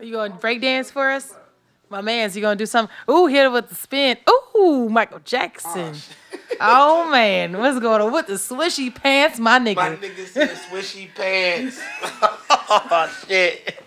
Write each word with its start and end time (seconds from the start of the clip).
Are 0.00 0.04
you 0.04 0.14
gonna 0.14 0.34
break 0.34 0.62
dance 0.62 0.90
for 0.90 1.10
us? 1.10 1.34
My 1.90 2.00
man's, 2.00 2.34
you 2.34 2.40
gonna 2.40 2.56
do 2.56 2.64
something? 2.64 2.94
Ooh, 3.10 3.26
hit 3.26 3.44
it 3.44 3.52
with 3.52 3.68
the 3.68 3.74
spin. 3.74 4.16
Ooh, 4.56 4.88
Michael 4.88 5.20
Jackson. 5.22 5.94
Oh, 6.58 7.10
man, 7.10 7.58
what's 7.58 7.78
going 7.80 8.00
on 8.00 8.10
with 8.10 8.26
the 8.26 8.34
swishy 8.34 8.94
pants, 8.94 9.38
my 9.38 9.58
nigga? 9.58 9.76
My 9.76 9.96
nigga 9.96 10.26
said 10.26 10.48
swishy 10.50 11.14
pants. 11.14 11.78
oh 12.70 13.24
shit. 13.26 13.78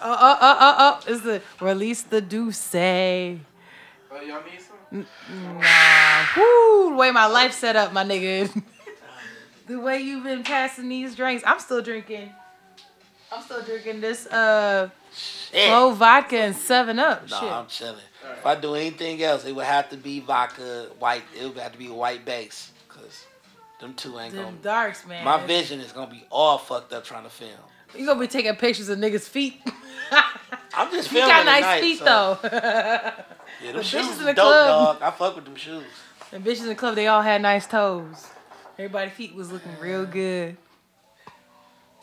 Oh, 0.00 0.16
oh, 0.18 0.38
oh, 0.40 0.56
oh, 0.60 1.00
oh! 1.06 1.12
Is 1.12 1.20
the 1.20 1.42
release 1.60 2.00
the 2.00 2.22
D'USSÉ? 2.22 3.34
Nah, 3.34 4.16
Oh, 4.16 4.20
y'all 4.22 4.42
need 4.42 4.60
some? 4.62 5.06
Nah, 5.60 6.24
woo! 6.34 6.90
The 6.92 6.96
way 6.96 7.10
my 7.10 7.26
life 7.26 7.52
set 7.52 7.76
up, 7.76 7.92
my 7.92 8.04
nigga. 8.04 8.62
the 9.66 9.78
way 9.78 10.00
you've 10.00 10.24
been 10.24 10.44
passing 10.44 10.88
these 10.88 11.14
drinks, 11.14 11.44
I'm 11.46 11.60
still 11.60 11.82
drinking. 11.82 12.32
I'm 13.32 13.42
still 13.42 13.62
drinking 13.62 14.00
this 14.00 14.26
uh 14.26 14.90
Shit. 15.14 15.68
slow 15.68 15.92
vodka 15.92 16.36
and 16.38 16.56
Seven 16.56 16.98
Up. 16.98 17.28
No, 17.30 17.40
Shit. 17.40 17.50
I'm 17.52 17.66
chilling. 17.66 18.00
If 18.38 18.46
I 18.46 18.54
do 18.54 18.74
anything 18.74 19.22
else, 19.22 19.44
it 19.44 19.52
would 19.54 19.64
have 19.66 19.88
to 19.90 19.96
be 19.96 20.20
vodka, 20.20 20.88
white. 20.98 21.22
It 21.38 21.44
would 21.46 21.56
have 21.58 21.72
to 21.72 21.78
be 21.78 21.88
a 21.88 21.92
white 21.94 22.24
base, 22.24 22.70
cause 22.88 23.26
them 23.80 23.94
two 23.94 24.18
ain't 24.18 24.34
Them 24.34 24.44
gonna. 24.44 24.56
darks, 24.62 25.06
man. 25.06 25.24
My 25.24 25.44
vision 25.46 25.80
is 25.80 25.92
gonna 25.92 26.10
be 26.10 26.24
all 26.30 26.58
fucked 26.58 26.92
up 26.92 27.04
trying 27.04 27.24
to 27.24 27.30
film. 27.30 27.50
You 27.96 28.06
gonna 28.06 28.20
be 28.20 28.28
taking 28.28 28.54
pictures 28.56 28.88
of 28.88 28.98
niggas' 28.98 29.22
feet. 29.28 29.60
I'm 30.74 30.90
just 30.92 31.08
filming. 31.08 31.28
you 31.28 31.34
got 31.34 31.44
nice 31.46 31.62
tonight, 31.62 31.80
feet 31.80 31.98
so- 31.98 32.38
though. 32.42 33.12
Yeah, 33.62 33.72
them 33.72 33.76
The 33.78 33.82
shoes 33.84 34.18
in 34.18 34.24
the 34.24 34.32
dope, 34.32 34.36
club. 34.36 34.98
dog. 35.00 35.02
I 35.02 35.10
fuck 35.16 35.36
with 35.36 35.44
them 35.44 35.56
shoes. 35.56 35.84
the 36.30 36.38
bitches 36.38 36.60
in 36.60 36.68
the 36.68 36.74
club, 36.74 36.94
they 36.94 37.08
all 37.08 37.20
had 37.20 37.42
nice 37.42 37.66
toes. 37.66 38.26
Everybody's 38.78 39.12
feet 39.12 39.34
was 39.34 39.52
looking 39.52 39.72
real 39.80 40.06
good. 40.06 40.56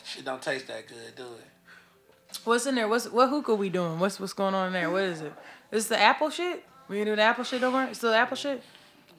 Shit 0.08 0.24
don't 0.24 0.40
taste 0.40 0.66
that 0.68 0.88
good, 0.88 1.14
do 1.16 1.22
it? 1.22 2.38
What's 2.44 2.64
in 2.64 2.76
there? 2.76 2.88
What's 2.88 3.08
what 3.08 3.28
hookah 3.28 3.54
we 3.54 3.68
doing? 3.68 3.98
What's 3.98 4.18
what's 4.18 4.32
going 4.32 4.54
on 4.54 4.68
in 4.68 4.72
there? 4.72 4.90
What 4.90 5.02
is 5.02 5.20
it? 5.20 5.32
Is 5.70 5.86
it 5.86 5.88
the 5.90 6.00
apple 6.00 6.30
shit? 6.30 6.64
We 6.88 7.04
do 7.04 7.14
the 7.14 7.22
apple 7.22 7.44
shit 7.44 7.62
over? 7.62 7.92
Still 7.92 8.12
the 8.12 8.16
apple 8.16 8.36
shit? 8.36 8.62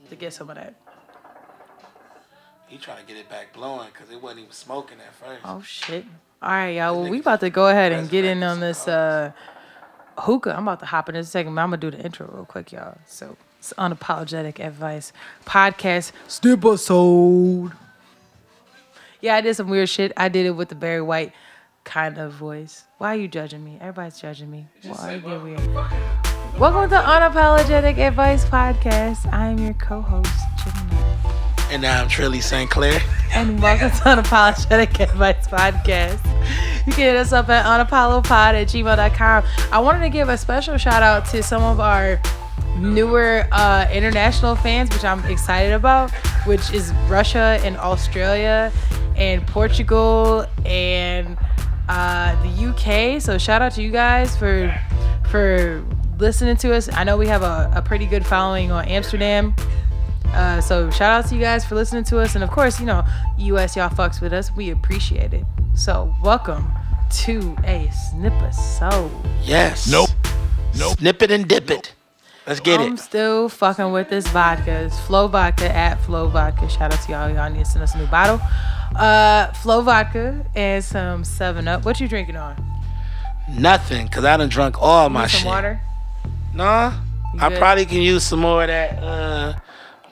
To 0.10 0.16
get 0.16 0.34
some 0.34 0.50
of 0.50 0.56
that. 0.56 0.74
He 2.68 2.78
trying 2.78 3.06
to 3.06 3.06
get 3.06 3.18
it 3.18 3.30
back 3.30 3.54
blowing 3.54 3.90
because 3.94 4.12
it 4.12 4.20
wasn't 4.22 4.42
even 4.42 4.52
smoking 4.52 4.98
at 5.00 5.14
first. 5.14 5.42
Oh 5.46 5.62
shit. 5.62 6.06
All 6.42 6.50
right, 6.50 6.70
y'all. 6.70 7.00
Well, 7.02 7.12
we 7.12 7.20
about 7.20 7.42
to 7.42 7.52
go 7.52 7.68
ahead 7.68 7.92
and 7.92 8.10
get 8.10 8.26
in 8.26 8.42
on 8.42 8.60
this 8.60 8.88
uh 8.88 9.32
hookah. 10.18 10.56
I'm 10.56 10.68
about 10.68 10.80
to 10.80 10.88
hop 10.88 11.08
in 11.10 11.16
a 11.16 11.24
second, 11.24 11.54
but 11.54 11.62
I'm 11.62 11.70
gonna 11.70 11.78
do 11.78 11.92
the 11.92 12.00
intro 12.04 12.28
real 12.34 12.46
quick, 12.46 12.72
y'all. 12.72 12.98
So 13.06 13.38
it's 13.60 13.74
unapologetic 13.74 14.60
advice 14.60 15.14
podcast 15.46 16.14
step 16.28 16.60
episode. 16.60 17.74
Yeah, 19.22 19.36
I 19.36 19.42
did 19.42 19.54
some 19.56 19.68
weird 19.68 19.90
shit. 19.90 20.14
I 20.16 20.30
did 20.30 20.46
it 20.46 20.52
with 20.52 20.70
the 20.70 20.76
Barry 20.76 21.02
White 21.02 21.34
kind 21.84 22.18
of 22.18 22.32
voice. 22.34 22.86
Why 23.00 23.16
are 23.16 23.18
you 23.20 23.28
judging 23.28 23.64
me? 23.64 23.78
Everybody's 23.82 24.18
judging 24.20 24.50
me. 24.50 24.68
Why 24.84 25.16
you 25.16 25.22
get 25.22 25.44
weird? 25.44 25.74
Welcome 26.58 26.90
to 26.90 26.96
Unapologetic 26.96 27.98
Advice 27.98 28.46
Podcast. 28.46 29.32
I 29.34 29.48
am 29.48 29.58
your 29.60 29.74
co-host, 29.74 30.32
Jimmy. 30.64 31.02
And 31.70 31.86
I'm 31.86 32.08
Trilly 32.08 32.42
St. 32.42 32.70
Clair. 32.70 33.02
and 33.34 33.62
welcome 33.62 33.90
to 33.90 33.96
Unapologetic 34.04 34.98
Advice 35.02 35.48
Podcast. 35.48 36.26
You 36.88 36.94
can 36.94 37.04
hit 37.04 37.16
us 37.18 37.34
up 37.34 37.50
at 37.50 37.66
unapollopod 37.66 38.54
at 38.54 38.68
gmail.com. 38.70 39.44
I 39.74 39.80
wanted 39.80 40.00
to 40.00 40.10
give 40.10 40.30
a 40.30 40.38
special 40.38 40.78
shout 40.78 41.04
out 41.04 41.26
to 41.32 41.44
some 41.44 41.62
of 41.62 41.82
our 41.82 42.22
newer 42.78 43.46
uh, 43.52 43.86
international 43.92 44.56
fans, 44.56 44.90
which 44.92 45.04
I'm 45.04 45.24
excited 45.26 45.74
about, 45.74 46.10
which 46.46 46.72
is 46.72 46.94
Russia 47.10 47.60
and 47.66 47.76
Australia 47.76 48.72
and 49.20 49.46
Portugal 49.46 50.46
and 50.66 51.38
uh, 51.88 52.42
the 52.42 52.68
UK. 52.70 53.22
So 53.22 53.38
shout 53.38 53.62
out 53.62 53.74
to 53.74 53.84
you 53.84 53.92
guys 53.92 54.36
for 54.36 54.74
for 55.30 55.86
listening 56.18 56.58
to 56.58 56.74
us. 56.74 56.92
I 56.92 57.04
know 57.04 57.18
we 57.18 57.28
have 57.28 57.44
a, 57.44 57.72
a 57.76 57.82
pretty 57.82 58.06
good 58.06 58.26
following 58.26 58.72
on 58.72 58.86
Amsterdam. 58.88 59.56
Uh, 60.28 60.62
so 60.62 60.90
shout 60.90 61.24
out 61.24 61.30
to 61.30 61.36
you 61.36 61.42
guys 61.42 61.66
for 61.66 61.76
listening 61.76 62.04
to 62.06 62.20
us, 62.20 62.36
and 62.36 62.44
of 62.44 62.52
course, 62.52 62.80
you 62.80 62.86
know, 62.86 63.04
US 63.38 63.76
y'all 63.76 63.90
fucks 63.90 64.22
with 64.22 64.34
us. 64.34 64.52
We 64.56 64.72
appreciate 64.72 65.34
it. 65.34 65.46
So 65.76 66.14
welcome 66.24 66.72
to 67.12 67.56
a 67.64 67.90
snipper 68.12 68.52
soul. 68.52 69.12
Yes. 69.44 69.92
Nope. 69.92 70.10
Nope. 70.78 71.00
Snip 71.00 71.22
it 71.24 71.32
and 71.32 71.48
dip 71.48 71.72
it. 71.72 71.94
Let's 72.50 72.62
get 72.62 72.82
it. 72.82 72.86
I'm 72.86 72.98
still 72.98 73.48
fucking 73.48 73.92
with 73.92 74.10
this 74.10 74.28
vodka. 74.30 74.72
It's 74.86 75.00
Flow 75.02 75.28
Vodka 75.28 75.72
at 75.72 76.02
Flow 76.02 76.28
Vodka. 76.30 76.68
Shout 76.68 76.92
out 76.92 77.00
to 77.04 77.12
y'all. 77.12 77.30
Y'all 77.30 77.48
need 77.48 77.64
to 77.64 77.70
send 77.70 77.84
us 77.84 77.94
a 77.94 78.00
new 78.00 78.08
bottle. 78.08 78.42
Uh, 78.96 79.54
Flow 79.54 79.82
Vodka 79.82 80.44
and 80.56 80.84
some 80.84 81.24
Seven 81.24 81.68
Up. 81.68 81.86
What 81.86 82.00
you 82.00 82.08
drinking 82.08 82.38
on? 82.38 82.56
Nothing, 83.52 84.08
because 84.08 84.26
I 84.26 84.36
done 84.36 84.50
drunk 84.50 84.82
all 84.82 85.10
my 85.10 85.26
Need 85.26 85.30
some 85.30 85.40
shit. 85.42 85.46
water. 85.46 85.82
Nah. 86.56 86.94
I 87.40 87.56
probably 87.56 87.86
can 87.86 88.02
use 88.02 88.24
some 88.24 88.40
more 88.40 88.64
of 88.64 88.68
that, 88.68 88.98
uh, 88.98 89.54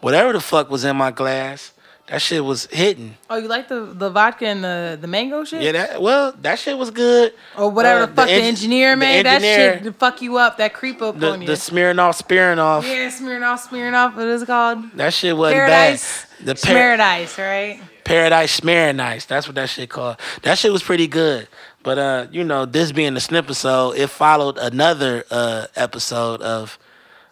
whatever 0.02 0.32
the 0.32 0.40
fuck 0.40 0.70
was 0.70 0.86
in 0.86 0.96
my 0.96 1.10
glass. 1.10 1.74
That 2.08 2.22
shit 2.22 2.44
was 2.46 2.68
hitting. 2.68 3.18
Oh, 3.30 3.36
you 3.36 3.50
like 3.50 3.68
the 3.68 3.82
the 3.82 4.10
vodka 4.10 4.48
and 4.48 4.64
the 4.64 4.98
the 5.00 5.08
mango 5.08 5.44
shit? 5.44 5.62
Yeah, 5.62 5.74
that 5.74 6.02
well, 6.02 6.32
that 6.42 6.58
shit 6.58 6.78
was 6.78 6.90
good. 6.90 7.34
Or 7.58 7.70
whatever 7.70 8.04
Uh, 8.04 8.06
the 8.06 8.14
fuck 8.14 8.28
the, 8.28 8.34
eng- 8.34 8.44
engineer 8.46 8.92
the 8.92 8.98
made. 8.98 9.26
That 9.26 9.42
shit 9.42 9.84
to 9.84 9.92
fuck 9.92 10.22
you 10.22 10.38
up. 10.38 10.58
That 10.58 10.74
creep 10.74 11.02
up 11.02 11.20
The 11.20 11.32
on 11.34 11.42
you. 11.42 11.48
the 11.48 11.58
smearing 11.58 12.00
off, 12.00 12.16
spearing 12.16 12.60
off. 12.60 12.86
yeah, 12.88 13.10
smearing 13.10 13.44
off, 13.44 13.68
smearing 13.68 13.94
off. 13.94 14.16
What 14.16 14.26
is 14.28 14.42
it 14.42 14.46
called? 14.46 14.90
That 14.94 15.14
shit 15.14 15.36
wasn't 15.36 15.58
Paradise. 15.60 16.26
bad. 16.38 16.46
The 16.48 16.56
par- 16.56 16.74
Paradise, 16.76 17.38
right? 17.38 17.82
Paradise 18.06 18.54
Smearing 18.54 19.02
Ice. 19.02 19.26
That's 19.26 19.46
what 19.48 19.56
that 19.56 19.68
shit 19.70 19.90
called. 19.90 20.16
That 20.44 20.58
shit 20.58 20.72
was 20.72 20.82
pretty 20.82 21.08
good. 21.08 21.50
But 21.84 21.98
uh, 21.98 22.28
you 22.32 22.46
know, 22.46 22.66
this 22.66 22.94
being 22.94 23.16
the 23.16 23.20
snip 23.20 23.44
episode, 23.46 23.98
it 23.98 24.08
followed 24.08 24.58
another 24.58 25.26
uh 25.30 25.66
episode 25.76 26.42
of 26.42 26.80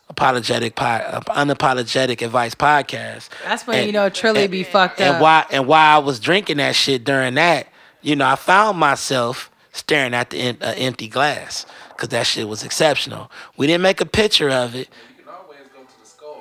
apologetic 0.09 0.75
pod, 0.75 1.25
unapologetic 1.27 2.21
advice 2.21 2.55
podcast. 2.55 3.29
That's 3.43 3.66
when 3.66 3.77
And- 3.79 3.88
you 3.88 3.93
know 3.93 4.09
truly 4.09 4.43
and- 4.43 4.51
be 4.51 4.63
fucked 4.63 4.99
and 4.99 5.09
up. 5.09 5.16
And 5.16 5.21
why 5.21 5.45
and 5.51 5.67
why 5.67 5.88
I 5.93 5.97
was 5.97 6.19
drinking 6.19 6.57
that 6.57 6.75
shit 6.75 7.03
during 7.03 7.35
that, 7.35 7.67
you 8.01 8.16
know, 8.16 8.27
I 8.27 8.35
found 8.35 8.77
myself 8.77 9.49
staring 9.71 10.13
at 10.13 10.29
the 10.29 10.49
uh, 10.61 10.73
empty 10.77 11.07
glass 11.07 11.66
because 11.89 12.09
that 12.09 12.27
shit 12.27 12.47
was 12.47 12.63
exceptional. 12.63 13.31
We 13.57 13.67
didn't 13.67 13.81
make 13.81 13.99
a 14.01 14.05
picture 14.05 14.49
of 14.49 14.75
it. 14.75 14.89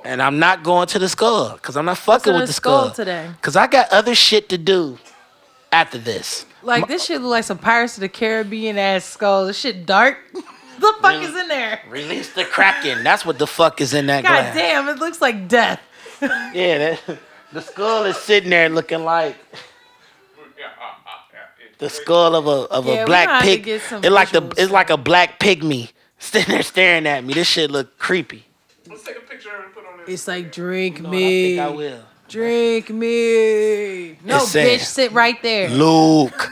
And 0.07 0.21
I'm 0.21 0.39
not 0.39 0.63
going 0.63 0.87
to 0.89 0.99
the 0.99 1.09
skull 1.09 1.55
because 1.55 1.79
I'm 1.79 1.87
not 1.87 1.97
fucking 1.97 2.35
in 2.35 2.41
with 2.41 2.49
the 2.49 2.53
skull 2.53 2.91
today? 2.91 3.31
Because 3.41 3.57
I 3.57 3.67
got 3.67 3.91
other 3.91 4.15
shit 4.15 4.51
to 4.51 4.59
do 4.59 4.99
after 5.73 5.97
this. 5.97 6.45
Like 6.63 6.89
this 6.89 7.07
shit 7.07 7.23
look 7.23 7.31
like 7.31 7.45
some 7.45 7.57
Pirates 7.57 7.97
of 7.97 8.03
the 8.03 8.11
Caribbean 8.11 8.77
ass 8.77 9.07
skull. 9.07 9.47
This 9.47 9.59
shit 9.59 9.87
dark. 9.87 10.19
the 10.93 11.03
fuck 11.03 11.13
Really? 11.13 11.25
is 11.27 11.37
in 11.37 11.49
there? 11.49 11.81
Release 11.89 12.33
the 12.35 12.45
Kraken. 12.45 13.03
That's 13.05 13.25
what 13.25 13.39
the 13.39 13.47
fuck 13.47 13.81
is 13.81 13.95
in 13.95 14.07
that 14.07 14.23
God 14.23 14.31
glass. 14.31 14.55
damn, 14.57 14.89
it 14.89 14.99
looks 14.99 15.21
like 15.21 15.49
death. 15.49 15.81
Yeah, 16.21 16.79
that, 17.07 17.19
the 17.53 17.61
skull 17.61 18.05
is 18.05 18.17
sitting 18.17 18.51
there 18.51 18.69
looking 18.69 19.05
like 19.05 19.37
the 21.79 21.91
skull 21.91 22.35
of 22.37 22.47
a 22.47 22.73
of 22.73 22.87
Yeah, 22.87 22.91
we 22.91 22.93
a 22.93 22.97
gonna 22.99 23.07
black 23.07 23.29
have 23.29 23.43
to 23.43 23.47
pig. 23.49 23.65
get 23.65 23.83
some 23.83 24.05
It's 24.05 24.13
like 24.13 24.31
the 24.31 24.43
visuals. 24.43 24.59
it's 24.59 24.73
like 24.73 24.91
a 24.91 24.97
black 24.97 25.39
pygmy 25.41 25.91
sitting 26.19 26.53
there 26.55 26.63
staring 26.63 27.07
at 27.07 27.25
me. 27.25 27.35
This 27.35 27.49
shit 27.49 27.71
look 27.71 27.99
creepy. 27.99 28.47
Let's 28.89 29.03
take 29.03 29.17
a 29.17 29.21
picture 29.21 29.51
of 29.51 29.61
it 29.61 29.65
and 29.67 29.75
put 29.75 29.85
on 29.87 29.97
there. 29.99 30.07
It's 30.09 30.29
like 30.29 30.53
drink 30.53 31.01
No, 31.01 31.11
me, 31.11 31.59
I 31.61 31.65
think 31.67 31.73
I 31.73 31.77
will. 31.77 32.01
drink 32.29 32.91
me. 32.91 34.19
No, 34.25 34.37
It's 34.37 34.49
saying, 34.51 34.79
bitch, 34.79 34.85
sit 34.85 35.13
right 35.13 35.43
there. 35.43 35.69
Luke, 35.71 36.49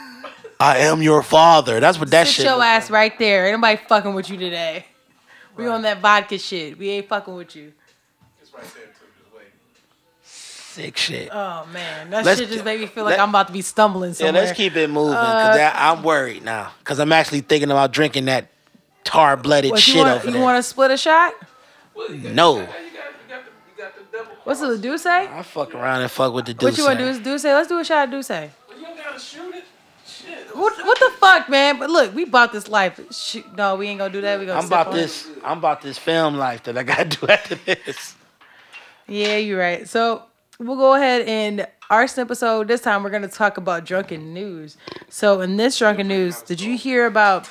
I 0.62 0.78
am 0.78 1.02
your 1.02 1.22
father. 1.24 1.80
That's 1.80 1.98
what 1.98 2.10
that 2.12 2.26
sit 2.28 2.34
shit. 2.36 2.44
your 2.44 2.54
look 2.54 2.64
ass 2.64 2.88
right 2.90 3.18
there. 3.18 3.46
Ain't 3.46 3.58
nobody 3.58 3.80
fucking 3.88 4.14
with 4.14 4.30
you 4.30 4.36
today. 4.36 4.86
We 5.56 5.66
on 5.66 5.82
that 5.82 6.00
vodka 6.00 6.38
shit. 6.38 6.78
We 6.78 6.88
ain't 6.90 7.08
fucking 7.08 7.34
with 7.34 7.56
you. 7.56 7.72
It's 8.40 8.54
right 8.54 8.62
there 8.62 8.84
too. 8.84 9.06
Just 9.18 9.34
wait. 9.34 9.46
Sick 10.22 10.96
shit. 10.96 11.28
Oh 11.32 11.66
man, 11.72 12.10
that 12.10 12.24
Let's 12.24 12.38
shit 12.40 12.48
just 12.48 12.64
made 12.64 12.80
me 12.80 12.86
feel 12.86 13.04
like 13.04 13.12
let- 13.18 13.20
I'm 13.20 13.30
about 13.30 13.48
to 13.48 13.52
be 13.52 13.60
stumbling 13.60 14.14
Yeah, 14.18 14.30
let's 14.30 14.52
keep 14.52 14.76
it 14.76 14.88
moving. 14.88 15.14
Uh, 15.14 15.22
Cause 15.48 15.56
that, 15.56 15.74
I'm 15.76 16.02
worried 16.04 16.44
now. 16.44 16.72
Cause 16.84 17.00
I'm 17.00 17.12
actually 17.12 17.40
thinking 17.40 17.70
about 17.70 17.92
drinking 17.92 18.26
that 18.26 18.47
tar 19.03 19.36
blooded 19.36 19.76
shit 19.78 19.97
you 19.97 20.00
want, 20.03 20.15
over 20.15 20.26
you 20.26 20.32
there. 20.34 20.42
want 20.42 20.58
to 20.58 20.62
split 20.62 20.92
a 20.92 20.97
shot? 20.97 21.34
no, 21.97 22.06
You 22.06 22.16
got, 22.16 22.30
you 22.30 22.62
got, 22.62 22.66
the, 22.66 22.70
you 22.70 23.76
got 23.76 23.97
the 23.97 24.16
double. 24.16 24.32
What's 24.44 24.60
the 24.60 24.78
D'USSÉ? 24.78 25.06
I 25.32 25.42
fuck 25.42 25.74
around 25.74 26.03
and 26.03 26.10
fuck 26.10 26.32
with 26.32 26.47
the 26.47 26.54
dude. 26.54 26.62
What 26.70 26.78
you 26.78 26.84
want 26.84 26.98
to 27.00 27.04
do? 27.04 27.10
Is 27.10 27.18
D'USSÉ? 27.42 27.53
Let's 27.53 27.68
do 27.68 27.78
a 27.78 27.84
shot. 27.84 28.10
D'USSÉ. 28.10 28.50
Well, 28.68 28.78
you 28.78 28.84
don't 28.84 28.97
gotta 28.97 29.18
shoot 29.18 29.54
it. 29.54 29.65
Shit. 30.22 30.57
What 30.57 30.72
what 30.84 30.98
the 30.98 31.10
fuck, 31.19 31.48
man? 31.48 31.78
But 31.78 31.91
look, 31.91 32.15
we 32.15 32.24
bought 32.24 32.53
this 32.53 32.69
life. 32.69 33.01
Sh- 33.10 33.39
no, 33.57 33.77
we 33.77 33.89
ain't 33.89 33.98
gonna 33.98 34.13
do 34.13 34.21
that. 34.21 34.39
We 34.39 34.47
gonna. 34.47 34.60
I'm 34.60 34.66
about 34.66 34.89
it. 34.89 34.92
this. 34.92 35.28
I'm 35.45 35.59
about 35.59 35.83
this 35.83 35.98
film 35.98 36.36
life 36.36 36.63
that 36.65 36.77
I 36.78 36.83
gotta 36.83 37.04
do 37.21 37.27
after 37.28 37.54
this. 37.57 38.15
Yeah, 39.09 39.36
you're 39.36 39.59
right. 39.59 39.89
So 39.89 40.24
we'll 40.59 40.77
go 40.77 40.95
ahead 40.95 41.22
and 41.27 41.66
our 41.91 42.07
episode 42.16 42.69
this 42.69 42.80
time 42.80 43.03
we're 43.03 43.10
gonna 43.10 43.28
talk 43.28 43.57
about 43.57 43.84
drunken 43.84 44.33
news. 44.33 44.77
So 45.09 45.41
in 45.41 45.57
this 45.57 45.78
drunken 45.78 46.09
news, 46.09 46.42
did 46.42 46.60
you 46.60 46.77
hear 46.77 47.07
about? 47.07 47.48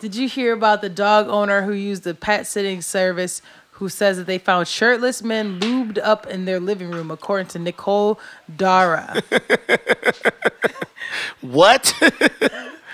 Did 0.00 0.14
you 0.14 0.28
hear 0.28 0.52
about 0.52 0.82
the 0.82 0.90
dog 0.90 1.28
owner 1.28 1.62
who 1.62 1.72
used 1.72 2.02
the 2.02 2.14
pet 2.14 2.46
sitting 2.46 2.82
service 2.82 3.40
who 3.76 3.90
says 3.90 4.16
that 4.16 4.26
they 4.26 4.38
found 4.38 4.66
shirtless 4.66 5.22
men 5.22 5.60
lubed 5.60 5.98
up 6.02 6.26
in 6.26 6.46
their 6.46 6.58
living 6.58 6.90
room, 6.90 7.10
according 7.10 7.46
to 7.46 7.58
Nicole 7.58 8.18
Dara. 8.56 9.22
What? 11.52 11.92
oh, 12.02 12.08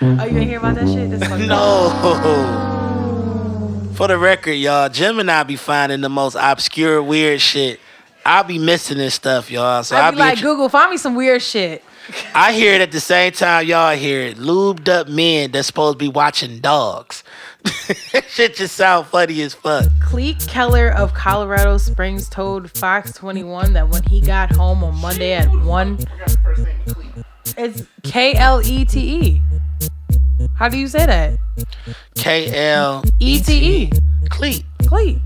you 0.01 0.37
ain't 0.37 0.49
hear 0.49 0.59
about 0.59 0.75
that 0.75 0.87
shit? 0.87 1.19
Fucked 1.19 1.47
no. 1.47 1.89
For 3.95 4.07
the 4.07 4.17
record, 4.17 4.53
y'all, 4.53 4.89
Jim 4.89 5.19
and 5.19 5.29
I 5.29 5.43
be 5.43 5.55
finding 5.55 6.01
the 6.01 6.09
most 6.09 6.35
obscure, 6.39 7.01
weird 7.01 7.39
shit. 7.41 7.79
I'll 8.25 8.43
be 8.43 8.57
missing 8.57 8.97
this 8.97 9.13
stuff, 9.15 9.51
y'all. 9.51 9.83
So 9.83 9.95
I'll 9.95 10.11
be 10.11 10.15
be, 10.15 10.19
like, 10.19 10.41
Google, 10.41 10.69
find 10.69 10.89
me 10.91 10.97
some 10.97 11.15
weird 11.15 11.41
shit. 11.41 11.83
I 12.35 12.53
hear 12.53 12.73
it 12.73 12.81
at 12.81 12.91
the 12.91 12.99
same 12.99 13.31
time 13.31 13.65
y'all 13.65 13.95
hear 13.95 14.21
it. 14.21 14.37
Lubed 14.37 14.89
up 14.89 15.07
men 15.07 15.51
that's 15.51 15.67
supposed 15.67 15.99
to 15.99 16.05
be 16.05 16.09
watching 16.09 16.59
dogs. 16.59 17.23
shit 18.27 18.55
just 18.55 18.75
sound 18.75 19.07
funny 19.07 19.41
as 19.41 19.53
fuck. 19.53 19.85
Cleek 20.01 20.39
Keller 20.47 20.89
of 20.89 21.13
Colorado 21.13 21.77
Springs 21.77 22.27
told 22.27 22.69
Fox 22.71 23.13
21 23.13 23.73
that 23.73 23.87
when 23.89 24.03
he 24.03 24.19
got 24.19 24.51
home 24.53 24.83
on 24.83 24.95
Monday 24.97 25.33
at 25.33 25.49
1, 25.49 25.99
I 27.57 27.67
got 27.67 27.73
the 27.75 27.83
first 27.83 27.87
name 27.87 27.87
of 27.87 27.87
Cleveland. 27.87 27.89
it's 28.03 28.11
K 28.11 28.33
L 28.35 28.61
E 28.65 28.85
T 28.85 28.99
E. 29.27 29.41
How 30.55 30.69
do 30.69 30.77
you 30.77 30.87
say 30.87 31.05
that? 31.05 31.37
K 32.15 32.69
L 32.71 33.03
E 33.19 33.39
T 33.39 33.83
E. 33.83 33.91
Cleat. 34.29 34.65
Cleek. 34.85 35.19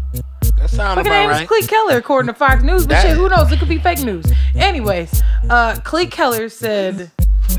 That 0.57 0.69
sound 0.69 0.97
Fucking 0.97 1.11
about 1.11 1.19
name 1.21 1.29
right. 1.29 1.41
is 1.43 1.47
Cleek 1.47 1.67
Keller, 1.67 1.97
according 1.97 2.27
to 2.27 2.33
Fox 2.33 2.63
News. 2.63 2.83
But 2.83 2.89
That- 2.95 3.01
shit, 3.03 3.15
who 3.17 3.29
knows? 3.29 3.51
It 3.51 3.59
could 3.59 3.69
be 3.69 3.77
fake 3.79 3.99
news. 4.03 4.25
Anyways, 4.55 5.21
uh, 5.49 5.75
Cleek 5.83 6.09
Keller 6.11 6.49
said 6.49 7.11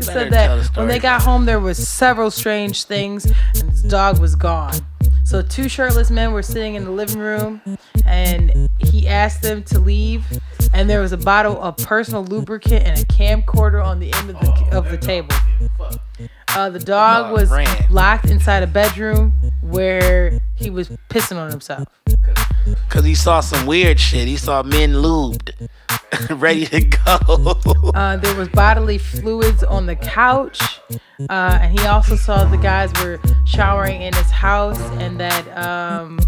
said 0.00 0.30
that 0.32 0.68
when 0.74 0.88
they 0.88 0.98
got 0.98 1.22
home, 1.22 1.44
there 1.44 1.60
was 1.60 1.86
several 1.86 2.30
strange 2.30 2.84
things, 2.84 3.26
and 3.26 3.70
his 3.70 3.82
dog 3.82 4.18
was 4.18 4.34
gone. 4.34 4.74
So 5.24 5.40
two 5.42 5.68
shirtless 5.68 6.10
men 6.10 6.32
were 6.32 6.42
sitting 6.42 6.74
in 6.74 6.84
the 6.84 6.90
living 6.90 7.18
room, 7.18 7.62
and 8.04 8.68
he 8.78 9.08
asked 9.08 9.42
them 9.42 9.62
to 9.64 9.78
leave. 9.78 10.24
And 10.74 10.88
there 10.88 11.00
was 11.00 11.12
a 11.12 11.16
bottle 11.16 11.60
of 11.62 11.76
personal 11.78 12.24
lubricant 12.24 12.86
and 12.86 12.98
a 12.98 13.04
camcorder 13.04 13.84
on 13.84 14.00
the 14.00 14.12
end 14.14 14.30
of 14.30 14.40
the 14.40 14.68
of 14.72 14.90
the 14.90 14.98
table. 14.98 15.34
Uh, 16.54 16.68
the 16.68 16.78
dog 16.78 17.26
dog 17.26 17.32
was 17.32 17.50
ran. 17.50 17.66
locked 17.90 18.26
inside 18.26 18.62
a 18.62 18.66
bedroom 18.66 19.32
where 19.62 20.40
he 20.54 20.68
was 20.70 20.88
pissing 21.08 21.36
on 21.36 21.50
himself. 21.50 21.88
Cause 22.88 23.04
he 23.04 23.14
saw 23.14 23.40
some 23.40 23.66
weird 23.66 23.98
shit. 23.98 24.28
He 24.28 24.36
saw 24.36 24.62
men 24.62 24.92
lubed, 24.92 25.68
ready 26.40 26.66
to 26.66 26.80
go. 26.80 27.60
Uh, 27.94 28.16
there 28.18 28.34
was 28.36 28.48
bodily 28.50 28.98
fluids 28.98 29.64
on 29.64 29.86
the 29.86 29.96
couch, 29.96 30.80
uh, 31.28 31.58
and 31.60 31.78
he 31.78 31.86
also 31.86 32.16
saw 32.16 32.44
the 32.44 32.56
guys 32.56 32.92
were 33.02 33.18
showering 33.44 34.02
in 34.02 34.12
his 34.14 34.30
house, 34.30 34.80
and 35.00 35.18
that 35.18 35.46
um, 35.56 36.18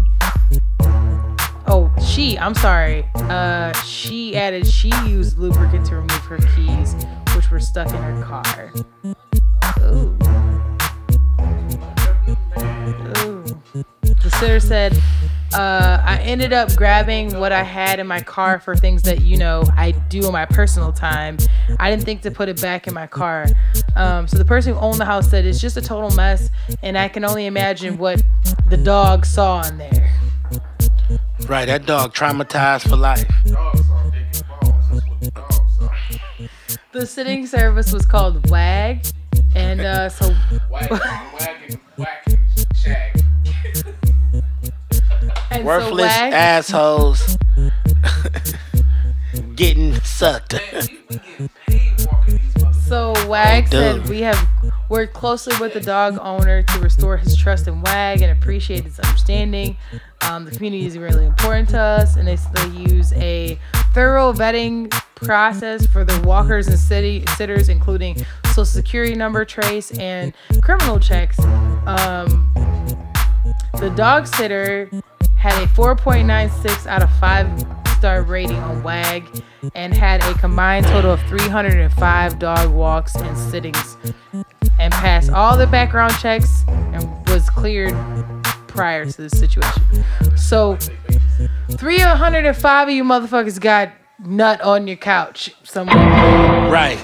oh 1.67 1.91
she 2.03 2.37
I'm 2.37 2.55
sorry, 2.55 3.07
uh, 3.15 3.73
she 3.83 4.35
added 4.35 4.67
she 4.67 4.89
used 5.05 5.37
lubricant 5.37 5.85
to 5.87 5.95
remove 5.95 6.25
her 6.25 6.39
keys, 6.55 6.95
which 7.35 7.49
were 7.51 7.59
stuck 7.59 7.87
in 7.89 8.01
her 8.01 8.23
car. 8.23 8.73
Ooh. 9.81 10.17
Ooh. 13.19 13.43
The 14.23 14.31
sitter 14.39 14.59
said, 14.59 14.99
uh, 15.53 16.01
I 16.03 16.19
ended 16.21 16.53
up 16.53 16.75
grabbing 16.75 17.39
what 17.39 17.51
I 17.51 17.63
had 17.63 17.99
in 17.99 18.07
my 18.07 18.21
car 18.21 18.59
for 18.59 18.75
things 18.75 19.03
that, 19.03 19.21
you 19.21 19.37
know, 19.37 19.63
I 19.77 19.91
do 19.91 20.25
in 20.25 20.31
my 20.31 20.45
personal 20.45 20.91
time. 20.91 21.37
I 21.79 21.89
didn't 21.89 22.03
think 22.03 22.21
to 22.23 22.31
put 22.31 22.49
it 22.49 22.61
back 22.61 22.87
in 22.87 22.93
my 22.93 23.07
car. 23.07 23.45
Um, 23.95 24.27
so 24.27 24.37
the 24.37 24.45
person 24.45 24.73
who 24.73 24.79
owned 24.79 24.99
the 24.99 25.05
house 25.05 25.29
said 25.29 25.45
it's 25.45 25.61
just 25.61 25.77
a 25.77 25.81
total 25.81 26.11
mess, 26.11 26.49
and 26.83 26.97
I 26.97 27.07
can 27.07 27.23
only 27.23 27.45
imagine 27.45 27.97
what 27.97 28.21
the 28.69 28.77
dog 28.77 29.25
saw 29.25 29.63
in 29.63 29.77
there. 29.77 30.13
right, 31.47 31.65
that 31.65 31.85
dog 31.85 32.13
traumatized 32.13 32.89
for 32.89 32.95
life. 32.97 33.27
Dogs 33.45 33.87
saw 33.87 34.09
dick 34.09 34.25
and 34.33 34.43
balls. 34.47 34.75
That's 34.91 35.09
what 35.21 35.21
the. 36.39 36.49
The 36.91 37.05
sitting 37.05 37.45
service 37.45 37.91
was 37.91 38.05
called 38.05 38.49
WAG, 38.49 39.05
and 39.53 39.81
uh, 39.81 40.07
so 40.07 40.33
and 45.55 45.65
Worthless 45.65 46.11
WAG, 46.11 46.33
assholes 46.33 47.37
getting 49.55 49.95
sucked. 50.01 50.53
Man, 50.53 50.61
we, 50.89 50.99
we 51.09 51.17
getting 51.17 51.49
paid 51.65 52.07
walking 52.07 52.33
these 52.35 52.55
motherfuckers. 52.57 52.87
So 52.87 53.27
WAG 53.27 53.69
They 53.69 53.77
said 53.77 54.09
we 54.09 54.21
have 54.21 54.47
worked 54.89 55.13
closely 55.13 55.55
with 55.59 55.73
the 55.73 55.79
dog 55.79 56.19
owner 56.21 56.61
to 56.61 56.79
restore 56.79 57.17
his 57.17 57.35
trust 57.35 57.67
in 57.67 57.81
WAG 57.81 58.21
and 58.21 58.31
appreciate 58.31 58.83
his 58.83 58.99
understanding. 58.99 59.77
Um, 60.21 60.45
the 60.45 60.51
community 60.51 60.85
is 60.85 60.97
really 60.97 61.25
important 61.25 61.69
to 61.69 61.79
us, 61.79 62.15
and 62.15 62.27
they 62.27 62.35
still 62.35 62.71
use 62.73 63.13
a 63.13 63.59
thorough 63.93 64.33
vetting 64.33 64.89
process 65.15 65.85
for 65.87 66.03
the 66.03 66.19
walkers 66.27 66.67
and 66.67 66.77
city 66.77 67.23
sitters, 67.37 67.69
including 67.69 68.17
social 68.47 68.65
security 68.65 69.15
number 69.15 69.45
trace 69.45 69.91
and 69.97 70.33
criminal 70.61 70.99
checks. 70.99 71.39
Um, 71.85 72.51
the 73.79 73.91
dog 73.95 74.27
sitter 74.27 74.89
had 75.45 75.61
a 75.61 75.67
4.96 75.67 76.87
out 76.87 77.03
of 77.03 77.11
5 77.19 77.67
star 77.99 78.23
rating 78.23 78.57
on 78.57 78.81
WAG 78.81 79.23
and 79.75 79.93
had 79.93 80.19
a 80.23 80.33
combined 80.39 80.87
total 80.87 81.11
of 81.11 81.21
305 81.27 82.39
dog 82.39 82.71
walks 82.71 83.13
and 83.13 83.37
sittings 83.37 83.95
and 84.79 84.91
passed 84.91 85.29
all 85.29 85.55
the 85.55 85.67
background 85.67 86.15
checks 86.19 86.63
and 86.67 87.29
was 87.29 87.47
cleared 87.51 87.93
prior 88.67 89.05
to 89.05 89.21
this 89.21 89.37
situation. 89.37 89.83
So 90.35 90.79
305 91.73 92.87
of 92.87 92.93
you 92.95 93.03
motherfuckers 93.03 93.59
got 93.59 93.91
nut 94.25 94.61
on 94.61 94.87
your 94.87 94.97
couch 94.97 95.53
somewhere. 95.61 95.95
Right. 96.71 96.97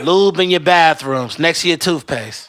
Lube 0.00 0.40
in 0.40 0.48
your 0.48 0.60
bathrooms 0.60 1.38
next 1.38 1.60
to 1.60 1.68
your 1.68 1.76
toothpaste. 1.76 2.48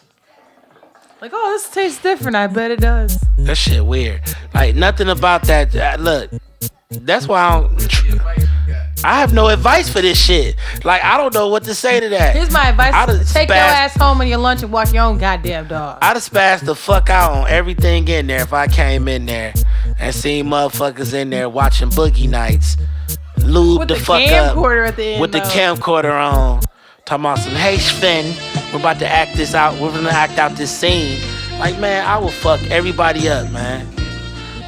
Like, 1.21 1.31
oh, 1.33 1.49
this 1.51 1.69
tastes 1.69 2.01
different. 2.01 2.35
I 2.37 2.47
bet 2.47 2.71
it 2.71 2.79
does. 2.79 3.19
That 3.39 3.55
shit 3.55 3.85
weird. 3.85 4.21
Like 4.53 4.75
nothing 4.75 5.09
about 5.09 5.43
that. 5.43 5.75
uh, 5.75 5.97
Look, 5.99 6.31
that's 6.89 7.27
why 7.27 7.41
I 7.41 7.61
don't. 7.61 7.73
Advice 7.73 8.03
you 8.05 8.15
got. 8.19 8.85
I 9.03 9.19
have 9.19 9.33
no 9.33 9.47
advice 9.47 9.89
for 9.89 10.01
this 10.01 10.17
shit. 10.21 10.55
Like 10.83 11.03
I 11.03 11.17
don't 11.17 11.33
know 11.33 11.47
what 11.49 11.63
to 11.65 11.75
say 11.75 11.99
to 11.99 12.09
that. 12.09 12.35
Here's 12.35 12.51
my 12.51 12.69
advice: 12.69 13.33
take 13.33 13.49
your 13.49 13.57
ass 13.57 13.95
home 13.95 14.21
on 14.21 14.27
your 14.27 14.37
lunch 14.39 14.61
and 14.63 14.71
walk 14.71 14.93
your 14.93 15.03
own 15.03 15.17
goddamn 15.17 15.67
dog. 15.67 15.99
I'd 16.01 16.15
have 16.15 16.23
spazzed 16.23 16.65
the 16.65 16.75
fuck 16.75 17.09
out 17.09 17.31
on 17.31 17.47
everything 17.49 18.07
in 18.07 18.27
there 18.27 18.41
if 18.41 18.53
I 18.53 18.67
came 18.67 19.07
in 19.07 19.25
there 19.25 19.53
and 19.99 20.13
seen 20.15 20.45
motherfuckers 20.47 21.13
in 21.13 21.29
there 21.29 21.49
watching 21.49 21.89
Boogie 21.89 22.29
Nights, 22.29 22.75
lube 23.37 23.87
the, 23.87 23.95
the 23.95 23.99
fuck 23.99 24.21
up 24.23 24.55
camcorder 24.55 24.87
at 24.87 24.95
the 24.97 25.03
end, 25.05 25.21
with 25.21 25.31
the 25.31 25.39
camcorder 25.39 26.11
on, 26.11 26.61
talking 27.09 27.25
about 27.25 27.39
some 27.39 27.53
hey 27.53 27.79
Sven, 27.79 28.35
we're 28.71 28.79
about 28.79 28.99
to 28.99 29.07
act 29.07 29.35
this 29.35 29.55
out. 29.55 29.73
We're 29.81 29.89
gonna 29.91 30.09
act 30.09 30.37
out 30.37 30.51
this 30.51 30.69
scene. 30.69 31.19
Like 31.57 31.79
man, 31.79 32.05
I 32.05 32.19
will 32.19 32.29
fuck 32.29 32.61
everybody 32.69 33.27
up, 33.27 33.49
man. 33.51 33.87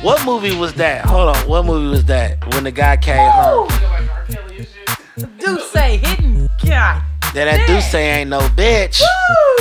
What 0.02 0.26
movie 0.26 0.58
was 0.58 0.74
that? 0.74 1.06
Hold 1.06 1.36
on, 1.36 1.48
what 1.48 1.66
movie 1.66 1.90
was 1.90 2.06
that? 2.06 2.44
When 2.56 2.64
the 2.64 2.72
guy 2.72 2.98
came 2.98 3.30
home, 3.30 3.70
Feel 3.70 3.90
like 3.90 4.10
R. 4.10 4.26
Kelly 4.26 4.58
and 4.58 4.68
shit. 4.68 5.38
D'USSÉ 5.38 6.00
hitting 6.00 6.50
God. 6.66 7.04
that 7.22 7.46
that 7.46 7.68
dude 7.68 7.84
say 7.84 8.22
ain't 8.22 8.32
no 8.32 8.40
bitch. 8.40 9.04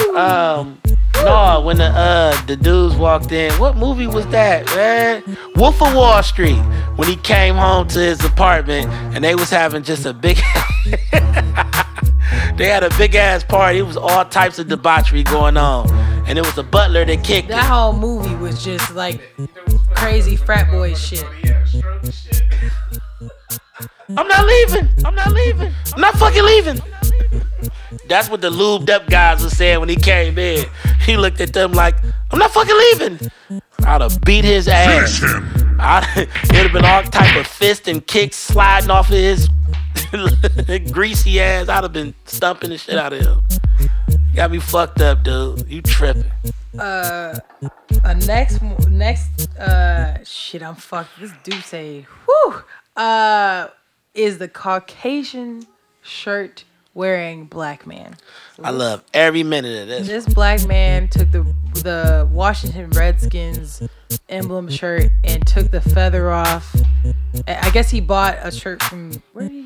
Woo! 0.08 0.16
Um, 0.16 0.80
no, 1.16 1.60
when 1.60 1.76
the 1.76 1.84
uh 1.84 2.40
the 2.46 2.56
dudes 2.56 2.96
walked 2.96 3.30
in, 3.30 3.52
what 3.60 3.76
movie 3.76 4.06
was 4.06 4.26
that, 4.28 4.64
man? 4.74 5.36
Wolf 5.56 5.82
of 5.82 5.94
Wall 5.94 6.22
Street. 6.22 6.58
When 6.96 7.08
he 7.08 7.16
came 7.16 7.56
home 7.56 7.88
to 7.88 7.98
his 7.98 8.24
apartment 8.24 8.88
and 9.14 9.22
they 9.22 9.34
was 9.34 9.50
having 9.50 9.82
just 9.82 10.06
a 10.06 10.14
big, 10.14 10.38
they 12.60 12.68
had 12.68 12.84
a 12.84 12.90
big 12.98 13.14
ass 13.14 13.42
party. 13.42 13.78
It 13.78 13.82
was 13.86 13.96
all 13.96 14.24
types 14.24 14.58
of 14.58 14.68
debauchery 14.68 15.22
going 15.22 15.56
on, 15.56 15.88
and 16.28 16.38
it 16.38 16.44
was 16.44 16.56
a 16.58 16.62
butler 16.62 17.04
that 17.06 17.24
kicked 17.24 17.48
that 17.48 17.64
it. 17.64 17.68
whole 17.68 17.94
movie 17.94 18.34
was 18.36 18.62
just 18.62 18.94
like 18.94 19.20
You 19.38 19.44
know 19.44 19.50
what's 19.64 19.74
funny? 19.86 19.94
crazy 19.94 20.36
frat 20.36 20.70
boy 20.70 20.94
shit. 20.94 21.24
He 21.42 21.48
had 21.48 21.62
a 21.62 21.66
stroke 21.66 22.02
and 22.04 22.14
shit. 22.14 22.42
I'm 24.16 24.28
not 24.28 24.46
leaving. 24.46 24.88
I'm 25.04 25.14
not 25.14 25.32
leaving. 25.32 25.72
I'm 25.94 26.00
not 26.00 26.14
fucking 26.16 26.44
leaving. 26.44 26.80
That's 28.08 28.28
what 28.28 28.40
the 28.40 28.50
lubed 28.50 28.90
up 28.90 29.08
guys 29.08 29.42
were 29.42 29.50
saying 29.50 29.80
when 29.80 29.88
he 29.88 29.96
came 29.96 30.36
in. 30.38 30.66
He 31.06 31.16
looked 31.16 31.40
at 31.40 31.52
them 31.52 31.72
like, 31.72 31.94
I'm 32.30 32.38
not 32.38 32.50
fucking 32.50 32.76
leaving. 32.76 33.30
I'd 33.86 34.00
have 34.00 34.20
beat 34.22 34.44
his 34.44 34.68
ass. 34.68 35.22
I'd, 35.78 36.06
it'd 36.44 36.56
have 36.56 36.72
been 36.72 36.84
all 36.84 37.02
type 37.04 37.36
of 37.36 37.46
fist 37.46 37.88
and 37.88 38.04
kicks 38.06 38.36
sliding 38.36 38.90
off 38.90 39.08
of 39.08 39.14
his 39.16 39.48
greasy 40.92 41.40
ass. 41.40 41.68
I'd 41.68 41.82
have 41.82 41.92
been 41.92 42.14
stumping 42.24 42.70
the 42.70 42.78
shit 42.78 42.96
out 42.96 43.12
of 43.12 43.20
him. 43.20 43.40
Got 44.34 44.50
me 44.50 44.58
fucked 44.58 45.00
up, 45.00 45.22
dude. 45.22 45.68
You 45.68 45.82
tripping. 45.82 46.30
Uh, 46.78 47.38
uh 48.04 48.14
next, 48.26 48.62
next, 48.88 49.50
uh, 49.58 50.22
shit, 50.24 50.62
I'm 50.62 50.76
fucked. 50.76 51.18
This 51.18 51.32
dude 51.42 51.64
say, 51.64 52.06
whew, 52.26 52.62
uh, 52.96 53.68
is 54.14 54.38
the 54.38 54.48
Caucasian 54.48 55.66
shirt 56.02 56.64
wearing 56.94 57.44
black 57.46 57.86
man. 57.86 58.16
I 58.62 58.70
love 58.70 59.04
every 59.14 59.42
minute 59.42 59.82
of 59.82 59.88
this. 59.88 60.06
This 60.06 60.34
black 60.34 60.66
man 60.66 61.08
took 61.08 61.30
the 61.30 61.42
the 61.74 62.28
Washington 62.30 62.90
Redskins 62.90 63.82
emblem 64.28 64.68
shirt 64.68 65.10
and 65.24 65.46
took 65.46 65.70
the 65.70 65.80
feather 65.80 66.30
off. 66.30 66.74
I 67.46 67.58
I 67.62 67.70
guess 67.70 67.90
he 67.90 68.00
bought 68.00 68.38
a 68.42 68.50
shirt 68.50 68.82
from 68.82 69.12
where 69.32 69.48
did 69.48 69.52
he 69.52 69.59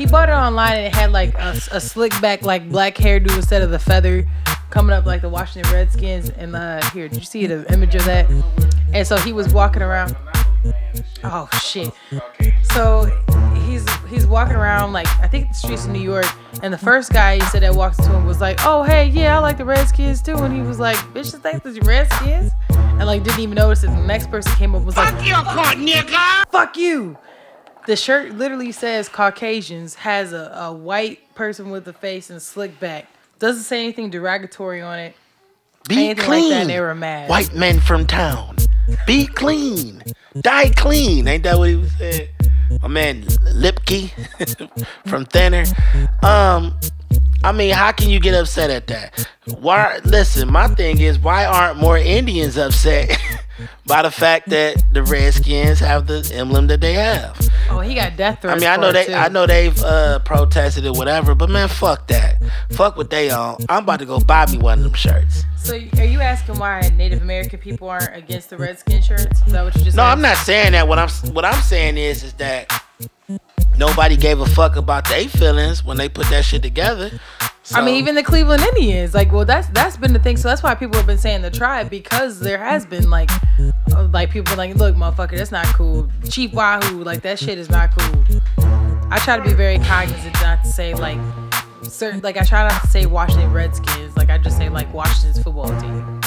He 0.00 0.06
bought 0.06 0.30
it 0.30 0.32
online 0.32 0.78
and 0.78 0.86
it 0.86 0.94
had 0.94 1.12
like 1.12 1.34
a, 1.34 1.50
a 1.72 1.78
slick 1.78 2.18
back 2.22 2.40
like 2.40 2.70
black 2.70 2.94
hairdo 2.94 3.36
instead 3.36 3.60
of 3.60 3.70
the 3.70 3.78
feather 3.78 4.26
coming 4.70 4.96
up 4.96 5.04
like 5.04 5.20
the 5.20 5.28
Washington 5.28 5.70
Redskins. 5.70 6.30
And 6.30 6.56
uh, 6.56 6.80
here, 6.92 7.06
did 7.06 7.18
you 7.18 7.24
see 7.24 7.46
the 7.46 7.70
image 7.70 7.94
of 7.94 8.06
that? 8.06 8.26
And 8.94 9.06
so 9.06 9.18
he 9.18 9.34
was 9.34 9.52
walking 9.52 9.82
around. 9.82 10.16
Oh 11.22 11.50
shit! 11.62 11.92
So 12.62 13.10
he's 13.66 13.86
he's 14.06 14.26
walking 14.26 14.56
around 14.56 14.94
like 14.94 15.06
I 15.18 15.28
think 15.28 15.48
the 15.48 15.54
streets 15.54 15.84
of 15.84 15.90
New 15.90 16.00
York, 16.00 16.24
and 16.62 16.72
the 16.72 16.78
first 16.78 17.12
guy 17.12 17.34
he 17.34 17.42
said 17.42 17.62
that 17.62 17.74
walked 17.74 18.02
to 18.02 18.10
him 18.10 18.24
was 18.24 18.40
like, 18.40 18.58
"Oh 18.64 18.82
hey, 18.82 19.06
yeah, 19.06 19.36
I 19.36 19.40
like 19.40 19.58
the 19.58 19.66
Redskins 19.66 20.22
too," 20.22 20.36
and 20.36 20.54
he 20.54 20.62
was 20.62 20.80
like, 20.80 20.96
"Bitch, 21.12 21.30
this 21.32 21.44
ain't 21.44 21.62
the 21.62 21.78
Redskins," 21.82 22.52
and 22.70 23.06
like 23.06 23.22
didn't 23.22 23.40
even 23.40 23.56
notice 23.56 23.84
it. 23.84 23.88
The 23.88 24.06
next 24.06 24.30
person 24.30 24.50
came 24.54 24.74
up 24.74 24.78
and 24.78 24.86
was 24.86 24.96
like, 24.96 25.14
"Fuck 25.14 25.26
you, 25.26 25.34
nigga! 25.34 26.50
Fuck 26.50 26.78
you!" 26.78 27.18
The 27.86 27.96
shirt 27.96 28.32
literally 28.32 28.72
says 28.72 29.08
Caucasians, 29.08 29.94
has 29.96 30.32
a, 30.32 30.52
a 30.54 30.72
white 30.72 31.34
person 31.34 31.70
with 31.70 31.88
a 31.88 31.92
face 31.92 32.30
and 32.30 32.40
slick 32.40 32.78
back. 32.78 33.06
Doesn't 33.38 33.64
say 33.64 33.82
anything 33.82 34.10
derogatory 34.10 34.82
on 34.82 34.98
it. 34.98 35.16
Be 35.88 36.10
anything 36.10 36.16
like 36.18 36.26
clean. 36.26 36.50
that, 36.50 36.66
they 36.66 36.80
were 36.80 36.94
mad. 36.94 37.30
White 37.30 37.54
men 37.54 37.80
from 37.80 38.06
town. 38.06 38.56
Be 39.06 39.26
clean. 39.26 40.02
Die 40.40 40.68
clean. 40.70 41.26
Ain't 41.26 41.44
that 41.44 41.58
what 41.58 41.70
he 41.70 41.76
was 41.76 41.92
saying? 41.96 42.28
My 42.82 42.88
man 42.88 43.22
Lipke 43.22 44.10
from 45.06 45.24
Thinner. 45.24 45.64
Um, 46.22 46.78
I 47.42 47.52
mean, 47.52 47.72
how 47.72 47.90
can 47.92 48.10
you 48.10 48.20
get 48.20 48.34
upset 48.34 48.70
at 48.70 48.86
that? 48.88 49.26
Why? 49.58 49.98
Listen, 50.04 50.52
my 50.52 50.68
thing 50.68 51.00
is, 51.00 51.18
why 51.18 51.46
aren't 51.46 51.78
more 51.78 51.98
Indians 51.98 52.56
upset 52.56 53.18
by 53.86 54.02
the 54.02 54.10
fact 54.10 54.48
that 54.50 54.82
the 54.92 55.02
Redskins 55.02 55.80
have 55.80 56.06
the 56.06 56.30
emblem 56.34 56.66
that 56.68 56.80
they 56.80 56.94
have? 56.94 57.38
Oh, 57.68 57.80
he 57.80 57.94
got 57.94 58.16
death 58.16 58.42
threats. 58.42 58.56
I 58.56 58.58
mean, 58.60 58.68
I 58.68 58.76
know 58.76 58.92
they, 58.92 59.06
too. 59.06 59.14
I 59.14 59.28
know 59.28 59.46
they've 59.46 59.78
uh, 59.82 60.18
protested 60.20 60.84
it, 60.84 60.92
whatever. 60.92 61.34
But 61.34 61.50
man, 61.50 61.68
fuck 61.68 62.06
that. 62.08 62.36
Fuck 62.72 62.96
what 62.96 63.10
they 63.10 63.30
on. 63.30 63.58
I'm 63.68 63.84
about 63.84 64.00
to 64.00 64.06
go 64.06 64.20
buy 64.20 64.46
me 64.46 64.58
one 64.58 64.78
of 64.78 64.84
them 64.84 64.94
shirts. 64.94 65.44
So 65.56 65.74
are 65.74 66.04
you 66.04 66.20
asking 66.20 66.58
why 66.58 66.80
Native 66.96 67.22
American 67.22 67.58
people 67.58 67.88
aren't 67.88 68.16
against 68.16 68.50
the 68.50 68.56
Redskin 68.56 69.02
shirts? 69.02 69.40
Is 69.46 69.52
that 69.52 69.62
what 69.64 69.76
you 69.76 69.84
just 69.84 69.96
No, 69.96 70.02
said? 70.02 70.08
I'm 70.10 70.20
not 70.20 70.36
saying 70.38 70.72
that. 70.72 70.88
What 70.88 70.98
I'm 70.98 71.08
what 71.34 71.44
I'm 71.44 71.60
saying 71.62 71.96
is 71.98 72.22
is 72.22 72.32
that 72.34 72.82
nobody 73.76 74.16
gave 74.16 74.40
a 74.40 74.46
fuck 74.46 74.76
about 74.76 75.08
their 75.08 75.28
feelings 75.28 75.84
when 75.84 75.96
they 75.96 76.08
put 76.08 76.28
that 76.30 76.44
shit 76.44 76.62
together. 76.62 77.10
I 77.72 77.84
mean, 77.84 77.96
even 77.96 78.14
the 78.14 78.22
Cleveland 78.22 78.62
Indians, 78.62 79.14
like, 79.14 79.32
well, 79.32 79.44
that's 79.44 79.68
that's 79.68 79.96
been 79.96 80.12
the 80.12 80.18
thing. 80.18 80.36
So 80.36 80.48
that's 80.48 80.62
why 80.62 80.74
people 80.74 80.96
have 80.96 81.06
been 81.06 81.18
saying 81.18 81.42
the 81.42 81.50
tribe 81.50 81.90
because 81.90 82.40
there 82.40 82.58
has 82.58 82.84
been 82.84 83.10
like, 83.10 83.30
uh, 83.94 84.08
like 84.12 84.30
people 84.30 84.56
like, 84.56 84.74
look, 84.76 84.96
motherfucker, 84.96 85.36
that's 85.36 85.52
not 85.52 85.66
cool. 85.66 86.10
Chief 86.28 86.52
Wahoo, 86.52 87.04
like 87.04 87.22
that 87.22 87.38
shit 87.38 87.58
is 87.58 87.70
not 87.70 87.90
cool. 87.96 88.24
I 89.10 89.18
try 89.18 89.36
to 89.36 89.42
be 89.42 89.52
very 89.52 89.78
cognizant 89.78 90.34
not 90.34 90.64
to 90.64 90.70
say 90.70 90.94
like 90.94 91.18
certain, 91.82 92.20
like 92.20 92.36
I 92.36 92.44
try 92.44 92.66
not 92.68 92.80
to 92.82 92.88
say 92.88 93.06
Washington 93.06 93.52
Redskins. 93.52 94.16
Like 94.16 94.30
I 94.30 94.38
just 94.38 94.56
say 94.56 94.68
like 94.68 94.92
Washington's 94.92 95.42
football 95.42 95.68
team. 95.80 96.20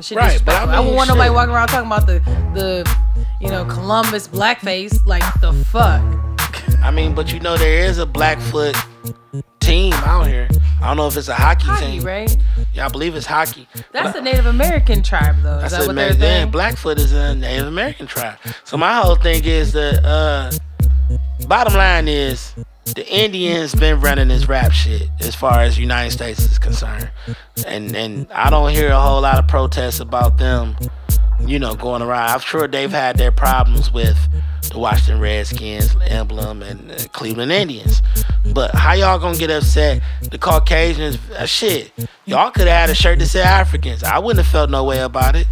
Shit 0.00 0.16
Right, 0.18 0.40
but 0.44 0.54
I 0.54 0.64
disrespectful. 0.64 0.70
I, 0.70 0.76
mean, 0.76 0.78
wouldn't 0.78 0.96
want 0.96 1.08
nobody 1.08 1.30
walking 1.30 1.54
around 1.54 1.68
talking 1.68 1.86
about 1.86 2.06
the 2.06 2.20
the, 2.54 2.96
you 3.40 3.48
know, 3.48 3.64
Columbus 3.64 4.28
blackface. 4.28 5.04
Like 5.04 5.24
the 5.40 5.52
fuck. 5.70 6.02
I 6.82 6.90
mean, 6.90 7.14
but 7.14 7.32
you 7.32 7.40
know 7.40 7.56
there 7.56 7.84
is 7.84 7.98
a 7.98 8.06
Blackfoot 8.06 8.76
team 9.60 9.92
out 9.94 10.26
here. 10.26 10.48
I 10.80 10.86
don't 10.88 10.96
know 10.96 11.06
if 11.08 11.16
it's 11.16 11.28
a 11.28 11.34
hockey, 11.34 11.66
Hockey, 11.66 11.86
team. 11.98 12.02
right? 12.04 12.34
Yeah, 12.72 12.86
I 12.86 12.88
believe 12.88 13.14
it's 13.14 13.26
hockey. 13.26 13.68
That's 13.92 14.16
a 14.16 14.20
Native 14.22 14.46
American 14.46 15.02
tribe, 15.02 15.36
though. 15.42 15.56
Is 15.56 15.62
That's 15.62 15.72
that 15.74 15.82
it, 15.82 15.86
what 15.88 15.94
man. 15.96 16.08
they're 16.08 16.14
Then 16.18 16.40
saying? 16.42 16.50
Blackfoot 16.52 16.98
is 16.98 17.12
a 17.12 17.34
Native 17.34 17.66
American 17.66 18.06
tribe. 18.06 18.38
So 18.64 18.76
my 18.78 18.94
whole 18.94 19.16
thing 19.16 19.44
is 19.44 19.72
that 19.72 20.02
uh, 20.04 20.50
bottom 21.46 21.74
line 21.74 22.08
is 22.08 22.54
the 22.94 23.06
Indians 23.08 23.74
been 23.74 24.00
running 24.00 24.28
this 24.28 24.48
rap 24.48 24.72
shit 24.72 25.08
as 25.20 25.34
far 25.34 25.60
as 25.60 25.78
United 25.78 26.12
States 26.12 26.40
is 26.40 26.58
concerned, 26.58 27.10
and 27.66 27.94
and 27.94 28.26
I 28.32 28.48
don't 28.50 28.70
hear 28.70 28.88
a 28.90 28.98
whole 29.00 29.20
lot 29.20 29.38
of 29.38 29.46
protests 29.46 30.00
about 30.00 30.38
them, 30.38 30.76
you 31.40 31.58
know, 31.58 31.74
going 31.74 32.02
around. 32.02 32.30
I'm 32.30 32.40
sure 32.40 32.66
they've 32.66 32.90
had 32.90 33.16
their 33.16 33.30
problems 33.32 33.92
with 33.92 34.18
the 34.70 34.78
Washington 34.78 35.20
Redskins 35.20 35.94
emblem 36.06 36.62
and 36.62 36.90
the 36.90 37.08
Cleveland 37.10 37.52
Indians. 37.52 38.02
But 38.54 38.74
how 38.74 38.94
y'all 38.94 39.18
gonna 39.18 39.36
get 39.36 39.50
upset? 39.50 40.02
The 40.30 40.38
Caucasians, 40.38 41.18
uh, 41.32 41.46
shit. 41.46 41.92
Y'all 42.24 42.50
could 42.50 42.68
have 42.68 42.88
had 42.88 42.90
a 42.90 42.94
shirt 42.94 43.18
that 43.18 43.26
said 43.26 43.44
Africans. 43.44 44.02
I 44.02 44.18
wouldn't 44.18 44.44
have 44.44 44.50
felt 44.52 44.70
no 44.70 44.84
way 44.84 45.00
about 45.00 45.36
it. 45.36 45.46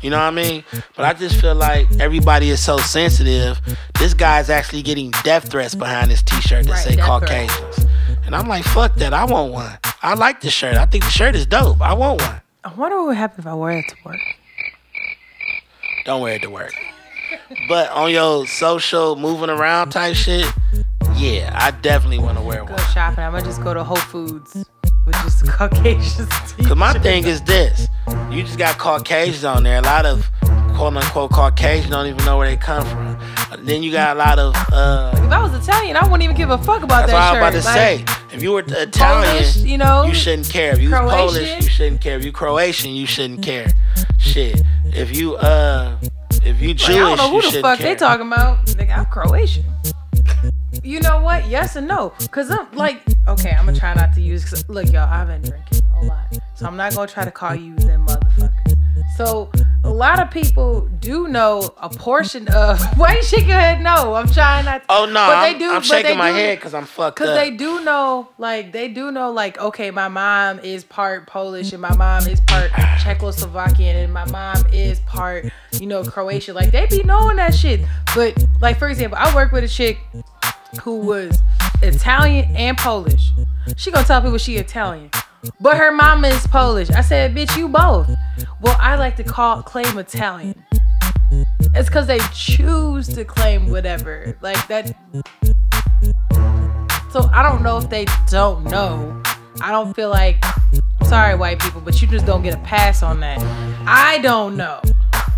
You 0.00 0.10
know 0.10 0.16
what 0.18 0.24
I 0.24 0.30
mean? 0.30 0.64
But 0.96 1.04
I 1.04 1.12
just 1.14 1.40
feel 1.40 1.54
like 1.54 1.86
everybody 2.00 2.50
is 2.50 2.60
so 2.62 2.78
sensitive. 2.78 3.60
This 3.98 4.14
guy's 4.14 4.50
actually 4.50 4.82
getting 4.82 5.10
death 5.22 5.50
threats 5.50 5.74
behind 5.74 6.10
his 6.10 6.22
T-shirt 6.22 6.66
that 6.66 6.72
Right, 6.72 6.84
say 6.84 6.96
death 6.96 7.06
Caucasians. 7.06 7.86
And 8.26 8.34
I'm 8.34 8.48
like, 8.48 8.64
fuck 8.64 8.94
that. 8.96 9.14
I 9.14 9.24
want 9.24 9.52
one. 9.52 9.78
I 10.02 10.14
like 10.14 10.40
the 10.40 10.50
shirt. 10.50 10.76
I 10.76 10.86
think 10.86 11.04
the 11.04 11.10
shirt 11.10 11.34
is 11.34 11.46
dope. 11.46 11.80
I 11.80 11.94
want 11.94 12.20
one. 12.20 12.40
I 12.64 12.74
wonder 12.74 12.96
what 12.98 13.08
would 13.08 13.16
happen 13.16 13.40
if 13.40 13.46
I 13.46 13.54
wore 13.54 13.72
it 13.72 13.86
to 13.88 13.96
work. 14.04 14.18
Don't 16.04 16.20
wear 16.22 16.34
it 16.34 16.42
to 16.42 16.50
work. 16.50 16.74
But 17.68 17.90
on 17.90 18.10
your 18.10 18.46
social 18.46 19.16
moving 19.16 19.50
around 19.50 19.90
type 19.90 20.14
shit, 20.16 20.46
yeah, 21.16 21.50
I 21.54 21.70
definitely 21.70 22.18
want 22.18 22.38
to 22.38 22.44
wear 22.44 22.64
Go 22.64 22.72
one. 22.74 22.82
shopping. 22.92 23.24
I'm 23.24 23.32
gonna 23.32 23.44
just 23.44 23.62
go 23.62 23.72
to 23.74 23.84
Whole 23.84 23.96
Foods 23.96 24.54
with 25.06 25.14
just 25.22 25.46
Caucasians. 25.46 26.28
Cause 26.66 26.76
my 26.76 26.92
thing 26.94 27.24
is 27.26 27.40
this: 27.42 27.88
you 28.30 28.42
just 28.42 28.58
got 28.58 28.78
Caucasians 28.78 29.44
on 29.44 29.62
there. 29.62 29.78
A 29.78 29.82
lot 29.82 30.06
of 30.06 30.28
quote 30.74 30.96
unquote 30.96 31.30
Caucasians 31.30 31.90
don't 31.90 32.06
even 32.06 32.24
know 32.24 32.36
where 32.38 32.48
they 32.48 32.56
come 32.56 32.84
from. 32.86 33.18
Then 33.64 33.82
you 33.82 33.92
got 33.92 34.16
a 34.16 34.18
lot 34.18 34.38
of. 34.38 34.54
uh 34.72 35.12
If 35.14 35.30
I 35.32 35.42
was 35.42 35.54
Italian, 35.54 35.96
I 35.96 36.02
wouldn't 36.02 36.22
even 36.22 36.36
give 36.36 36.50
a 36.50 36.58
fuck 36.58 36.82
about 36.82 37.06
That's 37.06 37.12
that 37.12 37.40
what 37.40 37.42
I 37.42 37.50
was 37.54 37.64
shirt. 37.64 37.72
about 37.74 37.98
to 37.98 38.04
Like, 38.04 38.08
say. 38.08 38.36
If 38.36 38.42
you 38.42 38.50
were 38.52 38.64
Italian, 38.66 39.30
Polish, 39.30 39.56
you 39.58 39.78
know, 39.78 40.04
you 40.04 40.12
shouldn't 40.14 40.50
care. 40.50 40.72
If 40.72 40.80
you 40.80 40.90
was 40.90 40.98
Polish, 41.12 41.62
you 41.62 41.70
shouldn't 41.70 42.00
care. 42.00 42.16
If 42.18 42.24
you 42.24 42.32
Croatian, 42.32 42.90
you 42.90 43.06
shouldn't 43.06 43.42
care. 43.42 43.68
Shit. 44.18 44.60
If 44.86 45.16
you 45.16 45.36
uh, 45.36 45.96
if 46.44 46.60
you 46.60 46.74
Jewish, 46.74 46.88
Like, 46.88 46.96
I 46.96 47.16
don't 47.16 47.16
know 47.16 47.40
who 47.40 47.50
the 47.50 47.60
fuck 47.60 47.78
care. 47.78 47.86
they 47.88 47.94
talking 47.94 48.26
about. 48.26 48.64
Nigga, 48.66 48.96
I'm 48.98 49.06
Croatian. 49.06 49.64
You 50.82 51.00
know 51.00 51.20
what? 51.22 51.46
Yes 51.48 51.76
and 51.76 51.86
no. 51.88 52.10
Cause 52.30 52.50
I'm 52.50 52.70
like, 52.72 53.00
okay, 53.28 53.50
I'm 53.52 53.64
gonna 53.66 53.78
try 53.78 53.94
not 53.94 54.12
to 54.14 54.20
use. 54.20 54.44
Cause 54.48 54.68
look, 54.68 54.90
y'all, 54.92 55.08
I've 55.08 55.28
been 55.28 55.42
drinking 55.42 55.80
a 56.00 56.04
lot, 56.04 56.26
so 56.54 56.66
I'm 56.66 56.76
not 56.76 56.94
gonna 56.94 57.08
try 57.08 57.24
to 57.24 57.30
call 57.30 57.54
you 57.54 57.74
them 57.76 58.06
motherfuckers. 58.06 58.74
So 59.16 59.50
a 59.84 59.90
lot 59.90 60.18
of 60.18 60.30
people 60.30 60.88
do 60.98 61.28
know 61.28 61.74
a 61.76 61.90
portion 61.90 62.48
of. 62.48 62.80
Why 62.96 63.16
you 63.16 63.22
shaking 63.22 63.48
your 63.48 63.60
head? 63.60 63.82
No, 63.82 64.14
I'm 64.14 64.26
trying 64.26 64.64
not. 64.64 64.80
To, 64.82 64.86
Oh 64.88 65.04
no, 65.04 65.12
but 65.12 65.36
I'm, 65.36 65.52
they 65.52 65.58
do. 65.58 65.70
I'm 65.70 65.82
shaking 65.82 66.16
my 66.16 66.30
do- 66.30 66.36
head 66.36 66.58
because 66.58 66.72
I'm 66.74 66.86
fucked 66.86 67.18
Cause 67.18 67.28
they 67.36 67.50
do 67.50 67.84
know, 67.84 68.28
like 68.38 68.72
they 68.72 68.88
do 68.88 69.12
know, 69.12 69.30
like 69.30 69.58
okay, 69.58 69.90
my 69.90 70.08
mom 70.08 70.58
is 70.60 70.84
part 70.84 71.26
Polish 71.26 71.72
and 71.72 71.82
my 71.82 71.94
mom 71.94 72.26
is 72.26 72.40
part 72.40 72.70
Czechoslovakian 72.72 74.04
and 74.04 74.12
my 74.12 74.24
mom 74.30 74.64
is 74.72 75.00
part, 75.00 75.46
you 75.78 75.86
know, 75.86 76.02
Croatian. 76.02 76.54
Like 76.54 76.70
they 76.72 76.86
be 76.86 77.02
knowing 77.02 77.36
that 77.36 77.54
shit. 77.54 77.80
But 78.14 78.42
like 78.60 78.78
for 78.78 78.88
example, 78.88 79.18
I 79.20 79.34
work 79.34 79.52
with 79.52 79.64
a 79.64 79.68
chick 79.68 79.98
who 80.82 80.96
was 81.00 81.38
Italian 81.82 82.56
and 82.56 82.76
Polish. 82.78 83.30
She 83.76 83.90
gonna 83.90 84.06
tell 84.06 84.22
people 84.22 84.38
she 84.38 84.56
Italian, 84.56 85.10
but 85.60 85.76
her 85.76 85.92
mama 85.92 86.28
is 86.28 86.46
Polish. 86.46 86.90
I 86.90 87.00
said, 87.00 87.34
bitch, 87.34 87.56
you 87.56 87.68
both. 87.68 88.08
Well, 88.60 88.76
I 88.80 88.96
like 88.96 89.16
to 89.16 89.24
call 89.24 89.62
claim 89.62 89.98
Italian. 89.98 90.64
It's 91.74 91.88
because 91.88 92.06
they 92.06 92.20
choose 92.32 93.08
to 93.08 93.24
claim 93.24 93.70
whatever. 93.70 94.36
Like 94.40 94.68
that 94.68 94.94
so 97.14 97.30
I 97.32 97.44
don't 97.44 97.62
know 97.62 97.78
if 97.78 97.88
they 97.88 98.06
don't 98.28 98.64
know. 98.64 99.22
I 99.60 99.70
don't 99.70 99.94
feel 99.94 100.10
like 100.10 100.44
sorry 101.04 101.36
white 101.36 101.60
people, 101.60 101.80
but 101.80 102.02
you 102.02 102.08
just 102.08 102.26
don't 102.26 102.42
get 102.42 102.54
a 102.54 102.62
pass 102.64 103.04
on 103.04 103.20
that. 103.20 103.38
I 103.86 104.18
don't 104.18 104.56
know. 104.56 104.80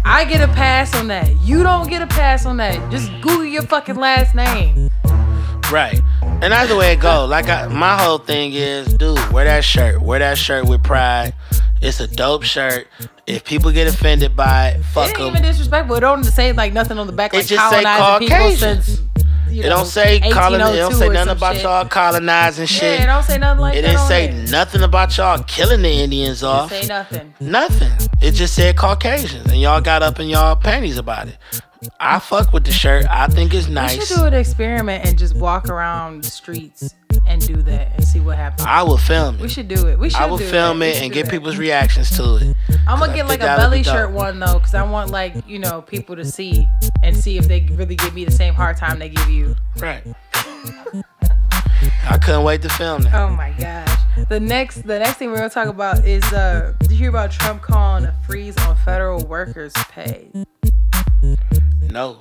I 0.02 0.24
get 0.24 0.40
a 0.40 0.50
pass 0.54 0.94
on 0.96 1.08
that. 1.08 1.38
You 1.42 1.62
don't 1.62 1.90
get 1.90 2.00
a 2.00 2.06
pass 2.06 2.46
on 2.46 2.56
that. 2.56 2.90
Just 2.90 3.10
Google 3.20 3.44
your 3.44 3.62
fucking 3.62 3.96
last 3.96 4.34
name. 4.34 4.88
Right. 5.72 6.00
And 6.22 6.52
that's 6.52 6.68
the 6.68 6.76
way 6.76 6.92
it 6.92 7.00
go. 7.00 7.24
Like 7.26 7.48
I, 7.48 7.66
my 7.68 7.96
whole 7.96 8.18
thing 8.18 8.52
is, 8.52 8.92
dude, 8.94 9.18
wear 9.32 9.44
that 9.44 9.64
shirt. 9.64 10.00
Wear 10.02 10.18
that 10.20 10.38
shirt 10.38 10.66
with 10.68 10.82
pride. 10.82 11.34
It's 11.80 12.00
a 12.00 12.06
dope 12.06 12.42
shirt. 12.44 12.88
If 13.26 13.44
people 13.44 13.72
get 13.72 13.86
offended 13.92 14.36
by 14.36 14.68
it, 14.70 14.82
fuck 14.84 15.12
them. 15.14 15.22
It 15.22 15.26
ain't 15.26 15.30
even 15.36 15.42
disrespectful. 15.42 15.96
It 15.96 16.00
don't 16.00 16.24
say 16.24 16.52
like 16.52 16.72
nothing 16.72 16.98
on 16.98 17.06
the 17.06 17.12
back 17.12 17.34
It 17.34 17.38
like 17.38 17.46
just 17.46 17.70
say 17.70 17.82
colonizing 17.82 18.28
people 18.28 18.36
Caucasian. 18.36 18.82
since 18.82 19.02
you 19.50 19.60
It 19.62 19.68
know, 19.68 19.76
don't 19.76 19.86
say 19.86 20.20
colon. 20.30 20.60
Oh 20.60 20.72
it 20.72 20.76
don't 20.76 20.94
say 20.94 21.08
nothing 21.08 21.32
about 21.32 21.54
shit. 21.54 21.62
y'all 21.64 21.84
colonizing 21.86 22.66
shit. 22.66 22.82
Yeah, 23.00 23.02
it 23.04 23.06
don't 23.06 23.22
say 23.24 23.38
nothing 23.38 23.60
like 23.60 23.74
it 23.76 23.82
that. 23.82 23.88
didn't 23.88 24.06
say 24.06 24.26
there. 24.30 24.46
nothing 24.50 24.82
about 24.82 25.16
y'all 25.16 25.42
killing 25.44 25.82
the 25.82 25.90
Indians 25.90 26.42
It 26.42 26.46
off. 26.46 26.70
say 26.70 26.86
nothing. 26.86 27.34
Nothing. 27.40 27.92
It 28.20 28.32
just 28.32 28.54
said 28.54 28.76
Caucasians, 28.76 29.50
and 29.50 29.60
y'all 29.60 29.80
got 29.80 30.02
up 30.02 30.20
in 30.20 30.28
y'all 30.28 30.56
panties 30.56 30.98
about 30.98 31.28
it. 31.28 31.36
I 32.00 32.18
fuck 32.18 32.52
with 32.52 32.64
the 32.64 32.72
shirt. 32.72 33.06
I 33.08 33.26
think 33.28 33.54
it's 33.54 33.68
nice. 33.68 33.98
We 33.98 34.04
should 34.04 34.16
do 34.16 34.24
an 34.24 34.34
experiment 34.34 35.06
and 35.06 35.18
just 35.18 35.34
walk 35.36 35.68
around 35.68 36.24
the 36.24 36.30
streets 36.30 36.94
and 37.26 37.46
do 37.46 37.56
that 37.62 37.92
and 37.94 38.04
see 38.04 38.20
what 38.20 38.36
happens. 38.36 38.66
I 38.66 38.82
will 38.82 38.96
film 38.96 39.36
it. 39.36 39.40
We 39.40 39.48
should 39.48 39.68
do 39.68 39.86
it. 39.88 39.98
We 39.98 40.10
should. 40.10 40.18
Do 40.18 40.22
it. 40.22 40.26
I 40.26 40.30
will 40.30 40.38
film. 40.38 40.80
We 40.80 40.88
it 40.88 41.02
and 41.02 41.12
get 41.12 41.24
that. 41.24 41.30
people's 41.30 41.56
reactions 41.56 42.16
to 42.16 42.36
it. 42.36 42.56
I'm 42.86 42.98
gonna 42.98 43.14
get 43.14 43.26
like 43.26 43.40
a 43.40 43.46
belly 43.46 43.82
shirt 43.82 44.10
one 44.10 44.38
though, 44.38 44.58
cause 44.58 44.74
I 44.74 44.82
want 44.88 45.10
like 45.10 45.34
you 45.48 45.58
know 45.58 45.82
people 45.82 46.16
to 46.16 46.24
see 46.24 46.66
and 47.02 47.16
see 47.16 47.38
if 47.38 47.48
they 47.48 47.66
really 47.72 47.96
give 47.96 48.14
me 48.14 48.24
the 48.24 48.30
same 48.30 48.54
hard 48.54 48.76
time 48.76 48.98
they 48.98 49.08
give 49.08 49.28
you. 49.28 49.56
Right. 49.78 50.02
I 52.08 52.18
couldn't 52.18 52.44
wait 52.44 52.62
to 52.62 52.68
film 52.70 53.02
that. 53.02 53.14
Oh 53.14 53.30
my 53.30 53.50
gosh. 53.58 54.26
The 54.28 54.40
next 54.40 54.86
the 54.86 54.98
next 54.98 55.16
thing 55.16 55.30
we're 55.30 55.36
gonna 55.36 55.50
talk 55.50 55.68
about 55.68 56.04
is 56.04 56.24
uh 56.32 56.74
did 56.80 56.92
you 56.92 56.96
hear 56.96 57.10
about 57.10 57.30
Trump 57.30 57.62
calling 57.62 58.04
a 58.04 58.14
freeze 58.26 58.56
on 58.58 58.76
federal 58.76 59.24
workers' 59.26 59.74
pay? 59.90 60.30
No. 61.96 62.18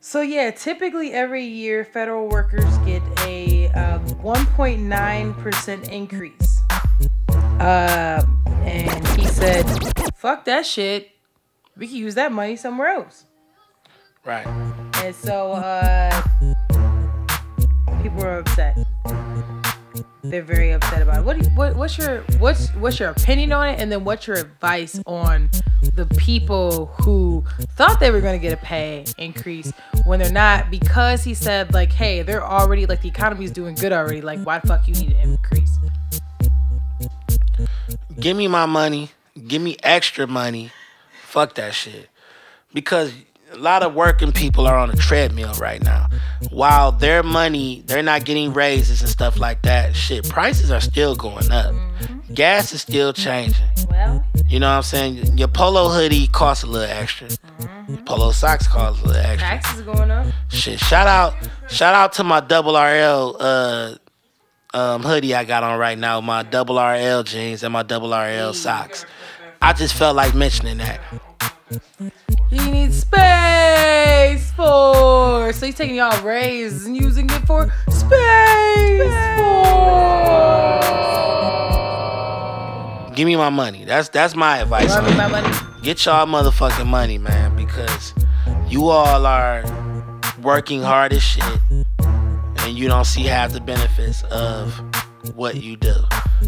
So 0.00 0.22
yeah, 0.22 0.52
typically 0.52 1.12
every 1.12 1.44
year 1.44 1.84
federal 1.84 2.28
workers 2.28 2.64
get 2.78 3.02
a 3.26 3.68
um, 3.72 4.06
1.9% 4.24 5.88
increase. 5.90 6.60
Um, 7.60 8.42
and 8.64 9.06
he 9.08 9.26
said, 9.26 9.64
"Fuck 10.16 10.46
that 10.46 10.64
shit. 10.64 11.10
We 11.76 11.86
can 11.86 11.96
use 11.96 12.14
that 12.14 12.32
money 12.32 12.56
somewhere 12.56 12.88
else." 12.88 13.26
Right. 14.24 14.46
And 15.04 15.14
so 15.14 15.52
uh, 15.52 16.22
people 18.02 18.24
are 18.24 18.38
upset. 18.38 18.78
They're 20.24 20.42
very 20.42 20.70
upset 20.70 21.02
about 21.02 21.18
it. 21.18 21.24
What, 21.24 21.36
you, 21.38 21.50
what 21.50 21.74
what's 21.74 21.98
your 21.98 22.20
what's 22.38 22.68
what's 22.76 23.00
your 23.00 23.10
opinion 23.10 23.52
on 23.52 23.70
it, 23.70 23.80
and 23.80 23.90
then 23.90 24.04
what's 24.04 24.26
your 24.28 24.36
advice 24.36 25.00
on 25.04 25.50
the 25.94 26.06
people 26.16 26.86
who 27.02 27.44
thought 27.76 27.98
they 27.98 28.12
were 28.12 28.20
going 28.20 28.38
to 28.38 28.42
get 28.42 28.52
a 28.52 28.64
pay 28.64 29.04
increase 29.18 29.72
when 30.04 30.20
they're 30.20 30.30
not 30.30 30.70
because 30.70 31.24
he 31.24 31.34
said 31.34 31.74
like, 31.74 31.92
hey, 31.92 32.22
they're 32.22 32.44
already 32.44 32.86
like 32.86 33.02
the 33.02 33.08
economy's 33.08 33.50
doing 33.50 33.74
good 33.74 33.92
already. 33.92 34.20
Like, 34.20 34.40
why 34.44 34.60
the 34.60 34.68
fuck 34.68 34.86
you 34.86 34.94
need 34.94 35.10
an 35.12 35.30
increase? 35.30 35.76
Give 38.20 38.36
me 38.36 38.46
my 38.46 38.66
money. 38.66 39.10
Give 39.48 39.60
me 39.60 39.76
extra 39.82 40.28
money. 40.28 40.70
Fuck 41.24 41.54
that 41.56 41.74
shit. 41.74 42.08
Because 42.72 43.12
a 43.52 43.58
lot 43.58 43.82
of 43.82 43.94
working 43.94 44.32
people 44.32 44.66
are 44.66 44.76
on 44.76 44.90
a 44.90 44.96
treadmill 44.96 45.52
right 45.54 45.82
now. 45.82 46.08
While 46.50 46.92
their 46.92 47.22
money, 47.22 47.82
they're 47.86 48.02
not 48.02 48.24
getting 48.24 48.52
raises 48.52 49.00
and 49.00 49.08
stuff 49.08 49.38
like 49.38 49.62
that. 49.62 49.94
Shit, 49.94 50.28
prices 50.28 50.70
are 50.70 50.80
still 50.80 51.14
going 51.14 51.50
up. 51.50 51.74
Gas 52.34 52.72
is 52.72 52.82
still 52.82 53.12
changing. 53.12 53.66
Well, 53.90 54.24
You 54.48 54.58
know 54.58 54.68
what 54.70 54.76
I'm 54.76 54.82
saying? 54.82 55.38
Your 55.38 55.48
polo 55.48 55.88
hoodie 55.88 56.26
costs 56.28 56.64
a 56.64 56.66
little 56.66 56.88
extra. 56.90 57.28
Your 57.88 57.98
polo 57.98 58.30
socks 58.32 58.66
cost 58.66 59.02
a 59.02 59.06
little 59.06 59.22
extra. 59.22 59.48
taxes 59.48 59.80
are 59.80 59.84
going 59.84 60.10
up. 60.10 60.26
Shit, 60.48 60.78
shout 60.80 61.06
out, 61.06 61.34
shout 61.68 61.94
out 61.94 62.12
to 62.14 62.24
my 62.24 62.40
double 62.40 62.72
RL 62.74 63.36
uh, 63.38 63.94
um, 64.74 65.02
hoodie 65.02 65.34
I 65.34 65.44
got 65.44 65.62
on 65.62 65.78
right 65.78 65.98
now, 65.98 66.20
my 66.20 66.42
double 66.42 66.76
RL 66.78 67.22
jeans 67.22 67.62
and 67.62 67.72
my 67.72 67.82
double 67.82 68.10
RL 68.12 68.54
socks. 68.54 69.04
I 69.60 69.72
just 69.74 69.94
felt 69.94 70.16
like 70.16 70.34
mentioning 70.34 70.78
that. 70.78 71.00
He 72.52 72.70
needs 72.70 73.00
Space 73.00 74.52
Force. 74.52 75.54
So 75.54 75.66
he's 75.66 75.74
taking 75.74 75.96
y'all 75.96 76.22
raise 76.22 76.84
and 76.84 76.94
using 76.94 77.24
it 77.30 77.46
for 77.46 77.72
Space 77.88 79.00
Force. 79.38 79.62
Give 83.14 83.26
me 83.26 83.36
my 83.36 83.48
money. 83.48 83.86
That's 83.86 84.10
that's 84.10 84.36
my 84.36 84.58
advice. 84.58 84.94
My 84.94 85.28
money. 85.28 85.48
Get 85.82 86.04
y'all 86.04 86.26
motherfucking 86.26 86.86
money, 86.86 87.16
man, 87.16 87.56
because 87.56 88.12
you 88.68 88.88
all 88.88 89.24
are 89.24 89.64
working 90.42 90.82
hard 90.82 91.14
as 91.14 91.22
shit, 91.22 91.58
and 91.70 92.76
you 92.76 92.86
don't 92.86 93.06
see 93.06 93.22
half 93.22 93.52
the 93.52 93.60
benefits 93.60 94.24
of 94.24 94.78
what 95.34 95.56
you 95.56 95.76
do. 95.76 95.94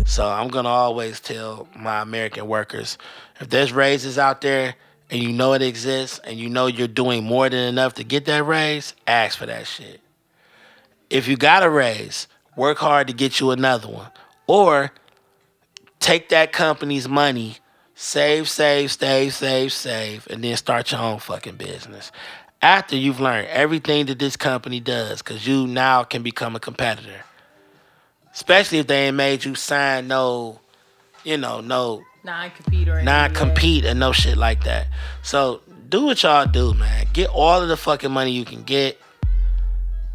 So 0.05 0.29
I'm 0.29 0.49
gonna 0.49 0.69
always 0.69 1.19
tell 1.19 1.67
my 1.75 2.03
American 2.03 2.47
workers, 2.47 2.99
if 3.41 3.49
there's 3.49 3.73
raises 3.73 4.19
out 4.19 4.43
there 4.43 4.75
and 5.11 5.23
you 5.23 5.33
know 5.33 5.53
it 5.53 5.63
exists 5.63 6.21
and 6.25 6.39
you 6.39 6.49
know 6.49 6.67
you're 6.67 6.89
doing 6.89 7.25
more 7.25 7.49
than 7.49 7.69
enough 7.69 7.95
to 7.95 8.05
get 8.05 8.25
that 8.27 8.45
raise, 8.45 8.95
ask 9.07 9.39
for 9.39 9.47
that 9.47 9.67
shit. 9.67 10.01
If 11.11 11.29
you 11.29 11.37
got 11.37 11.63
a 11.63 11.71
raise, 11.71 12.27
work 12.57 12.79
hard 12.79 13.07
to 13.09 13.13
get 13.13 13.41
you 13.41 13.51
another 13.51 13.89
one, 13.89 14.11
or 14.47 14.93
take 16.01 16.31
that 16.31 16.53
company's 16.53 17.09
money 17.09 17.59
save, 17.95 18.49
save, 18.49 18.93
save, 18.93 19.33
save, 19.33 19.73
save, 19.73 20.27
and 20.29 20.43
then 20.43 20.57
start 20.57 20.91
your 20.91 21.01
own 21.01 21.19
fucking 21.19 21.57
business. 21.57 22.13
After 22.61 22.97
you've 22.97 23.21
learned 23.21 23.49
everything 23.49 24.07
that 24.07 24.19
this 24.19 24.37
company 24.37 24.81
does, 24.81 25.23
because 25.23 25.47
you 25.47 25.67
now 25.67 26.03
can 26.03 26.23
become 26.23 26.57
a 26.57 26.61
competitor. 26.61 27.25
Especially 28.33 28.79
if 28.79 28.87
they 28.87 29.07
ain't 29.07 29.17
made 29.17 29.45
you 29.45 29.55
sign 29.55 30.09
no, 30.09 30.61
you 31.23 31.37
know, 31.37 31.61
no 31.61 32.03
Non-compete 32.25 32.89
or 32.89 32.93
anything. 32.93 33.05
non-compete 33.05 33.85
and 33.85 34.01
no 34.01 34.13
shit 34.13 34.37
like 34.37 34.65
that. 34.65 34.87
So 35.23 35.61
do 35.89 36.07
what 36.07 36.23
y'all 36.23 36.47
do, 36.47 36.75
man. 36.75 37.07
Get 37.13 37.29
all 37.29 37.61
of 37.61 37.69
the 37.69 37.77
fucking 37.77 38.11
money 38.11 38.31
you 38.33 38.45
can 38.45 38.63
get. 38.63 38.99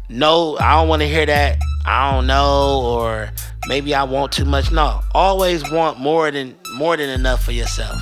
No, 0.08 0.58
I 0.58 0.72
don't 0.72 0.88
want 0.88 1.02
to 1.02 1.08
hear 1.08 1.24
that. 1.26 1.58
I 1.86 2.12
don't 2.12 2.26
know, 2.26 2.82
or 2.84 3.30
maybe 3.68 3.94
I 3.94 4.02
want 4.02 4.32
too 4.32 4.44
much. 4.44 4.72
No, 4.72 5.00
always 5.14 5.70
want 5.70 5.98
more 5.98 6.30
than 6.30 6.56
more 6.74 6.96
than 6.96 7.08
enough 7.08 7.44
for 7.44 7.52
yourself. 7.52 7.96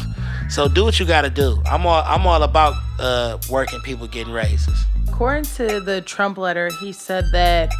So 0.48 0.66
do 0.68 0.84
what 0.84 0.98
you 0.98 1.04
got 1.04 1.22
to 1.22 1.30
do. 1.30 1.62
I'm 1.66 1.86
all 1.86 2.02
I'm 2.06 2.26
all 2.26 2.42
about 2.42 2.74
uh, 2.98 3.38
working 3.50 3.80
people 3.80 4.06
getting 4.06 4.32
raises. 4.32 4.84
According 5.08 5.44
to 5.56 5.80
the 5.80 6.00
Trump 6.00 6.38
letter, 6.38 6.70
he 6.80 6.92
said 6.92 7.24
that 7.32 7.70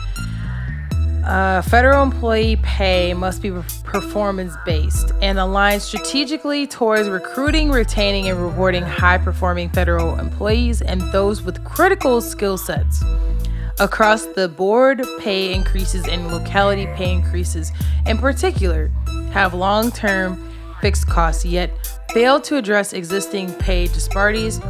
uh, 1.25 1.63
federal 1.63 2.03
employee 2.03 2.57
pay 2.63 3.13
must 3.15 3.43
be 3.43 3.51
performance 3.85 4.55
based 4.65 5.13
and 5.21 5.39
aligned 5.39 5.83
strategically 5.83 6.67
towards 6.67 7.09
recruiting, 7.09 7.71
retaining, 7.71 8.29
and 8.29 8.41
rewarding 8.41 8.83
high 8.83 9.19
performing 9.19 9.69
federal 9.71 10.19
employees 10.19 10.81
and 10.83 11.01
those 11.13 11.43
with 11.43 11.63
critical 11.65 12.21
skill 12.21 12.57
sets. 12.57 13.03
Across 13.81 14.27
the 14.35 14.49
board, 14.49 15.03
pay 15.21 15.55
increases 15.55 16.09
and 16.09 16.33
locality 16.33 16.87
pay 16.95 17.13
increases, 17.13 17.73
in 18.07 18.19
particular, 18.19 18.91
have 19.33 19.55
long 19.55 19.91
term 19.91 20.51
fixed 20.81 21.07
costs, 21.07 21.45
yet 21.45 21.71
fail 22.13 22.41
to 22.41 22.57
address 22.57 22.93
existing 22.93 23.53
pay 23.55 23.87
disparities 23.87 24.61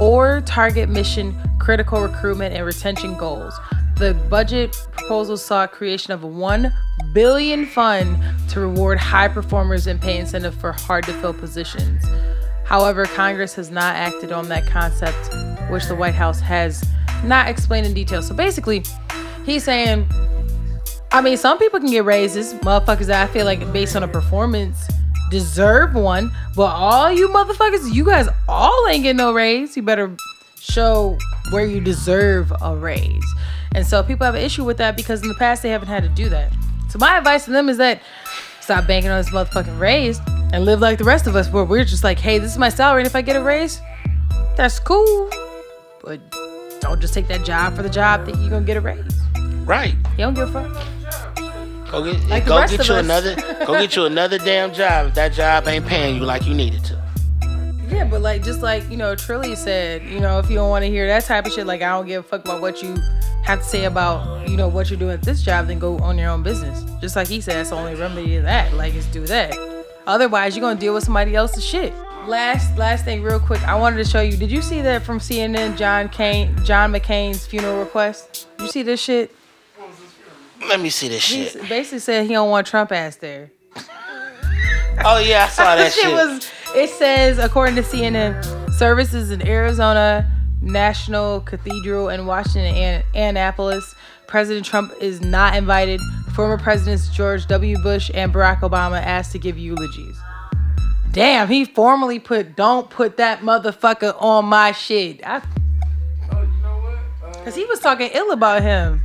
or 0.00 0.40
target 0.42 0.88
mission 0.88 1.34
critical 1.58 2.02
recruitment 2.02 2.54
and 2.54 2.66
retention 2.66 3.16
goals. 3.16 3.54
The 4.00 4.14
budget 4.30 4.74
proposal 4.92 5.36
saw 5.36 5.66
creation 5.66 6.14
of 6.14 6.22
a 6.22 6.26
1 6.26 6.72
billion 7.12 7.66
fund 7.66 8.18
to 8.48 8.60
reward 8.60 8.96
high 8.96 9.28
performers 9.28 9.86
and 9.86 10.00
pay 10.00 10.16
incentive 10.16 10.54
for 10.54 10.72
hard 10.72 11.04
to 11.04 11.12
fill 11.12 11.34
positions. 11.34 12.02
However, 12.64 13.04
Congress 13.04 13.54
has 13.56 13.70
not 13.70 13.94
acted 13.96 14.32
on 14.32 14.48
that 14.48 14.66
concept, 14.66 15.34
which 15.70 15.84
the 15.84 15.94
White 15.94 16.14
House 16.14 16.40
has 16.40 16.82
not 17.24 17.48
explained 17.48 17.86
in 17.86 17.92
detail. 17.92 18.22
So 18.22 18.34
basically, 18.34 18.84
he's 19.44 19.64
saying, 19.64 20.08
I 21.12 21.20
mean, 21.20 21.36
some 21.36 21.58
people 21.58 21.78
can 21.78 21.90
get 21.90 22.06
raises, 22.06 22.54
motherfuckers 22.54 23.10
I 23.10 23.26
feel 23.26 23.44
like 23.44 23.70
based 23.70 23.96
on 23.96 24.02
a 24.02 24.08
performance 24.08 24.88
deserve 25.30 25.94
one, 25.94 26.32
but 26.56 26.74
all 26.74 27.12
you 27.12 27.28
motherfuckers, 27.28 27.92
you 27.92 28.06
guys 28.06 28.28
all 28.48 28.86
ain't 28.88 29.02
getting 29.02 29.18
no 29.18 29.34
raise. 29.34 29.76
You 29.76 29.82
better 29.82 30.16
show 30.58 31.18
where 31.50 31.66
you 31.66 31.82
deserve 31.82 32.50
a 32.62 32.74
raise. 32.74 33.24
And 33.74 33.86
so 33.86 34.02
people 34.02 34.24
have 34.26 34.34
an 34.34 34.42
issue 34.42 34.64
with 34.64 34.78
that 34.78 34.96
because 34.96 35.22
in 35.22 35.28
the 35.28 35.34
past 35.34 35.62
they 35.62 35.70
haven't 35.70 35.88
had 35.88 36.02
to 36.02 36.08
do 36.08 36.28
that. 36.28 36.52
So 36.88 36.98
my 36.98 37.16
advice 37.18 37.44
to 37.44 37.50
them 37.52 37.68
is 37.68 37.76
that 37.78 38.02
stop 38.60 38.86
banking 38.86 39.10
on 39.10 39.18
this 39.18 39.30
motherfucking 39.30 39.78
raise 39.78 40.20
and 40.52 40.64
live 40.64 40.80
like 40.80 40.98
the 40.98 41.04
rest 41.04 41.26
of 41.28 41.36
us 41.36 41.48
where 41.50 41.64
we're 41.64 41.84
just 41.84 42.02
like, 42.02 42.18
hey, 42.18 42.38
this 42.38 42.50
is 42.50 42.58
my 42.58 42.68
salary, 42.68 43.02
and 43.02 43.06
if 43.06 43.14
I 43.14 43.22
get 43.22 43.36
a 43.36 43.42
raise, 43.42 43.80
that's 44.56 44.80
cool. 44.80 45.30
But 46.02 46.20
don't 46.80 47.00
just 47.00 47.14
take 47.14 47.28
that 47.28 47.44
job 47.44 47.76
for 47.76 47.82
the 47.82 47.90
job 47.90 48.26
that 48.26 48.36
you're 48.38 48.50
gonna 48.50 48.64
get 48.66 48.76
a 48.76 48.80
raise. 48.80 49.20
Right. 49.64 49.94
You 50.12 50.24
don't 50.24 50.34
give 50.34 50.54
a 50.54 50.70
fuck. 50.70 50.86
Go 51.90 52.04
get 52.04 52.28
Like 52.28 52.46
go 52.46 52.60
get 52.66 52.86
you 52.88 52.94
us. 52.94 53.04
another 53.04 53.34
go 53.66 53.74
get 53.80 53.94
you 53.96 54.04
another 54.06 54.38
damn 54.38 54.72
job 54.72 55.08
if 55.08 55.14
that 55.14 55.32
job 55.32 55.66
ain't 55.68 55.86
paying 55.86 56.16
you 56.16 56.22
like 56.22 56.46
you 56.46 56.54
needed 56.54 56.84
to. 56.84 56.99
Yeah, 57.90 58.04
but 58.04 58.20
like 58.22 58.42
just 58.44 58.62
like 58.62 58.88
you 58.90 58.96
know, 58.96 59.14
Trilly 59.16 59.56
said, 59.56 60.02
you 60.04 60.20
know, 60.20 60.38
if 60.38 60.48
you 60.48 60.56
don't 60.56 60.70
want 60.70 60.84
to 60.84 60.90
hear 60.90 61.06
that 61.08 61.24
type 61.24 61.46
of 61.46 61.52
shit, 61.52 61.66
like 61.66 61.82
I 61.82 61.88
don't 61.90 62.06
give 62.06 62.24
a 62.24 62.28
fuck 62.28 62.44
about 62.44 62.60
what 62.60 62.82
you 62.82 62.94
have 63.42 63.60
to 63.60 63.64
say 63.64 63.84
about 63.84 64.48
you 64.48 64.56
know 64.56 64.68
what 64.68 64.90
you're 64.90 64.98
doing 64.98 65.12
at 65.14 65.22
this 65.22 65.42
job, 65.42 65.66
then 65.66 65.78
go 65.78 65.98
on 65.98 66.16
your 66.18 66.30
own 66.30 66.42
business. 66.42 66.84
Just 67.00 67.16
like 67.16 67.26
he 67.28 67.40
said, 67.40 67.54
that's 67.56 67.70
the 67.70 67.76
only 67.76 67.94
remedy 67.94 68.36
to 68.36 68.42
that. 68.42 68.72
Like 68.74 68.94
is 68.94 69.06
do 69.06 69.26
that. 69.26 69.56
Otherwise, 70.06 70.56
you're 70.56 70.60
gonna 70.62 70.78
deal 70.78 70.94
with 70.94 71.04
somebody 71.04 71.34
else's 71.34 71.64
shit. 71.64 71.92
Last 72.26 72.76
last 72.78 73.04
thing, 73.04 73.22
real 73.22 73.40
quick, 73.40 73.62
I 73.66 73.74
wanted 73.74 73.96
to 73.96 74.04
show 74.04 74.20
you. 74.20 74.36
Did 74.36 74.50
you 74.52 74.62
see 74.62 74.80
that 74.82 75.02
from 75.02 75.18
CNN? 75.18 75.76
John 75.76 76.08
Kane, 76.08 76.54
John 76.64 76.92
McCain's 76.92 77.46
funeral 77.46 77.78
request. 77.80 78.46
You 78.60 78.68
see 78.68 78.82
this 78.82 79.00
shit? 79.00 79.34
Let 80.68 80.78
me 80.80 80.90
see 80.90 81.08
this 81.08 81.26
He 81.26 81.46
shit. 81.46 81.68
basically 81.68 81.98
said 82.00 82.26
he 82.26 82.34
don't 82.34 82.50
want 82.50 82.66
Trump 82.66 82.92
ass 82.92 83.16
there. 83.16 83.50
Oh 85.02 85.18
yeah, 85.18 85.44
I 85.44 85.48
saw 85.48 85.64
that 85.76 85.84
This 85.84 85.94
shit. 85.94 86.12
was. 86.12 86.50
It 86.74 86.88
says, 86.90 87.38
according 87.38 87.74
to 87.76 87.82
CNN, 87.82 88.70
services 88.72 89.30
in 89.30 89.46
Arizona, 89.46 90.30
National 90.62 91.40
Cathedral 91.40 92.08
in 92.10 92.26
Washington, 92.26 92.74
and 92.74 93.04
Annapolis, 93.14 93.94
President 94.28 94.64
Trump 94.64 94.92
is 95.00 95.20
not 95.20 95.56
invited. 95.56 96.00
Former 96.34 96.58
Presidents 96.58 97.08
George 97.08 97.46
W. 97.48 97.76
Bush 97.82 98.10
and 98.14 98.32
Barack 98.32 98.60
Obama 98.60 99.02
asked 99.02 99.32
to 99.32 99.38
give 99.38 99.58
eulogies. 99.58 100.16
Damn, 101.12 101.48
he 101.48 101.64
formally 101.64 102.20
put 102.20 102.54
don't 102.54 102.88
put 102.88 103.16
that 103.16 103.40
motherfucker 103.40 104.14
on 104.22 104.44
my 104.44 104.70
shit. 104.70 105.20
I, 105.26 105.42
Oh, 106.32 106.40
you 106.42 106.46
know 106.62 106.78
what? 106.78 107.36
Uh, 107.36 107.44
Cause 107.44 107.56
he 107.56 107.64
was 107.64 107.80
talking 107.80 108.10
ill 108.14 108.30
about 108.30 108.62
him. 108.62 109.00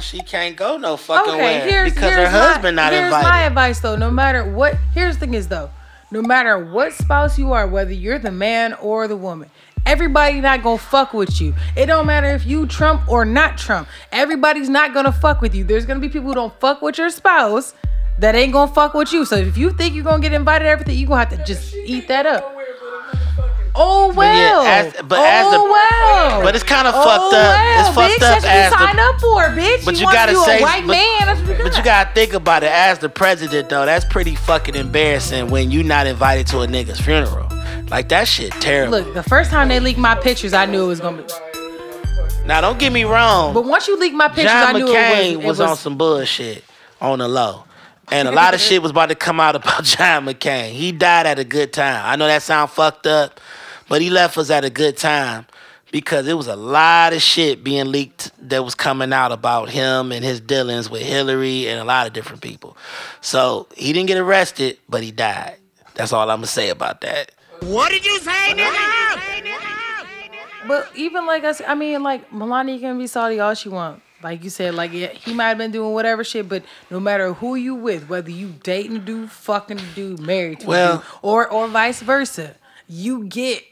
She 0.00 0.20
can't 0.22 0.56
go 0.56 0.78
no 0.78 0.96
fucking 0.96 1.34
Okay, 1.34 1.42
where 1.42 1.68
here's 1.68 1.92
because 1.92 2.14
here's 2.14 2.28
her 2.30 2.30
husband 2.30 2.76
my, 2.76 2.82
not 2.84 2.92
here's 2.94 3.04
invited. 3.04 3.28
my 3.28 3.40
advice 3.42 3.80
though. 3.80 3.94
No 3.96 4.10
matter 4.10 4.42
what, 4.50 4.76
here's 4.94 5.16
the 5.16 5.20
thing 5.20 5.34
is 5.34 5.48
though, 5.48 5.70
no 6.14 6.22
matter 6.22 6.56
what 6.64 6.92
spouse 6.92 7.36
you 7.36 7.52
are, 7.52 7.66
whether 7.66 7.92
you're 7.92 8.20
the 8.20 8.30
man 8.30 8.72
or 8.74 9.08
the 9.08 9.16
woman, 9.16 9.50
everybody 9.84 10.40
not 10.40 10.62
gonna 10.62 10.78
fuck 10.78 11.12
with 11.12 11.40
you. 11.40 11.52
It 11.76 11.86
don't 11.86 12.06
matter 12.06 12.28
if 12.28 12.46
you 12.46 12.68
Trump 12.68 13.08
or 13.08 13.24
not 13.24 13.58
Trump. 13.58 13.88
Everybody's 14.12 14.68
not 14.68 14.94
gonna 14.94 15.10
fuck 15.10 15.40
with 15.40 15.56
you. 15.56 15.64
There's 15.64 15.86
gonna 15.86 15.98
be 15.98 16.08
people 16.08 16.28
who 16.28 16.34
don't 16.34 16.54
fuck 16.60 16.82
with 16.82 16.98
your 16.98 17.10
spouse 17.10 17.74
that 18.20 18.36
ain't 18.36 18.52
gonna 18.52 18.72
fuck 18.72 18.94
with 18.94 19.12
you. 19.12 19.24
So 19.24 19.34
if 19.34 19.58
you 19.58 19.72
think 19.72 19.96
you're 19.96 20.04
gonna 20.04 20.22
get 20.22 20.32
invited 20.32 20.66
to 20.66 20.70
everything, 20.70 20.96
you 20.96 21.08
gonna 21.08 21.24
have 21.24 21.36
to 21.36 21.44
just 21.44 21.74
eat 21.74 22.06
that 22.06 22.26
up. 22.26 22.54
Nowhere 23.76 24.14
but 24.14 24.26
Oh 24.26 24.32
yeah, 24.34 24.52
well. 24.52 24.62
as- 24.64 24.92
but 25.04 25.18
oh 25.18 25.24
as 25.24 25.52
the- 25.52 25.62
well. 25.62 26.42
but 26.42 26.54
it's 26.54 26.64
kinda 26.64 26.92
oh, 26.94 27.04
fucked 27.04 27.34
up. 27.34 27.56
Well, 27.56 27.80
It's 27.80 27.94
fucked 27.94 28.10
bitch, 28.10 28.36
up 28.36 28.42
That's 28.42 28.72
what 28.74 28.80
you 28.80 28.86
signed 28.86 29.00
up 29.00 29.20
for, 29.20 29.42
bitch. 29.60 29.84
But 29.84 29.96
you 29.96 30.04
want 30.04 30.14
gotta 30.16 30.32
to 30.32 30.38
say- 30.40 30.58
a 30.58 30.62
white 30.62 30.86
but- 30.86 30.92
man. 30.92 31.20
That's 31.26 31.40
what. 31.40 31.58
But 31.62 31.76
you 31.76 31.82
gotta 31.82 32.10
think 32.14 32.32
about 32.34 32.62
it 32.62 32.70
as 32.70 32.98
the 32.98 33.08
president 33.08 33.68
though. 33.68 33.84
That's 33.86 34.04
pretty 34.04 34.34
fucking 34.34 34.74
embarrassing 34.74 35.50
when 35.50 35.70
you 35.70 35.82
not 35.82 36.06
invited 36.06 36.46
to 36.48 36.60
a 36.60 36.66
nigga's 36.66 37.00
funeral. 37.00 37.48
Like 37.90 38.08
that 38.10 38.28
shit 38.28 38.52
terrible. 38.60 38.98
Look, 39.00 39.14
the 39.14 39.22
first 39.22 39.50
time 39.50 39.68
they 39.68 39.80
leaked 39.80 39.98
my 39.98 40.14
pictures, 40.14 40.54
I 40.54 40.66
knew 40.66 40.84
it 40.84 40.88
was 40.88 41.00
gonna 41.00 41.22
be. 41.22 41.28
now 42.46 42.60
don't 42.60 42.78
get 42.78 42.92
me 42.92 43.04
wrong. 43.04 43.54
But 43.54 43.64
once 43.64 43.88
you 43.88 43.98
leaked 43.98 44.14
my 44.14 44.28
pictures, 44.28 44.52
John 44.52 44.76
I 44.76 44.78
knew 44.78 44.86
McCain 44.86 45.32
it 45.32 45.36
was. 45.36 45.44
It 45.44 45.48
was, 45.48 45.58
was, 45.58 45.70
on 45.70 45.76
some 45.76 45.96
bullshit 45.96 46.64
on 47.00 47.18
the 47.18 47.28
low. 47.28 47.64
And 48.12 48.28
a 48.28 48.32
lot 48.32 48.52
of 48.52 48.60
shit 48.60 48.82
was 48.82 48.90
about 48.90 49.08
to 49.08 49.14
come 49.14 49.40
out 49.40 49.56
about 49.56 49.82
John 49.84 50.26
McCain. 50.26 50.70
He 50.72 50.92
died 50.92 51.26
at 51.26 51.38
a 51.38 51.44
good 51.44 51.72
time. 51.72 52.02
I 52.04 52.16
know 52.16 52.26
that 52.26 52.42
sound 52.42 52.70
fucked 52.70 53.06
up, 53.06 53.40
but 53.88 54.00
he 54.02 54.10
left 54.10 54.36
us 54.38 54.50
at 54.50 54.64
a 54.64 54.70
good 54.70 54.96
time 54.96 55.46
because 55.90 56.26
it 56.26 56.34
was 56.36 56.48
a 56.48 56.56
lot 56.56 57.12
of 57.12 57.22
shit 57.22 57.62
being 57.62 57.92
leaked 57.92 58.30
that 58.48 58.64
was 58.64 58.74
coming 58.74 59.12
out 59.12 59.30
about 59.32 59.68
him 59.70 60.10
and 60.12 60.24
his 60.24 60.40
dealings 60.40 60.90
with 60.90 61.02
Hillary 61.02 61.68
and 61.68 61.80
a 61.80 61.84
lot 61.84 62.06
of 62.06 62.12
different 62.12 62.42
people. 62.42 62.76
So 63.20 63.68
he 63.76 63.92
didn't 63.92 64.08
get 64.08 64.18
arrested, 64.18 64.78
but 64.88 65.02
he 65.02 65.10
died. 65.12 65.56
That's 65.94 66.12
all 66.12 66.28
I'm 66.30 66.38
gonna 66.38 66.46
say 66.48 66.70
about 66.70 67.00
that. 67.02 67.30
What 67.60 67.90
did 67.90 68.04
you 68.04 68.18
say, 68.18 68.54
nigga? 68.54 69.20
But 70.66 70.90
even 70.96 71.26
like 71.26 71.44
us, 71.44 71.60
I 71.66 71.74
mean, 71.74 72.02
like 72.02 72.32
Melania 72.32 72.78
can 72.78 72.98
be 72.98 73.06
salty 73.06 73.38
all 73.38 73.54
she 73.54 73.68
want. 73.68 74.02
Like 74.22 74.42
you 74.42 74.48
said, 74.48 74.74
like 74.74 74.92
yeah, 74.92 75.08
he 75.08 75.34
might 75.34 75.48
have 75.48 75.58
been 75.58 75.70
doing 75.70 75.92
whatever 75.92 76.24
shit, 76.24 76.48
but 76.48 76.64
no 76.90 76.98
matter 76.98 77.34
who 77.34 77.54
you 77.56 77.74
with, 77.74 78.08
whether 78.08 78.30
you 78.30 78.54
dating 78.62 78.96
a 78.96 78.98
dude, 78.98 79.30
fucking 79.30 79.78
a 79.78 79.82
dude, 79.94 80.20
married 80.20 80.60
to 80.60 80.66
a 80.66 80.68
Well- 80.70 80.96
dude, 80.98 81.06
or 81.20 81.46
or 81.48 81.68
vice 81.68 82.00
versa, 82.00 82.54
you 82.88 83.24
get 83.26 83.62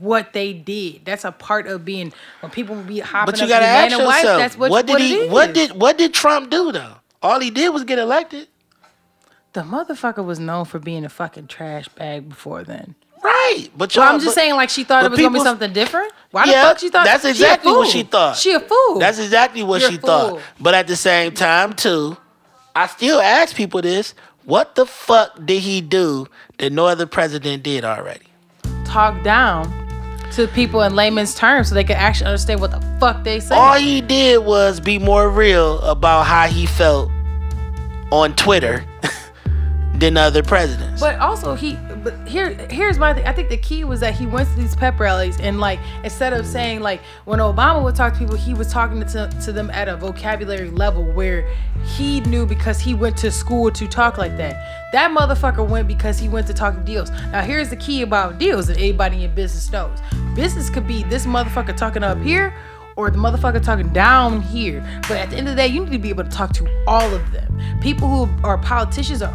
what 0.00 0.32
they 0.32 0.52
did. 0.52 1.04
That's 1.04 1.24
a 1.24 1.32
part 1.32 1.66
of 1.66 1.84
being 1.84 2.12
when 2.40 2.50
people 2.52 2.76
be 2.76 3.00
hopping 3.00 3.32
But 3.32 3.40
you 3.40 3.48
gotta 3.48 3.64
to 3.64 3.68
be 3.70 3.72
man 3.72 3.84
ask 3.86 3.98
and 3.98 4.06
wife. 4.06 4.16
yourself, 4.22 4.38
That's 4.40 4.58
what, 4.58 4.70
what 4.70 4.86
did 4.86 4.92
what 4.92 5.00
he? 5.00 5.28
What 5.28 5.52
did 5.54 5.72
what 5.72 5.98
did 5.98 6.14
Trump 6.14 6.50
do 6.50 6.72
though? 6.72 6.94
All 7.22 7.40
he 7.40 7.50
did 7.50 7.70
was 7.70 7.84
get 7.84 7.98
elected. 7.98 8.48
the 9.54 9.62
motherfucker 9.62 10.24
was 10.24 10.38
known 10.38 10.64
for 10.66 10.78
being 10.78 11.04
a 11.04 11.08
fucking 11.08 11.46
trash 11.48 11.88
bag 11.88 12.28
before 12.28 12.62
then? 12.64 12.94
Right, 13.24 13.66
but 13.76 13.96
Well, 13.96 14.06
I'm 14.08 14.20
just 14.20 14.26
but- 14.26 14.34
saying, 14.34 14.54
like 14.54 14.70
she 14.70 14.84
thought 14.84 15.04
it 15.04 15.10
was 15.10 15.18
gonna 15.18 15.32
be 15.36 15.40
something 15.40 15.72
different. 15.72 16.12
Why 16.30 16.44
Yeah, 16.44 16.62
the 16.62 16.68
fuck 16.68 16.78
she 16.78 16.88
thought? 16.90 17.04
that's 17.04 17.24
she 17.24 17.30
exactly 17.30 17.72
what 17.72 17.88
she 17.88 18.04
thought. 18.04 18.36
She 18.36 18.52
a 18.52 18.60
fool. 18.60 18.98
That's 19.00 19.18
exactly 19.18 19.62
what 19.64 19.80
You're 19.80 19.90
she 19.90 19.96
thought. 19.96 20.40
But 20.60 20.74
at 20.74 20.86
the 20.86 20.94
same 20.94 21.32
time, 21.32 21.72
too, 21.72 22.16
I 22.76 22.86
still 22.86 23.20
ask 23.20 23.56
people 23.56 23.82
this: 23.82 24.14
What 24.44 24.76
the 24.76 24.86
fuck 24.86 25.44
did 25.44 25.62
he 25.62 25.80
do 25.80 26.28
that 26.58 26.70
no 26.72 26.86
other 26.86 27.06
president 27.06 27.64
did 27.64 27.84
already? 27.84 28.27
Talk 28.88 29.22
down 29.22 29.72
to 30.32 30.46
people 30.48 30.82
in 30.82 30.94
layman's 30.94 31.34
terms 31.34 31.68
so 31.68 31.74
they 31.74 31.84
can 31.84 31.96
actually 31.96 32.26
understand 32.26 32.60
what 32.60 32.70
the 32.70 32.80
fuck 32.98 33.24
they 33.24 33.40
say. 33.40 33.54
All 33.54 33.74
he 33.78 34.00
did 34.00 34.44
was 34.44 34.80
be 34.80 34.98
more 34.98 35.28
real 35.30 35.80
about 35.80 36.24
how 36.24 36.46
he 36.46 36.66
felt 36.66 37.10
on 38.10 38.34
Twitter 38.34 38.84
than 39.94 40.16
other 40.16 40.42
presidents. 40.42 41.00
But 41.00 41.18
also 41.18 41.54
he, 41.54 41.78
but 42.02 42.28
here, 42.28 42.50
here's 42.70 42.98
my 42.98 43.14
thing. 43.14 43.26
I 43.26 43.32
think 43.32 43.48
the 43.48 43.56
key 43.56 43.84
was 43.84 44.00
that 44.00 44.14
he 44.14 44.26
went 44.26 44.48
to 44.48 44.56
these 44.56 44.74
pep 44.74 44.98
rallies 44.98 45.38
and 45.40 45.60
like 45.60 45.78
instead 46.04 46.32
of 46.32 46.46
saying 46.46 46.80
like 46.80 47.00
when 47.24 47.38
Obama 47.40 47.82
would 47.82 47.94
talk 47.94 48.12
to 48.14 48.18
people, 48.18 48.36
he 48.36 48.54
was 48.54 48.70
talking 48.70 49.00
to, 49.00 49.28
to 49.44 49.52
them 49.52 49.70
at 49.70 49.88
a 49.88 49.96
vocabulary 49.96 50.70
level 50.70 51.04
where 51.04 51.48
he 51.84 52.20
knew 52.22 52.46
because 52.46 52.80
he 52.80 52.94
went 52.94 53.16
to 53.18 53.30
school 53.30 53.70
to 53.70 53.86
talk 53.86 54.18
like 54.18 54.36
that. 54.36 54.90
That 54.92 55.10
motherfucker 55.16 55.66
went 55.66 55.88
because 55.88 56.18
he 56.18 56.28
went 56.28 56.46
to 56.46 56.54
talk 56.54 56.74
to 56.74 56.80
deals. 56.80 57.10
Now 57.10 57.42
here's 57.42 57.70
the 57.70 57.76
key 57.76 58.02
about 58.02 58.38
deals 58.38 58.66
that 58.68 58.78
anybody 58.78 59.24
in 59.24 59.34
business 59.34 59.70
knows. 59.70 59.98
Business 60.34 60.70
could 60.70 60.86
be 60.86 61.02
this 61.04 61.26
motherfucker 61.26 61.76
talking 61.76 62.02
up 62.02 62.18
here 62.18 62.54
or 62.98 63.10
the 63.10 63.18
motherfucker 63.18 63.62
talking 63.62 63.88
down 63.90 64.42
here. 64.42 64.84
But 65.02 65.18
at 65.18 65.30
the 65.30 65.36
end 65.36 65.48
of 65.48 65.54
the 65.54 65.62
day, 65.62 65.68
you 65.68 65.84
need 65.84 65.92
to 65.92 65.98
be 65.98 66.08
able 66.08 66.24
to 66.24 66.30
talk 66.30 66.52
to 66.54 66.84
all 66.86 67.14
of 67.14 67.30
them. 67.30 67.60
People 67.80 68.08
who 68.08 68.44
are 68.44 68.58
politicians 68.58 69.22
are 69.22 69.32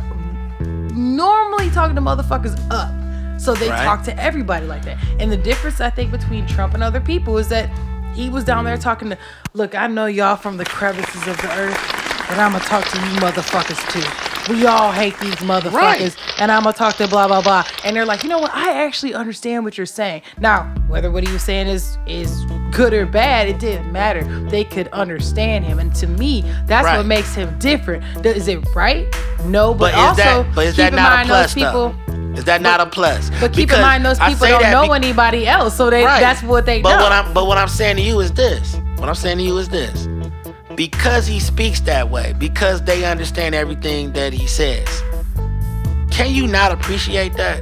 normally 0.66 1.70
talking 1.72 1.96
to 1.96 2.02
motherfuckers 2.02 2.60
up. 2.72 2.92
So 3.40 3.54
they 3.54 3.70
Right. 3.70 3.84
talk 3.84 4.04
to 4.04 4.18
everybody 4.22 4.66
like 4.66 4.86
that. 4.86 4.98
And 5.20 5.32
the 5.32 5.38
difference 5.38 5.82
I 5.82 5.90
think 5.90 6.12
between 6.12 6.46
Trump 6.48 6.74
and 6.74 6.84
other 6.84 7.02
people 7.02 7.38
is 7.38 7.50
that 7.50 7.70
he 8.14 8.30
was 8.30 8.44
down 8.44 8.64
there 8.64 8.78
talking 8.78 9.10
to 9.10 9.18
look, 9.54 9.76
I 9.76 9.88
know 9.88 10.06
y'all 10.06 10.36
from 10.36 10.58
the 10.58 10.66
crevices 10.66 11.28
of 11.28 11.38
the 11.38 11.52
earth, 11.58 11.78
but 12.30 12.38
I'ma 12.38 12.60
talk 12.60 12.86
to 12.86 12.98
you 13.00 13.06
motherfuckers 13.20 13.82
too. 13.92 14.33
We 14.50 14.66
all 14.66 14.92
hate 14.92 15.18
these 15.20 15.36
motherfuckers, 15.36 15.72
Right. 15.74 16.16
and 16.38 16.52
I'm 16.52 16.64
gonna 16.64 16.76
talk 16.76 16.96
to 16.98 17.08
blah 17.08 17.28
blah 17.28 17.42
blah. 17.42 17.64
And 17.86 17.96
they're 17.96 18.06
like, 18.06 18.24
you 18.24 18.30
know 18.30 18.40
what? 18.40 18.52
I 18.54 18.84
actually 18.84 19.14
understand 19.14 19.64
what 19.64 19.78
you're 19.78 19.86
saying. 19.86 20.22
Now, 20.40 20.64
whether 20.88 21.10
what 21.12 21.26
he 21.26 21.32
was 21.32 21.42
saying 21.44 21.68
is 21.68 21.98
is 22.08 22.44
good 22.72 22.94
or 22.94 23.06
bad, 23.06 23.48
it 23.48 23.60
didn't 23.60 23.92
matter. 23.92 24.24
They 24.50 24.64
could 24.66 24.90
understand 24.90 25.64
him, 25.64 25.80
and 25.80 25.96
to 25.96 26.08
me, 26.08 26.44
that's 26.66 26.86
Right. 26.86 26.98
what 26.98 27.06
makes 27.06 27.34
him 27.34 27.56
different. 27.60 28.04
Is 28.26 28.48
it 28.50 28.60
right? 28.76 29.06
No, 29.46 29.74
but, 29.74 29.94
But 29.94 29.94
is 29.94 30.00
also 30.00 30.24
that 30.44 30.56
but 30.56 30.66
is 30.66 30.72
keep 30.76 30.78
that 30.78 30.94
in 30.94 30.96
not 30.98 31.12
a 31.12 31.16
mind 31.16 31.28
plus 31.30 31.54
those 31.54 31.64
people. 31.64 31.96
though? 32.08 32.38
Is 32.40 32.44
that 32.46 32.62
not 32.62 32.82
a 32.82 32.86
plus? 32.88 33.30
But 33.40 33.54
keep 33.54 33.68
Because 33.70 33.78
in 33.78 33.82
mind, 33.84 34.06
those 34.06 34.20
people 34.20 34.48
don't 34.48 34.72
know 34.72 34.88
be- 34.88 34.94
anybody 34.96 35.48
else, 35.48 35.76
so 35.78 35.90
they 35.90 36.04
Right. 36.04 36.20
that's 36.20 36.42
what 36.44 36.66
they 36.66 36.82
but 36.82 36.98
know. 36.98 37.04
what 37.04 37.12
I'm 37.12 37.32
but 37.32 37.48
what 37.48 37.58
I'm 37.58 37.68
saying 37.70 37.96
to 37.98 38.02
you 38.02 38.20
is 38.20 38.32
this. 38.32 38.76
What 38.98 39.08
I'm 39.08 39.16
saying 39.16 39.38
to 39.38 39.44
you 39.44 39.58
is 39.58 39.70
this. 39.70 40.08
Because 40.76 41.28
he 41.28 41.40
speaks 41.40 41.80
that 41.82 42.10
way, 42.10 42.34
because 42.38 42.84
they 42.84 43.06
understand 43.06 43.56
everything 43.56 44.14
that 44.14 44.34
he 44.34 44.48
says. 44.48 44.88
Can 46.12 46.34
you 46.34 46.48
not 46.48 46.72
appreciate 46.72 47.34
that? 47.38 47.62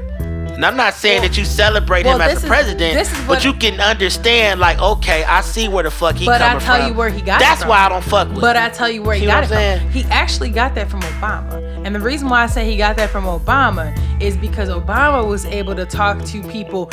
And 0.62 0.66
I'm 0.66 0.78
not 0.78 0.94
saying 0.94 1.22
Well- 1.22 1.30
that 1.30 1.38
you 1.38 1.46
celebrate 1.46 2.06
well, 2.06 2.16
him 2.16 2.22
as 2.22 2.44
a 2.44 2.48
president, 2.48 2.94
this 2.94 3.12
is 3.12 3.28
but 3.28 3.44
you 3.44 3.54
can 3.54 3.80
understand, 3.80 4.60
like, 4.60 4.80
okay, 4.80 5.24
I 5.24 5.42
see 5.42 5.68
where 5.68 5.84
the 5.84 5.90
fuck 5.90 6.16
he 6.16 6.26
But 6.26 6.42
I 6.42 6.60
tell 6.60 6.88
you 6.88 6.94
where 6.94 7.10
he 7.10 7.22
got 7.22 7.42
it 7.42 7.46
That's 7.46 7.66
why 7.66 7.80
I 7.80 7.90
don't 7.90 8.04
fuck 8.04 8.30
with. 8.30 8.42
But 8.42 8.58
him. 8.58 8.64
I 8.64 8.70
tell 8.70 8.90
you 8.90 9.02
where 9.02 9.16
he 9.16 9.22
See 9.22 9.28
got 9.28 9.44
it 9.44 9.48
from. 9.48 9.58
saying? 9.58 9.90
He 9.90 10.04
actually 10.06 10.50
got 10.50 10.76
that 10.76 10.90
from 10.90 11.02
Obama. 11.02 11.86
And 11.86 11.96
the 11.96 12.00
reason 12.00 12.30
why 12.30 12.44
I 12.44 12.48
say 12.48 12.70
he 12.70 12.78
got 12.78 12.96
that 12.98 13.10
from 13.10 13.24
Obama 13.24 13.98
is 14.22 14.38
because 14.38 14.70
Obama 14.70 15.26
was 15.26 15.46
able 15.46 15.74
to 15.74 15.86
talk 15.86 16.24
to 16.26 16.44
people 16.44 16.92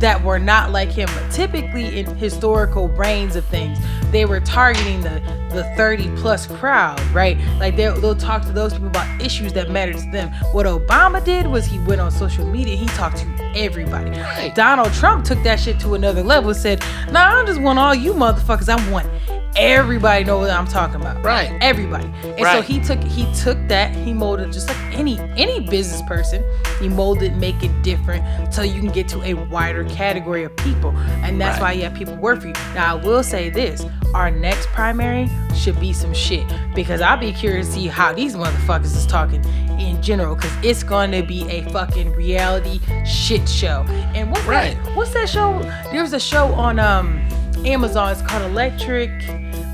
that 0.00 0.22
were 0.22 0.38
not 0.38 0.70
like 0.70 0.90
him. 0.90 1.08
But 1.14 1.30
typically 1.30 2.00
in 2.00 2.06
historical 2.16 2.88
reigns 2.88 3.36
of 3.36 3.44
things, 3.46 3.78
they 4.10 4.24
were 4.24 4.40
targeting 4.40 5.00
the 5.02 5.20
the 5.50 5.64
30 5.76 6.16
plus 6.16 6.46
crowd, 6.46 7.00
right? 7.12 7.36
Like 7.58 7.76
they'll, 7.76 8.00
they'll 8.00 8.14
talk 8.14 8.42
to 8.42 8.52
those 8.52 8.72
people 8.72 8.88
about 8.88 9.20
issues 9.20 9.52
that 9.54 9.70
matter 9.70 9.92
to 9.92 10.10
them. 10.10 10.30
What 10.52 10.66
Obama 10.66 11.24
did 11.24 11.46
was 11.46 11.66
he 11.66 11.78
went 11.80 12.00
on 12.00 12.10
social 12.10 12.46
media, 12.46 12.76
he 12.76 12.86
talked 12.86 13.18
to 13.18 13.52
everybody. 13.56 14.10
Donald 14.54 14.92
Trump 14.92 15.24
took 15.24 15.42
that 15.42 15.58
shit 15.58 15.80
to 15.80 15.94
another 15.94 16.22
level, 16.22 16.54
said, 16.54 16.80
nah, 17.10 17.40
I 17.40 17.44
just 17.44 17.60
want 17.60 17.78
all 17.78 17.94
you 17.94 18.12
motherfuckers. 18.12 18.68
I 18.68 18.90
want 18.90 19.08
everybody 19.56 20.24
know 20.24 20.38
what 20.38 20.50
I'm 20.50 20.66
talking 20.66 20.96
about. 21.00 21.22
Right. 21.24 21.56
Everybody. 21.60 22.10
And 22.24 22.40
so 22.46 22.62
he 22.62 22.80
took 22.80 23.02
he 23.02 23.32
took 23.34 23.58
that, 23.68 23.94
he 23.94 24.12
molded 24.12 24.52
just 24.52 24.68
like 24.68 24.76
any 24.96 25.18
any 25.36 25.60
business 25.60 26.02
person, 26.02 26.44
he 26.80 26.88
molded, 26.88 27.36
make 27.36 27.62
it 27.62 27.82
different 27.82 28.52
so 28.52 28.62
you 28.62 28.80
can 28.80 28.90
get 28.90 29.08
to 29.08 29.22
a 29.22 29.34
wider 29.34 29.84
category 29.84 30.44
of 30.44 30.54
people. 30.56 30.90
And 31.24 31.40
that's 31.40 31.60
Right. 31.60 31.68
why 31.68 31.72
you 31.72 31.82
have 31.84 31.94
people 31.94 32.16
work 32.16 32.40
for 32.40 32.48
you. 32.48 32.52
Now 32.74 32.96
I 32.96 33.04
will 33.04 33.22
say 33.22 33.50
this, 33.50 33.84
our 34.14 34.30
next 34.30 34.66
primary 34.68 35.28
should 35.54 35.78
be 35.80 35.92
some 35.92 36.14
shit. 36.14 36.44
Because 36.74 37.00
I'll 37.00 37.16
be 37.18 37.32
curious 37.32 37.66
to 37.68 37.72
see 37.74 37.86
how 37.88 38.12
these 38.12 38.34
motherfuckers 38.36 38.96
is 38.96 39.06
talking 39.06 39.44
in 39.78 40.00
general. 40.02 40.36
Cause 40.36 40.52
it's 40.62 40.82
gonna 40.82 41.22
be 41.22 41.48
a 41.48 41.62
fucking 41.70 42.12
reality 42.12 42.80
shit 43.04 43.48
show. 43.48 43.84
And 44.14 44.30
what's 44.30 44.44
Right. 44.44 44.76
that 44.84 44.96
what's 44.96 45.12
that 45.14 45.28
show? 45.28 45.58
There's 45.92 46.12
a 46.12 46.20
show 46.20 46.52
on 46.54 46.78
um 46.78 47.20
Amazon. 47.66 48.12
It's 48.12 48.22
called 48.22 48.42
Electric, 48.50 49.10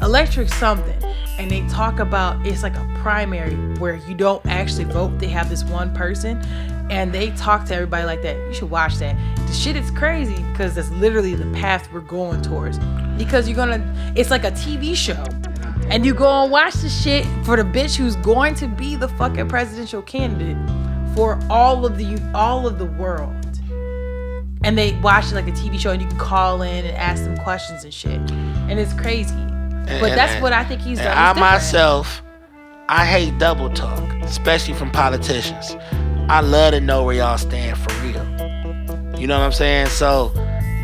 Electric 0.03 0.49
something, 0.49 1.03
and 1.38 1.51
they 1.51 1.66
talk 1.68 1.99
about 1.99 2.44
it's 2.46 2.62
like 2.62 2.77
a 2.77 2.99
primary 3.03 3.55
where 3.79 3.96
you 3.96 4.14
don't 4.14 4.44
actually 4.46 4.85
vote. 4.85 5.18
They 5.18 5.29
have 5.29 5.49
this 5.49 5.64
one 5.64 5.94
person, 5.94 6.38
and 6.90 7.12
they 7.12 7.31
talk 7.33 7.64
to 7.66 7.75
everybody 7.75 8.05
like 8.05 8.22
that. 8.22 8.37
You 8.37 8.55
should 8.55 8.70
watch 8.70 8.96
that. 8.96 9.16
The 9.46 9.53
shit 9.53 9.77
is 9.77 9.90
crazy 9.92 10.42
because 10.51 10.75
that's 10.75 10.90
literally 10.90 11.35
the 11.35 11.51
path 11.53 11.88
we're 11.92 12.01
going 12.01 12.42
towards. 12.42 12.79
Because 13.16 13.49
you're 13.49 13.57
gonna, 13.57 14.12
it's 14.16 14.31
like 14.31 14.44
a 14.44 14.51
TV 14.51 14.94
show, 14.94 15.25
And 15.88 16.05
you 16.05 16.14
go 16.14 16.42
and 16.42 16.51
watch 16.51 16.75
the 16.75 16.88
shit 16.88 17.25
for 17.44 17.57
the 17.57 17.62
bitch 17.62 17.96
who's 17.96 18.16
going 18.16 18.55
to 18.57 18.66
be 18.66 18.96
the 18.96 19.09
fucking 19.09 19.49
presidential 19.49 20.03
candidate 20.03 20.57
for 21.14 21.38
all 21.49 21.87
of 21.87 21.96
the 21.96 22.20
all 22.35 22.66
of 22.66 22.79
the 22.79 22.85
world. 22.85 23.46
And 24.67 24.77
they 24.77 24.93
watch 25.01 25.33
like 25.33 25.47
a 25.47 25.53
TV 25.53 25.79
show 25.79 25.91
and 25.93 26.03
you 26.03 26.09
can 26.09 26.19
call 26.19 26.61
in 26.61 26.85
and 26.85 26.97
ask 26.97 27.23
them 27.25 27.37
questions 27.39 27.85
and 27.85 27.95
shit. 27.95 28.21
And 28.69 28.79
it's 28.81 28.93
crazy. 28.95 29.33
But 29.35 29.89
And- 30.11 30.19
that's 30.19 30.33
and- 30.35 30.43
what 30.43 30.53
I 30.53 30.65
think 30.65 30.81
he's 30.83 30.99
and 30.99 31.07
done. 31.07 31.17
I 31.17 31.29
different. 31.33 31.41
myself, 31.53 32.23
I 32.89 33.07
hate 33.07 33.39
double 33.39 33.71
talk, 33.71 34.03
especially 34.23 34.75
from 34.75 34.91
politicians. 34.91 35.77
I 36.29 36.41
love 36.41 36.73
to 36.73 36.81
know 36.81 37.05
where 37.05 37.15
y'all 37.15 37.39
stand 37.39 37.79
for 37.79 37.93
real. 38.03 38.27
You 39.19 39.29
know 39.29 39.39
what 39.39 39.45
I'm 39.47 39.53
saying? 39.53 39.87
So, 39.87 40.33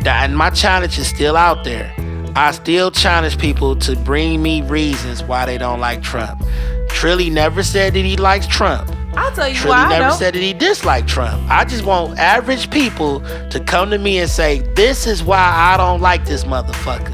that, 0.03 0.23
and 0.29 0.37
my 0.37 0.49
challenge 0.49 0.97
is 0.97 1.07
still 1.07 1.35
out 1.35 1.65
there. 1.65 1.93
I 2.35 2.51
still 2.51 2.89
challenge 2.89 3.37
people 3.37 3.75
to 3.77 3.95
bring 3.97 4.41
me 4.41 4.61
reasons 4.63 5.21
why 5.23 5.45
they 5.45 5.57
don't 5.57 5.79
like 5.81 6.01
Trump. 6.01 6.41
Trilly 6.87 7.29
never 7.31 7.61
said 7.63 7.93
that 7.93 7.99
he 8.05 8.15
likes 8.15 8.47
Trump. 8.47 8.89
I'll 9.15 9.31
tell 9.31 9.47
you 9.47 9.55
Trilly 9.55 9.69
why. 9.69 9.85
I 9.85 9.89
never 9.89 10.07
know. 10.09 10.13
said 10.15 10.33
that 10.33 10.41
he 10.41 10.53
disliked 10.53 11.07
Trump. 11.07 11.49
I 11.49 11.65
just 11.65 11.85
want 11.85 12.17
average 12.19 12.69
people 12.71 13.19
to 13.49 13.59
come 13.65 13.89
to 13.91 13.97
me 13.97 14.17
and 14.19 14.29
say, 14.29 14.59
"This 14.75 15.05
is 15.07 15.23
why 15.23 15.37
I 15.39 15.77
don't 15.77 16.01
like 16.01 16.25
this 16.25 16.43
motherfucker," 16.45 17.13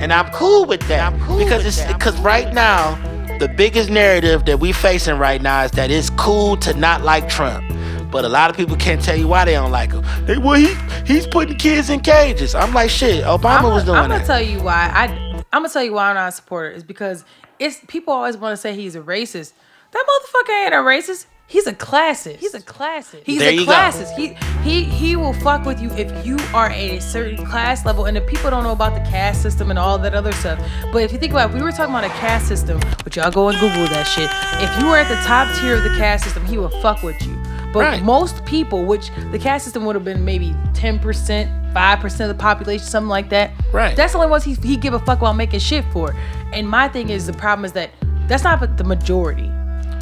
and 0.00 0.12
I'm 0.12 0.30
cool 0.32 0.64
with 0.66 0.80
that. 0.88 1.12
I'm 1.12 1.20
cool 1.22 1.38
because 1.38 1.58
with 1.64 1.68
it's 1.68 1.78
that. 1.78 1.96
because 1.96 2.18
right 2.20 2.52
now, 2.52 2.94
the 3.38 3.48
biggest 3.48 3.90
narrative 3.90 4.44
that 4.44 4.60
we're 4.60 4.74
facing 4.74 5.18
right 5.18 5.40
now 5.40 5.62
is 5.64 5.70
that 5.72 5.90
it's 5.90 6.10
cool 6.10 6.56
to 6.58 6.74
not 6.74 7.02
like 7.02 7.28
Trump. 7.28 7.64
But 8.10 8.24
a 8.24 8.28
lot 8.28 8.48
of 8.48 8.56
people 8.56 8.76
can't 8.76 9.02
tell 9.02 9.16
you 9.16 9.26
why 9.26 9.44
they 9.44 9.54
don't 9.54 9.72
like 9.72 9.90
him. 9.92 10.04
They 10.26 10.36
well, 10.38 10.54
he 10.54 10.74
he's 11.04 11.26
putting 11.26 11.56
kids 11.56 11.90
in 11.90 12.00
cages. 12.00 12.54
I'm 12.54 12.72
like, 12.72 12.90
shit. 12.90 13.24
Obama 13.24 13.64
I'm 13.64 13.72
was 13.74 13.84
doing 13.84 13.96
I'm 13.96 14.08
gonna 14.08 14.18
that. 14.20 14.26
tell 14.26 14.40
you 14.42 14.60
why. 14.62 14.90
I 14.94 15.06
I'm 15.52 15.62
gonna 15.62 15.68
tell 15.70 15.82
you 15.82 15.94
why 15.94 16.10
I'm 16.10 16.14
not 16.16 16.28
a 16.28 16.32
supporter. 16.32 16.70
Is 16.70 16.84
because 16.84 17.24
it's 17.58 17.80
people 17.88 18.12
always 18.12 18.36
want 18.36 18.52
to 18.52 18.56
say 18.56 18.74
he's 18.74 18.94
a 18.94 19.00
racist. 19.00 19.52
That 19.94 20.04
motherfucker 20.06 20.64
ain't 20.66 20.74
a 20.74 20.78
racist. 20.78 21.26
He's 21.46 21.66
a 21.66 21.74
classist. 21.74 22.36
He's 22.38 22.54
a 22.54 22.60
classist. 22.60 23.22
He's 23.24 23.38
There 23.38 23.50
a 23.50 23.52
you 23.52 23.66
go. 23.66 23.72
classist. 23.72 24.16
He 24.16 24.28
he 24.68 24.84
he 24.84 25.14
will 25.14 25.34
fuck 25.34 25.64
with 25.66 25.80
you 25.80 25.90
if 25.90 26.26
you 26.26 26.36
are 26.54 26.66
at 26.66 26.72
a 26.78 27.00
certain 27.00 27.44
class 27.46 27.84
level. 27.84 28.06
And 28.06 28.16
if 28.16 28.26
people 28.26 28.50
don't 28.50 28.64
know 28.64 28.72
about 28.72 28.94
the 28.94 29.08
caste 29.10 29.42
system 29.42 29.68
and 29.70 29.78
all 29.78 29.98
that 29.98 30.14
other 30.14 30.32
stuff, 30.32 30.58
but 30.90 31.02
if 31.02 31.12
you 31.12 31.18
think 31.18 31.32
about, 31.32 31.50
it, 31.50 31.54
we 31.56 31.62
were 31.62 31.70
talking 31.70 31.94
about 31.94 32.04
a 32.04 32.08
caste 32.18 32.48
system, 32.48 32.80
but 33.04 33.14
y'all 33.14 33.30
go 33.30 33.48
and 33.50 33.60
Google 33.60 33.86
that 33.88 34.04
shit. 34.04 34.30
If 34.66 34.80
you 34.80 34.88
were 34.88 34.96
at 34.96 35.08
the 35.08 35.16
top 35.26 35.54
tier 35.60 35.74
of 35.76 35.82
the 35.84 35.90
caste 35.90 36.24
system, 36.24 36.44
he 36.46 36.56
will 36.58 36.70
fuck 36.80 37.02
with 37.02 37.20
you. 37.26 37.36
But 37.74 37.80
Right. 37.80 38.02
most 38.02 38.44
people, 38.46 38.84
which 38.86 39.10
the 39.30 39.38
caste 39.38 39.64
system 39.64 39.84
would 39.84 39.96
have 39.96 40.04
been 40.04 40.24
maybe 40.24 40.54
10%, 40.72 41.50
5% 41.74 42.20
of 42.20 42.28
the 42.28 42.34
population, 42.42 42.86
something 42.86 43.08
like 43.08 43.28
that. 43.30 43.50
Right. 43.72 43.94
That's 43.96 44.12
the 44.12 44.18
only 44.18 44.30
ones 44.30 44.44
he, 44.44 44.54
he 44.54 44.76
give 44.76 44.94
a 44.94 44.98
fuck 45.00 45.18
about 45.18 45.36
making 45.36 45.60
shit 45.60 45.84
for. 45.92 46.14
And 46.52 46.68
my 46.68 46.88
thing 46.88 47.10
is, 47.10 47.26
the 47.26 47.32
problem 47.32 47.64
is 47.64 47.72
that 47.72 47.90
that's 48.28 48.44
not 48.44 48.76
the 48.78 48.84
majority. 48.84 49.50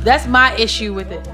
That's 0.04 0.26
my 0.26 0.54
issue 0.56 0.92
with 0.94 1.10
it. 1.12 1.26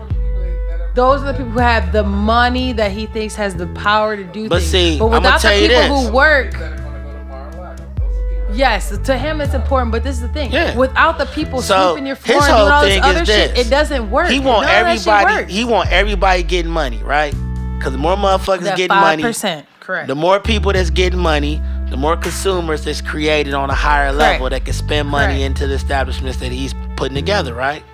Those 0.94 1.22
are 1.22 1.26
the 1.26 1.32
people 1.32 1.52
who 1.52 1.58
have 1.60 1.92
the 1.92 2.02
money 2.02 2.72
that 2.72 2.90
he 2.90 3.06
thinks 3.06 3.34
has 3.36 3.54
the 3.54 3.66
power 3.68 4.16
to 4.16 4.24
do 4.24 4.48
But 4.48 4.60
things. 4.60 4.70
see, 4.70 4.98
but 4.98 5.08
without 5.10 5.40
the 5.40 5.48
people 5.50 5.68
this. 5.76 6.06
who 6.08 6.12
work, 6.12 6.52
That 6.52 6.62
are 6.62 6.76
gonna 6.76 7.02
go 7.04 7.12
to 7.12 7.24
Mar-a-Lago. 7.24 7.84
Those 7.98 8.16
are 8.16 8.42
people. 8.46 8.56
yes, 8.56 8.98
to 9.04 9.16
him 9.16 9.40
it's 9.40 9.54
important. 9.54 9.92
But 9.92 10.02
this 10.02 10.16
is 10.16 10.22
the 10.22 10.28
thing: 10.28 10.50
Yeah. 10.50 10.76
without 10.76 11.18
the 11.18 11.26
people 11.26 11.62
So, 11.62 11.92
sweeping 11.92 12.06
your 12.06 12.16
floor 12.16 12.38
and 12.42 12.46
doing 12.46 12.72
all 12.72 12.82
this 12.82 13.00
other 13.04 13.22
is 13.22 13.28
shit, 13.28 13.58
it 13.58 13.70
doesn't 13.70 14.10
work. 14.10 14.28
He 14.28 14.40
want 14.40 14.66
None 14.66 14.80
of 14.80 14.86
that 14.86 14.98
shit 14.98 15.08
everybody. 15.28 15.52
He 15.52 15.64
want 15.64 15.92
everybody 15.92 16.42
getting 16.42 16.72
money, 16.72 16.98
right? 17.04 17.34
Because 17.78 17.92
the 17.92 17.98
more 17.98 18.16
motherfuckers 18.16 18.62
that 18.62 18.76
getting 18.76 18.88
five 18.88 19.02
money, 19.02 19.22
percent, 19.22 19.66
correct? 19.78 20.08
the 20.08 20.16
more 20.16 20.40
people 20.40 20.72
that's 20.72 20.90
getting 20.90 21.20
money, 21.20 21.62
the 21.90 21.96
more 21.96 22.16
consumers 22.16 22.84
that's 22.84 23.00
created 23.00 23.54
on 23.54 23.70
a 23.70 23.74
higher 23.74 24.10
level 24.12 24.50
that 24.50 24.64
can 24.64 24.74
spend 24.74 25.08
money 25.08 25.34
Correct. 25.34 25.42
into 25.42 25.66
the 25.68 25.74
establishments 25.74 26.38
that 26.38 26.50
he's 26.50 26.74
putting 26.96 27.14
together, 27.14 27.54
right? 27.54 27.84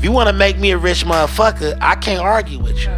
If 0.00 0.04
you 0.04 0.12
want 0.12 0.28
to 0.28 0.32
make 0.32 0.58
me 0.58 0.70
a 0.70 0.78
rich 0.78 1.04
motherfucker, 1.04 1.76
I 1.82 1.94
can't 1.94 2.22
argue 2.22 2.58
with 2.58 2.82
you. 2.82 2.90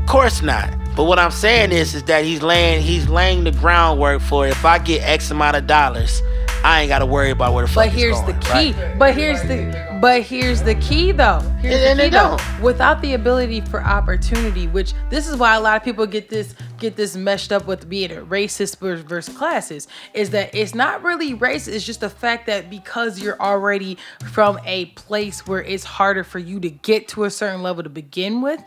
Of 0.00 0.06
course 0.06 0.40
not. 0.40 0.72
But 0.96 1.04
what 1.04 1.18
I'm 1.18 1.30
saying 1.30 1.72
is, 1.72 1.94
is 1.94 2.04
that 2.04 2.24
he's 2.24 2.40
laying 2.40 2.80
he's 2.80 3.06
laying 3.06 3.44
the 3.44 3.50
groundwork 3.50 4.22
for 4.22 4.46
if 4.46 4.64
I 4.64 4.78
get 4.78 5.02
X 5.02 5.30
amount 5.30 5.58
of 5.58 5.66
dollars, 5.66 6.22
I 6.64 6.82
ain't 6.82 6.88
got 6.88 7.00
to 7.00 7.06
worry 7.06 7.30
about 7.30 7.54
where 7.54 7.66
the 7.66 7.72
fuck 7.72 7.86
But 7.86 7.88
here's 7.92 8.20
going, 8.20 8.38
the 8.38 8.46
key. 8.46 8.72
right? 8.72 8.98
But 8.98 9.14
here's 9.16 9.42
the 9.42 9.92
but 10.00 10.22
here's 10.22 10.62
the 10.62 10.74
key 10.76 11.12
though. 11.12 11.38
Here's 11.60 11.74
And- 11.76 11.84
and 11.84 11.98
the 11.98 12.04
key 12.04 12.10
they 12.10 12.16
though. 12.16 12.36
don't. 12.36 12.60
Without 12.62 13.02
the 13.02 13.14
ability 13.14 13.60
for 13.62 13.82
opportunity, 13.82 14.66
which 14.68 14.94
this 15.10 15.28
is 15.28 15.36
why 15.36 15.54
a 15.56 15.60
lot 15.60 15.76
of 15.76 15.82
people 15.84 16.06
get 16.06 16.28
this 16.28 16.54
get 16.78 16.96
this 16.96 17.16
meshed 17.16 17.52
up 17.52 17.66
with 17.66 17.88
being 17.88 18.10
a 18.12 18.20
racist 18.22 18.78
versus 18.78 19.34
classes, 19.36 19.86
is 20.14 20.30
that 20.30 20.54
it's 20.54 20.74
not 20.74 21.02
really 21.02 21.34
racist. 21.34 21.68
It's 21.74 21.84
just 21.84 22.00
the 22.00 22.10
fact 22.10 22.46
that 22.46 22.70
because 22.70 23.20
you're 23.20 23.40
already 23.40 23.96
from 24.32 24.58
a 24.64 24.86
place 24.86 25.46
where 25.46 25.62
it's 25.62 25.84
harder 25.84 26.24
for 26.24 26.38
you 26.38 26.58
to 26.60 26.70
get 26.70 27.08
to 27.08 27.24
a 27.24 27.30
certain 27.30 27.62
level 27.62 27.82
to 27.82 27.90
begin 27.90 28.40
with. 28.42 28.60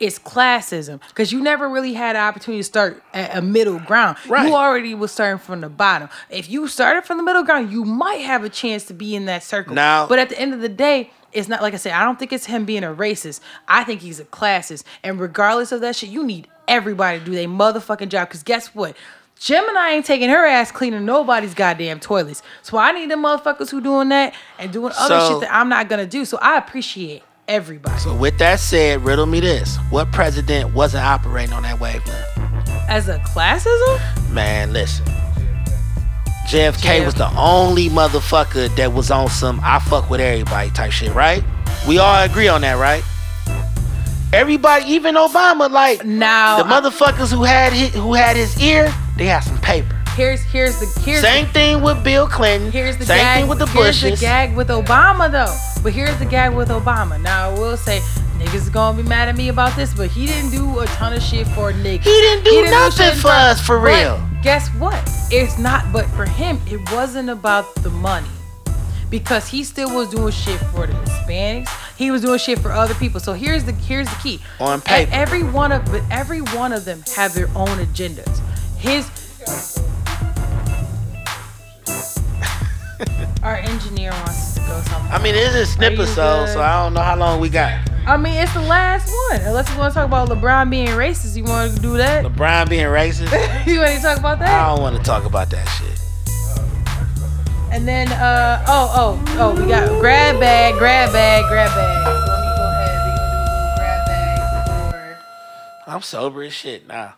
It's 0.00 0.18
classism 0.18 1.00
because 1.08 1.32
you 1.32 1.40
never 1.42 1.68
really 1.68 1.92
had 1.92 2.14
an 2.14 2.22
opportunity 2.22 2.60
to 2.60 2.64
start 2.64 3.02
at 3.12 3.36
a 3.36 3.42
middle 3.42 3.80
ground. 3.80 4.16
Right. 4.28 4.46
You 4.46 4.54
already 4.54 4.94
was 4.94 5.10
starting 5.10 5.38
from 5.38 5.60
the 5.60 5.68
bottom. 5.68 6.08
If 6.30 6.48
you 6.48 6.68
started 6.68 7.04
from 7.04 7.16
the 7.16 7.24
middle 7.24 7.42
ground, 7.42 7.72
you 7.72 7.84
might 7.84 8.20
have 8.20 8.44
a 8.44 8.48
chance 8.48 8.84
to 8.84 8.94
be 8.94 9.16
in 9.16 9.24
that 9.24 9.42
circle. 9.42 9.74
Now- 9.74 10.06
but 10.06 10.18
at 10.20 10.28
the 10.28 10.38
end 10.38 10.54
of 10.54 10.60
the 10.60 10.68
day, 10.68 11.10
it's 11.32 11.48
not 11.48 11.62
like 11.62 11.74
I 11.74 11.78
said. 11.78 11.92
I 11.92 12.04
don't 12.04 12.18
think 12.18 12.32
it's 12.32 12.46
him 12.46 12.64
being 12.64 12.84
a 12.84 12.94
racist. 12.94 13.40
I 13.66 13.82
think 13.84 14.00
he's 14.00 14.20
a 14.20 14.24
classist. 14.24 14.84
And 15.02 15.18
regardless 15.20 15.72
of 15.72 15.80
that 15.80 15.96
shit, 15.96 16.10
you 16.10 16.24
need 16.24 16.46
everybody 16.68 17.18
to 17.18 17.24
do 17.24 17.32
their 17.32 17.48
motherfucking 17.48 18.08
job. 18.08 18.30
Cause 18.30 18.42
guess 18.44 18.68
what? 18.74 18.96
Gemini 19.38 19.90
ain't 19.90 20.06
taking 20.06 20.28
her 20.30 20.46
ass 20.46 20.72
cleaning 20.72 21.04
nobody's 21.04 21.54
goddamn 21.54 22.00
toilets. 22.00 22.42
So 22.62 22.76
I 22.78 22.92
need 22.92 23.10
the 23.10 23.14
motherfuckers 23.16 23.70
who 23.70 23.80
doing 23.80 24.08
that 24.08 24.34
and 24.58 24.72
doing 24.72 24.92
other 24.98 25.20
So- 25.20 25.28
shit 25.32 25.40
that 25.48 25.54
I'm 25.54 25.68
not 25.68 25.88
gonna 25.88 26.06
do. 26.06 26.24
So 26.24 26.38
I 26.40 26.56
appreciate 26.56 27.22
everybody. 27.48 27.98
So 27.98 28.14
with 28.14 28.38
that 28.38 28.60
said, 28.60 29.04
riddle 29.04 29.26
me 29.26 29.40
this: 29.40 29.76
What 29.90 30.12
president 30.12 30.74
wasn't 30.74 31.04
operating 31.04 31.52
on 31.52 31.64
that 31.64 31.80
wavelength? 31.80 32.38
As 32.88 33.08
a 33.08 33.18
classism, 33.18 34.32
Man, 34.32 34.72
listen. 34.72 35.04
JFK 36.48 37.04
was 37.04 37.14
the 37.14 37.30
only 37.36 37.88
motherfucker 37.90 38.74
that 38.76 38.94
was 38.94 39.10
on 39.10 39.28
some 39.28 39.60
I 39.62 39.78
fuck 39.80 40.08
with 40.08 40.20
everybody 40.20 40.70
type 40.70 40.92
shit, 40.92 41.14
right? 41.14 41.44
We 41.86 41.98
all 41.98 42.22
agree 42.22 42.48
on 42.48 42.62
that, 42.62 42.78
right? 42.78 43.02
Everybody, 44.32 44.86
even 44.86 45.14
Obama, 45.14 45.70
like 45.70 46.04
now 46.06 46.62
the 46.62 46.64
motherfuckers 46.64 47.32
who 47.32 47.44
had 47.44 47.72
his, 47.72 47.92
who 47.94 48.14
had 48.14 48.36
his 48.36 48.58
ear, 48.62 48.92
they 49.16 49.26
had 49.26 49.40
some 49.40 49.58
paper. 49.58 49.97
Here's 50.18 50.42
here's 50.42 50.80
the 50.80 51.00
here's 51.02 51.20
Same 51.20 51.46
thing 51.46 51.80
with 51.80 52.02
Bill 52.02 52.26
Clinton. 52.26 52.72
Here's 52.72 52.96
the 52.96 53.06
Same 53.06 53.18
gag. 53.18 53.40
thing 53.40 53.48
with 53.48 53.60
the 53.60 53.66
here's 53.66 54.02
Bushes. 54.02 54.18
the 54.18 54.26
gag 54.26 54.54
with 54.56 54.68
Obama 54.68 55.30
though. 55.30 55.54
But 55.82 55.92
here's 55.92 56.18
the 56.18 56.26
gag 56.26 56.54
with 56.54 56.70
Obama. 56.70 57.20
Now 57.22 57.50
I 57.50 57.54
will 57.54 57.76
say 57.76 58.00
niggas 58.38 58.54
is 58.54 58.68
gonna 58.68 59.00
be 59.00 59.08
mad 59.08 59.28
at 59.28 59.36
me 59.36 59.48
about 59.48 59.76
this, 59.76 59.94
but 59.94 60.10
he 60.10 60.26
didn't 60.26 60.50
do 60.50 60.80
a 60.80 60.86
ton 60.86 61.12
of 61.12 61.22
shit 61.22 61.46
for 61.48 61.72
niggas. 61.72 62.02
He 62.02 62.10
didn't 62.10 62.44
do 62.44 62.64
nothing 62.64 63.06
shit 63.06 63.14
for 63.14 63.28
us, 63.28 63.64
for 63.64 63.78
but 63.78 63.84
real. 63.84 64.28
Guess 64.42 64.68
what? 64.74 64.98
It's 65.30 65.56
not. 65.56 65.92
But 65.92 66.06
for 66.06 66.26
him, 66.26 66.60
it 66.66 66.80
wasn't 66.90 67.30
about 67.30 67.72
the 67.76 67.90
money. 67.90 68.28
Because 69.10 69.48
he 69.48 69.64
still 69.64 69.94
was 69.94 70.10
doing 70.10 70.32
shit 70.32 70.60
for 70.60 70.86
the 70.86 70.92
Hispanics. 70.92 71.70
He 71.96 72.10
was 72.10 72.20
doing 72.22 72.38
shit 72.38 72.58
for 72.58 72.72
other 72.72 72.92
people. 72.94 73.20
So 73.20 73.32
here's 73.32 73.64
the 73.64 73.72
here's 73.72 74.08
the 74.08 74.16
key. 74.16 74.40
On 74.58 74.80
paper. 74.80 75.10
Every 75.14 75.44
one 75.44 75.70
of 75.72 75.84
but 75.86 76.02
every 76.10 76.40
one 76.40 76.72
of 76.72 76.84
them 76.84 77.04
have 77.14 77.34
their 77.34 77.48
own 77.54 77.78
agendas. 77.78 78.40
His 78.76 79.08
our 83.42 83.56
engineer 83.56 84.10
wants 84.10 84.54
to 84.54 84.60
go 84.60 84.80
somewhere. 84.82 85.12
I 85.12 85.22
mean, 85.22 85.34
it 85.34 85.42
is 85.42 85.54
a 85.54 85.62
Are 85.62 85.64
snip 85.64 85.96
so 86.08 86.46
so 86.46 86.60
I 86.60 86.82
don't 86.82 86.94
know 86.94 87.02
how 87.02 87.16
long 87.16 87.40
we 87.40 87.48
got. 87.48 87.88
I 88.06 88.16
mean, 88.16 88.34
it's 88.34 88.54
the 88.54 88.62
last 88.62 89.12
one. 89.30 89.42
Unless 89.42 89.70
you 89.70 89.78
want 89.78 89.92
to 89.92 90.00
talk 90.00 90.06
about 90.06 90.28
LeBron 90.28 90.70
being 90.70 90.88
racist, 90.88 91.36
you 91.36 91.44
want 91.44 91.74
to 91.74 91.80
do 91.80 91.96
that? 91.98 92.24
LeBron 92.24 92.68
being 92.68 92.86
racist. 92.86 93.30
you 93.66 93.80
want 93.80 93.94
to 93.96 94.02
talk 94.02 94.18
about 94.18 94.38
that? 94.38 94.48
I 94.48 94.74
don't 94.74 94.82
want 94.82 94.96
to 94.96 95.02
talk 95.02 95.24
about 95.24 95.50
that 95.50 95.66
shit. 95.66 95.98
And 97.70 97.86
then, 97.86 98.10
uh, 98.12 98.64
oh, 98.66 98.94
oh, 98.96 99.36
oh, 99.38 99.60
we 99.60 99.68
got 99.68 99.88
grab 100.00 100.40
bag, 100.40 100.74
grab 100.78 101.12
bag, 101.12 101.44
grab 101.48 101.68
bag. 101.70 102.06
So 102.06 102.10
let 102.10 102.40
me 102.40 102.46
go 102.56 102.64
ahead. 102.70 102.96
Gonna 102.98 103.60
do 103.66 103.76
grab 103.76 104.06
bag. 104.96 105.16
I'm 105.86 106.00
sober 106.02 106.42
as 106.44 106.54
shit 106.54 106.88
now. 106.88 107.14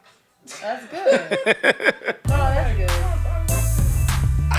That's 0.60 0.86
good. 0.86 1.30
no, 2.26 2.34
that's 2.36 2.76
good. 2.76 3.09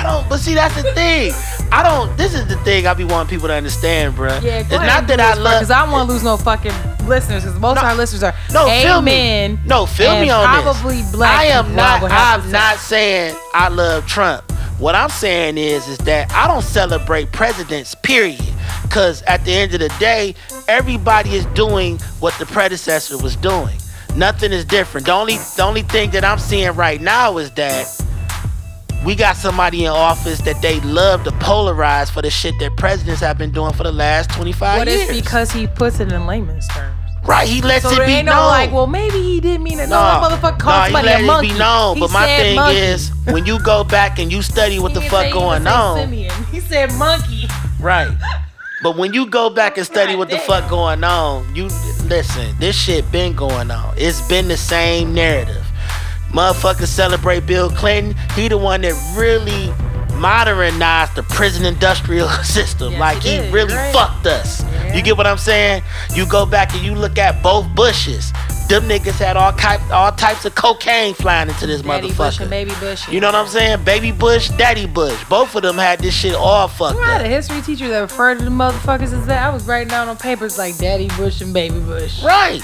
I 0.01 0.03
don't. 0.03 0.27
But 0.27 0.39
see, 0.39 0.55
that's 0.55 0.75
the 0.81 0.91
thing. 0.93 1.31
I 1.71 1.83
don't. 1.83 2.17
This 2.17 2.33
is 2.33 2.47
the 2.47 2.55
thing 2.63 2.87
I 2.87 2.93
be 2.95 3.03
wanting 3.03 3.29
people 3.29 3.47
to 3.49 3.53
understand, 3.53 4.15
bruh. 4.15 4.41
Yeah, 4.41 4.59
it's 4.61 4.69
not 4.71 5.05
that 5.07 5.19
I 5.19 5.35
love. 5.35 5.59
because 5.59 5.69
I 5.69 5.83
don't 5.83 5.91
want 5.91 6.07
to 6.07 6.13
lose 6.13 6.23
no 6.23 6.37
fucking 6.37 6.71
listeners 7.07 7.43
because 7.43 7.59
most 7.59 7.77
of 7.77 7.83
our 7.83 7.95
listeners 7.95 8.23
are 8.23 8.33
no, 8.51 8.65
feel 8.65 9.01
me. 9.01 9.11
amen. 9.11 9.59
No, 9.65 9.85
feel 9.85 10.19
me 10.19 10.31
on 10.31 10.43
probably 10.43 11.01
this. 11.01 11.11
black 11.11 11.39
I 11.39 11.45
am 11.45 11.75
not. 11.75 12.01
would 12.01 12.11
have 12.11 12.41
to 12.41 12.45
I'm 12.47 12.51
not 12.51 12.77
saying 12.77 13.35
I 13.53 13.69
love 13.69 14.07
Trump. 14.07 14.51
What 14.79 14.95
I'm 14.95 15.09
saying 15.09 15.59
is, 15.59 15.87
is 15.87 15.99
that 15.99 16.31
I 16.31 16.47
don't 16.47 16.63
celebrate 16.63 17.31
presidents. 17.31 17.93
Period. 17.93 18.41
Because 18.81 19.21
at 19.23 19.45
the 19.45 19.53
end 19.53 19.75
of 19.75 19.81
the 19.81 19.93
day, 19.99 20.33
everybody 20.67 21.35
is 21.35 21.45
doing 21.47 21.99
what 22.19 22.33
the 22.39 22.47
predecessor 22.47 23.19
was 23.19 23.35
doing. 23.35 23.77
Nothing 24.15 24.51
is 24.51 24.65
different. 24.65 25.05
The 25.05 25.13
only, 25.13 25.37
the 25.55 25.63
only 25.63 25.83
thing 25.83 26.09
that 26.11 26.25
I'm 26.25 26.39
seeing 26.39 26.71
right 26.71 26.99
now 26.99 27.37
is 27.37 27.51
that 27.51 28.00
we 29.05 29.15
got 29.15 29.35
somebody 29.35 29.85
in 29.85 29.91
office 29.91 30.41
that 30.41 30.61
they 30.61 30.79
love 30.81 31.23
to 31.23 31.31
polarize 31.31 32.11
for 32.11 32.21
the 32.21 32.29
shit 32.29 32.53
that 32.59 32.75
presidents 32.77 33.21
have 33.21 33.37
been 33.37 33.51
doing 33.51 33.73
for 33.73 33.83
the 33.83 33.91
last 33.91 34.29
25 34.31 34.79
But 34.81 34.87
years. 34.87 35.09
it's 35.09 35.21
because 35.21 35.51
he 35.51 35.67
puts 35.67 35.99
it 35.99 36.11
in 36.11 36.27
layman's 36.27 36.67
terms. 36.67 36.95
right, 37.25 37.47
he 37.47 37.61
lets 37.61 37.83
So 37.83 37.91
it 37.99 38.05
be 38.05 38.11
ain't 38.13 38.25
known. 38.27 38.35
no 38.35 38.47
like, 38.47 38.71
well, 38.71 38.85
maybe 38.87 39.21
he 39.21 39.39
didn't 39.39 39.63
mean 39.63 39.79
it. 39.79 39.89
No, 39.89 39.95
that 39.97 40.21
motherfucker 40.31 40.59
called 40.59 40.85
he 40.87 40.93
somebody 40.93 41.23
a 41.23 41.25
monkey. 41.25 41.49
it 41.49 41.53
be 41.53 41.59
known. 41.59 41.95
He 41.95 41.99
but 42.01 42.11
my 42.11 42.25
thing 42.27 42.55
monkey. 42.55 42.77
is, 42.79 43.11
when 43.25 43.45
you 43.45 43.59
go 43.63 43.83
back 43.83 44.19
and 44.19 44.31
you 44.31 44.41
study 44.43 44.77
what 44.79 44.91
He 44.91 44.99
the 44.99 45.09
fuck 45.09 45.31
going 45.33 45.65
on, 45.67 45.97
simian. 45.99 46.31
He 46.51 46.59
said 46.59 46.91
monkey. 46.93 47.47
right? 47.79 48.09
But 48.83 48.97
when 48.97 49.13
you 49.13 49.27
go 49.27 49.49
back 49.51 49.77
and 49.77 49.85
study 49.85 50.13
God 50.13 50.19
what 50.19 50.29
the 50.31 50.39
fuck 50.39 50.67
going 50.69 51.03
on, 51.03 51.55
you 51.55 51.65
listen. 52.05 52.55
This 52.59 52.75
shit 52.75 53.11
been 53.11 53.35
going 53.35 53.69
on. 53.71 53.93
It's 53.97 54.27
been 54.27 54.47
the 54.47 54.57
same 54.57 55.13
narrative. 55.13 55.60
Motherfuckers 56.31 56.87
celebrate 56.87 57.45
Bill 57.45 57.69
Clinton. 57.69 58.15
He 58.35 58.47
the 58.47 58.57
one 58.57 58.81
that 58.81 58.93
really 59.17 59.71
modernized 60.17 61.15
the 61.15 61.23
prison 61.23 61.65
industrial 61.65 62.29
system. 62.43 62.91
Yes, 62.91 62.99
like 62.99 63.21
he 63.23 63.37
he 63.41 63.51
really 63.51 63.73
Right. 63.73 63.93
fucked 63.93 64.27
us. 64.27 64.61
Yeah. 64.63 64.95
You 64.95 65.01
get 65.01 65.17
what 65.17 65.27
I'm 65.27 65.37
saying? 65.37 65.83
You 66.13 66.25
go 66.25 66.45
back 66.45 66.73
and 66.73 66.83
you 66.83 66.95
look 66.95 67.17
at 67.17 67.41
both 67.43 67.67
Bushes. 67.75 68.31
Them 68.71 68.83
niggas 68.83 69.19
had 69.19 69.35
all 69.35 69.51
type, 69.51 69.81
all 69.91 70.13
types 70.13 70.45
of 70.45 70.55
cocaine 70.55 71.13
flying 71.13 71.49
into 71.49 71.67
this 71.67 71.81
Daddy 71.81 72.07
motherfucker. 72.07 72.17
Bush 72.17 72.39
and 72.39 72.49
Baby 72.49 72.71
Bush. 72.79 73.05
You 73.09 73.19
know 73.19 73.27
what 73.27 73.35
I'm 73.35 73.47
saying? 73.47 73.83
Baby 73.83 74.13
Bush, 74.13 74.47
Daddy 74.51 74.87
Bush. 74.87 75.21
Both 75.27 75.53
of 75.57 75.63
them 75.63 75.75
had 75.75 75.99
this 75.99 76.13
shit 76.13 76.33
all 76.33 76.69
fucked 76.69 76.97
I 76.97 77.17
had 77.17 77.25
a 77.25 77.27
history 77.27 77.61
teacher 77.63 77.89
that 77.89 77.99
referred 77.99 78.37
to 78.37 78.45
the 78.45 78.49
motherfuckers 78.49 79.11
as 79.11 79.25
that. 79.25 79.43
I 79.43 79.53
was 79.53 79.67
writing 79.67 79.89
down 79.89 80.07
on 80.07 80.15
papers 80.15 80.57
like 80.57 80.77
Daddy 80.77 81.09
Bush 81.17 81.41
and 81.41 81.53
Baby 81.53 81.81
Bush. 81.81 82.23
Right. 82.23 82.61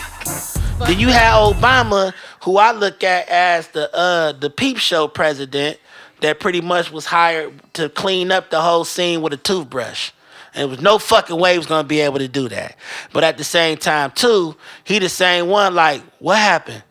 Then 0.80 0.98
you 0.98 1.10
had 1.10 1.34
Obama, 1.34 2.14
who 2.44 2.56
I 2.56 2.72
look 2.72 3.04
at 3.04 3.28
as 3.28 3.68
the 3.68 3.94
uh 3.94 4.32
the 4.32 4.50
peep 4.50 4.78
show 4.78 5.10
president, 5.10 5.78
that 6.22 6.40
pretty 6.40 6.62
much 6.62 6.90
was 6.90 7.08
hired 7.08 7.52
to 7.74 7.90
clean 7.90 8.32
up 8.32 8.50
the 8.50 8.62
whole 8.62 8.86
scene 8.86 9.22
with 9.22 9.34
a 9.34 9.38
toothbrush. 9.38 10.12
There 10.58 10.68
was 10.68 10.82
no 10.82 10.98
fucking 10.98 11.40
way 11.40 11.54
he 11.54 11.58
was 11.58 11.68
gonna 11.68 11.88
be 11.88 12.00
able 12.02 12.18
to 12.18 12.28
do 12.28 12.50
that. 12.50 12.76
But 13.14 13.24
at 13.24 13.38
the 13.38 13.44
same 13.44 13.78
time, 13.78 14.12
too, 14.12 14.56
he 14.84 15.00
the 15.00 15.08
same 15.08 15.48
one. 15.48 15.76
Like, 15.76 16.02
what 16.20 16.38
happened? 16.38 16.84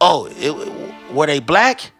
Oh, 0.00 0.26
it, 0.30 1.12
were 1.12 1.26
they 1.26 1.38
black? 1.38 1.92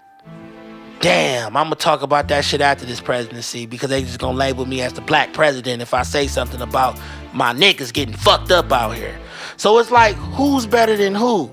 Damn, 1.01 1.57
I'm 1.57 1.65
gonna 1.67 1.75
talk 1.75 2.03
about 2.03 2.29
that 2.29 2.45
shit 2.45 2.61
after 2.61 2.87
this 2.87 3.01
presidency 3.01 3.67
because 3.67 3.91
they 3.91 4.03
just 4.03 4.19
gonna 4.19 4.39
label 4.39 4.65
me 4.67 4.81
as 4.81 4.93
the 4.95 5.01
black 5.01 5.33
president 5.33 5.83
if 5.83 5.93
I 5.93 6.05
say 6.05 6.27
something 6.27 6.61
about 6.61 6.99
my 7.35 7.53
niggas 7.53 7.93
getting 7.93 8.15
fucked 8.15 8.51
up 8.51 8.73
out 8.73 8.97
here. 8.97 9.19
So 9.57 9.79
it's 9.79 9.91
like, 9.91 10.15
who's 10.15 10.65
better 10.65 10.97
than 10.97 11.15
who? 11.15 11.51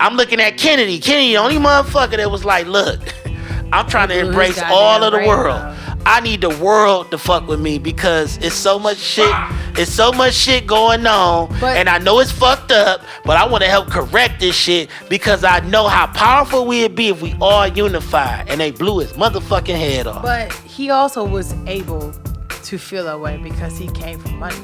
I'm 0.00 0.16
looking 0.16 0.40
at 0.40 0.58
Kennedy. 0.58 0.98
Kennedy, 0.98 1.34
the 1.34 1.36
only 1.36 1.56
motherfucker 1.56 2.16
that 2.16 2.30
was 2.30 2.44
like, 2.44 2.66
look, 2.66 3.00
I'm 3.72 3.86
trying 3.86 4.08
to 4.08 4.18
embrace 4.18 4.60
all 4.64 5.04
of 5.04 5.12
the 5.12 5.26
world. 5.28 5.76
I 6.04 6.20
need 6.20 6.40
the 6.40 6.50
world 6.50 7.10
to 7.12 7.18
fuck 7.18 7.46
with 7.46 7.60
me 7.60 7.78
because 7.78 8.36
it's 8.38 8.54
so 8.56 8.78
much 8.78 8.96
shit. 8.98 9.32
It's 9.78 9.90
so 9.90 10.10
much 10.12 10.34
shit 10.34 10.66
going 10.66 11.06
on, 11.06 11.48
But- 11.60 11.76
and 11.76 11.88
I 11.88 11.98
know 11.98 12.18
it's 12.18 12.32
fucked 12.32 12.72
up. 12.72 13.02
But 13.24 13.36
I 13.36 13.46
want 13.46 13.62
to 13.62 13.70
help 13.70 13.88
correct 13.88 14.40
this 14.40 14.54
shit 14.56 14.90
because 15.08 15.44
I 15.44 15.60
know 15.60 15.86
how 15.88 16.08
powerful 16.08 16.66
we'd 16.66 16.94
be 16.96 17.08
if 17.08 17.22
we 17.22 17.34
all 17.40 17.66
unified. 17.68 18.46
And 18.48 18.60
they 18.60 18.72
blew 18.72 18.98
his 18.98 19.12
motherfucking 19.12 19.78
head 19.78 20.06
off. 20.06 20.22
But 20.22 20.52
he 20.52 20.90
also 20.90 21.24
was 21.24 21.54
able 21.66 22.12
to 22.64 22.78
feel 22.78 23.04
that 23.04 23.20
way 23.20 23.36
because 23.42 23.78
he 23.78 23.88
came 23.88 24.18
from 24.18 24.38
money. 24.38 24.56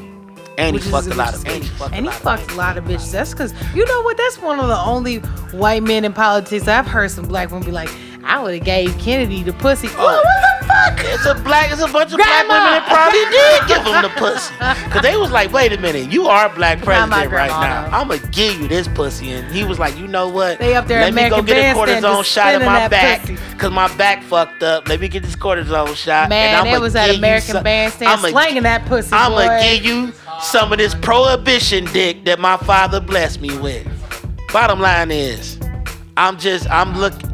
and 0.59 0.75
he 0.75 0.83
fucked 0.83 1.07
a 1.07 1.15
lot 1.15 1.35
of. 1.35 1.47
And 1.47 1.63
he 1.63 1.69
fucked 1.71 1.95
and 1.95 2.07
a 2.07 2.11
he 2.11 2.17
lot 2.17 2.39
fucked 2.39 2.51
of. 2.51 2.57
a 2.57 2.59
lot 2.59 2.77
of 2.77 2.85
bitches. 2.85 3.13
That's 3.13 3.31
because 3.31 3.55
you 3.77 3.85
know 3.87 4.03
what? 4.03 4.17
That's 4.17 4.39
one 4.43 4.59
of 4.59 4.67
the 4.67 4.77
only 4.79 5.19
white 5.57 5.85
men 5.85 6.05
in 6.05 6.13
politics 6.13 6.67
I've 6.67 6.87
heard 6.87 7.13
some 7.13 7.27
black 7.29 7.51
women 7.53 7.65
be 7.65 7.71
like, 7.73 7.91
"I 8.29 8.41
would 8.43 8.55
have 8.55 8.65
gave 8.65 8.97
Kennedy 8.99 9.43
the 9.43 9.53
pussy." 9.55 9.89
Oh, 9.93 10.05
what 10.05 10.23
the 10.61 10.67
fuck? 10.67 11.01
It's 11.05 11.27
a 11.27 11.35
black, 11.43 11.73
it's 11.73 11.81
a 11.81 11.89
bunch 11.89 12.13
of 12.13 12.19
Grandma. 12.19 12.45
black 12.47 12.49
women 12.49 12.71
that 12.73 12.87
probably 12.89 13.25
did 13.33 13.69
give 13.69 13.83
him 13.87 14.03
the 14.03 14.09
pussy. 14.21 14.55
Cause 14.93 15.03
they 15.03 15.17
was 15.17 15.31
like, 15.31 15.51
wait 15.53 15.73
a 15.73 15.79
minute, 15.81 16.13
you 16.13 16.27
are 16.27 16.49
black 16.55 16.79
Not 16.85 17.09
my 17.09 17.27
president 17.27 17.33
right 17.33 17.49
now. 17.49 17.89
though. 17.89 17.97
I'm 17.97 18.09
gonna 18.09 18.21
give 18.33 18.61
you 18.61 18.69
this 18.69 18.87
pussy. 18.89 19.31
And 19.33 19.51
he 19.55 19.65
was 19.65 19.79
like, 19.79 19.97
you 19.99 20.07
know 20.07 20.29
what? 20.29 20.59
They 20.59 20.75
up 20.77 20.87
there 20.87 21.01
Let 21.01 21.15
me 21.15 21.29
go 21.31 21.43
get 21.43 21.75
a 21.75 21.79
cortisone 21.79 22.25
shot 22.25 22.55
in 22.55 22.65
my 22.65 22.87
back. 22.89 23.23
pussy. 23.23 23.37
Cause 23.59 23.71
my 23.73 23.95
back 23.97 24.23
fucked 24.23 24.63
up. 24.63 24.87
Let 24.89 25.01
me 25.01 25.09
get 25.09 25.23
this 25.23 25.35
cortisone 25.37 25.95
shot. 25.97 26.29
Man, 26.29 26.59
and 26.59 26.67
they 26.67 26.73
I'ma 26.75 26.81
was 26.83 26.95
at 26.95 27.07
give 27.07 27.15
you 27.15 27.19
American 27.21 27.53
some- 27.55 27.65
Bandstand 27.65 28.11
I'ma, 28.11 28.29
slanging 28.29 28.63
that 28.65 28.85
pussy. 28.87 29.11
I'ma 29.13 29.61
give 29.63 29.85
you 29.85 30.13
some 30.43 30.71
of 30.73 30.79
this 30.79 30.95
prohibition 30.95 31.87
dick 31.87 32.25
that 32.27 32.39
my 32.39 32.57
father 32.59 33.01
blessed 33.01 33.41
me 33.41 33.57
with. 33.59 33.87
Bottom 34.53 34.81
line 34.81 35.11
is, 35.11 35.59
I'm 36.17 36.39
just 36.39 36.69
I'm 36.71 36.97
looking 36.99 37.28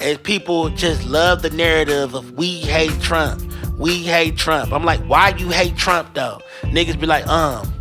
as 0.00 0.18
people 0.18 0.70
just 0.70 1.04
love 1.06 1.42
the 1.42 1.50
narrative 1.50 2.14
of 2.14 2.32
we 2.32 2.58
hate 2.60 2.98
Trump. 3.00 3.42
We 3.78 4.02
hate 4.02 4.36
Trump. 4.36 4.72
I'm 4.72 4.84
like, 4.84 5.00
why 5.00 5.30
you 5.30 5.50
hate 5.50 5.76
Trump 5.76 6.14
though? 6.14 6.40
Niggas 6.62 6.98
be 7.00 7.06
like, 7.06 7.26
um, 7.26 7.72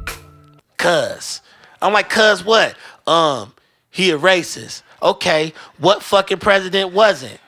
cuz. 0.78 1.42
I'm 1.82 1.94
like, 1.94 2.10
cuz 2.10 2.44
what? 2.44 2.76
Um, 3.08 3.54
he 3.90 4.12
a 4.12 4.18
racist. 4.18 4.84
Okay, 5.02 5.54
what 5.78 6.04
fucking 6.04 6.40
president 6.40 6.94
wasn't? 6.94 7.40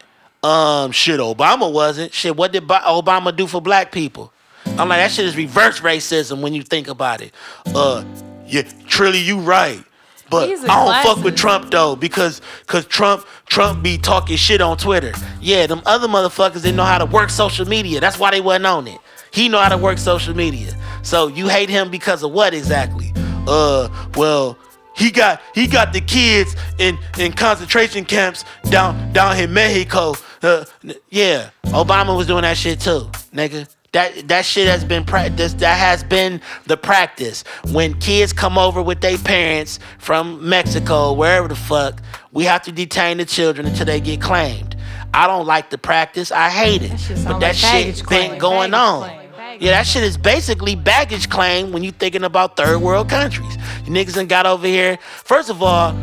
Um, 0.43 0.91
shit, 0.91 1.19
Obama 1.19 1.71
wasn't. 1.71 2.13
Shit, 2.13 2.35
what 2.35 2.51
did 2.51 2.67
Obama 2.67 3.35
do 3.35 3.45
for 3.45 3.61
black 3.61 3.91
people? 3.91 4.33
I'm 4.65 4.89
like, 4.89 4.99
that 4.99 5.11
shit 5.11 5.25
is 5.25 5.35
reverse 5.35 5.81
racism 5.81 6.41
when 6.41 6.53
you 6.53 6.63
think 6.63 6.87
about 6.87 7.21
it. 7.21 7.33
Uh, 7.67 8.03
yeah, 8.47 8.63
truly, 8.87 9.19
you 9.19 9.39
right. 9.39 9.83
But 10.31 10.49
I 10.49 11.03
don't 11.03 11.15
fuck 11.15 11.23
with 11.25 11.35
Trump 11.35 11.69
though 11.71 11.97
because 11.97 12.41
cause 12.65 12.85
Trump 12.85 13.25
Trump 13.47 13.83
be 13.83 13.97
talking 13.97 14.37
shit 14.37 14.61
on 14.61 14.77
Twitter. 14.77 15.11
Yeah, 15.41 15.67
them 15.67 15.81
other 15.85 16.07
motherfuckers 16.07 16.63
didn't 16.63 16.77
know 16.77 16.85
how 16.85 16.97
to 16.97 17.05
work 17.05 17.29
social 17.29 17.67
media. 17.67 17.99
That's 17.99 18.17
why 18.17 18.31
they 18.31 18.39
wasn't 18.39 18.65
on 18.65 18.87
it. 18.87 18.97
He 19.31 19.49
know 19.49 19.59
how 19.59 19.67
to 19.69 19.77
work 19.77 19.97
social 19.97 20.33
media. 20.33 20.73
So 21.03 21.27
you 21.27 21.49
hate 21.49 21.69
him 21.69 21.91
because 21.91 22.23
of 22.23 22.31
what 22.31 22.53
exactly? 22.53 23.11
Uh, 23.45 23.89
well, 24.15 24.57
he 24.95 25.11
got 25.11 25.41
he 25.53 25.67
got 25.67 25.91
the 25.91 25.99
kids 25.99 26.55
in 26.77 26.97
in 27.19 27.33
concentration 27.33 28.05
camps 28.05 28.45
down 28.69 29.11
down 29.11 29.37
in 29.37 29.53
Mexico. 29.53 30.13
Uh, 30.41 30.63
yeah, 31.09 31.49
Obama 31.65 32.15
was 32.15 32.27
doing 32.27 32.43
that 32.43 32.55
shit 32.55 32.79
too, 32.79 33.09
nigga. 33.33 33.67
That 33.93 34.29
that 34.29 34.45
shit 34.45 34.67
has 34.69 34.85
been 34.85 35.03
practiced. 35.03 35.59
That 35.59 35.77
has 35.77 36.01
been 36.01 36.39
the 36.65 36.77
practice. 36.77 37.43
When 37.73 37.99
kids 37.99 38.31
come 38.31 38.57
over 38.57 38.81
with 38.81 39.01
their 39.01 39.17
parents 39.17 39.79
from 39.99 40.47
Mexico, 40.47 41.11
wherever 41.11 41.49
the 41.49 41.55
fuck, 41.55 42.01
we 42.31 42.45
have 42.45 42.61
to 42.63 42.71
detain 42.71 43.17
the 43.17 43.25
children 43.25 43.67
until 43.67 43.85
they 43.85 43.99
get 43.99 44.21
claimed. 44.21 44.77
I 45.13 45.27
don't 45.27 45.45
like 45.45 45.71
the 45.71 45.77
practice. 45.77 46.31
I 46.31 46.49
hate 46.49 46.83
it. 46.83 46.97
shit 46.97 47.17
but 47.17 47.23
sound 47.23 47.41
that 47.43 47.47
like 47.47 47.55
shit 47.55 47.71
baggage 47.71 47.97
been 47.97 48.05
claim. 48.29 48.39
going 48.39 48.71
Baggage 48.71 49.03
on. 49.03 49.09
claim. 49.35 49.57
Yeah, 49.59 49.71
that 49.71 49.85
shit 49.85 50.03
is 50.03 50.15
basically 50.17 50.75
baggage 50.75 51.29
claim 51.29 51.73
when 51.73 51.83
you 51.83 51.91
thinking 51.91 52.23
about 52.23 52.55
third 52.55 52.79
world 52.81 53.09
countries. 53.09 53.57
You 53.85 53.91
niggas 53.91 54.15
done 54.15 54.27
got 54.27 54.45
over 54.45 54.65
here. 54.65 54.97
First 55.25 55.49
of 55.49 55.61
all, 55.61 55.93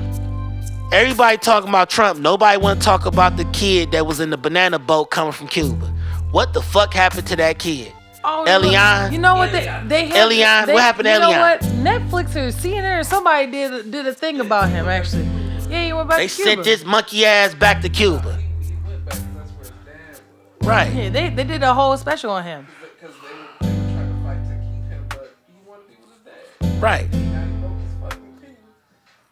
everybody 0.93 1.39
talking 1.39 1.71
about 1.71 1.89
Trump. 1.89 2.21
Nobody 2.21 2.59
want 2.61 2.81
to 2.81 2.85
talk 2.85 3.07
about 3.07 3.39
the 3.39 3.47
kid 3.47 3.93
that 3.93 4.07
was 4.07 4.21
in 4.21 4.29
the 4.29 4.37
banana 4.37 4.79
boat 4.79 5.07
coming 5.07 5.33
from 5.33 5.49
Cuba. 5.49 5.95
What 6.31 6.53
the 6.53 6.61
fuck 6.63 6.93
happened 6.93 7.27
to 7.29 7.37
that 7.37 7.59
kid? 7.59 7.93
Oh, 8.25 8.45
Elian? 8.47 9.03
look, 9.05 9.13
You 9.13 9.19
know 9.19 9.37
what 9.37 9.53
they 9.53 9.61
they 9.87 10.07
had, 10.09 10.17
Elian? 10.27 10.67
They, 10.67 10.75
What 10.75 10.83
happened 10.83 11.07
to 11.07 11.13
you 11.15 11.21
know 11.21 11.31
what? 11.31 11.61
Netflix 11.61 12.35
or 12.37 12.49
CNN 12.53 13.01
or 13.01 13.05
somebody 13.05 13.51
did 13.51 13.91
did 13.91 14.07
a 14.07 14.13
thing 14.13 14.41
about 14.41 14.69
him 14.69 14.89
actually. 14.89 15.23
Yeah, 15.71 15.85
he 15.85 15.93
went 15.93 16.09
back 16.09 16.19
They 16.19 16.29
to 16.29 16.35
Cuba. 16.35 16.51
sent 16.51 16.65
this 16.65 16.85
monkey 16.85 17.25
ass 17.25 17.55
back 17.55 17.81
to 17.83 17.89
Cuba. 17.89 18.37
He 18.61 18.73
went 18.87 19.05
back 19.05 19.15
'cause 19.15 19.25
that's 19.37 19.51
where 19.53 19.59
his 19.61 19.71
dad 19.71 20.21
was. 20.61 20.69
Right. 20.69 20.93
Yeah, 20.93 21.09
they 21.11 21.31
they 21.31 21.45
did 21.45 21.63
a 21.63 21.73
whole 21.73 21.97
special 21.97 22.31
on 22.33 22.43
him. 22.45 22.67
Because 23.01 23.15
they 23.17 23.29
were, 23.29 23.47
they 23.61 23.69
were 23.69 23.93
trying 23.93 24.11
to 24.13 24.25
fight 24.27 24.43
to 24.49 24.55
keep 24.67 24.85
him, 24.91 25.05
but 25.09 25.37
he 25.47 25.55
wanted 25.67 25.85
to 25.85 25.89
be 25.89 25.97
with 26.03 26.13
his 26.61 26.71
dad. 26.73 26.83
Right. 26.83 27.13
Now 27.13 27.19
he 27.45 27.53
broke 27.63 27.81
his 27.81 27.95
fucking 28.03 28.29
opinion. 28.37 28.63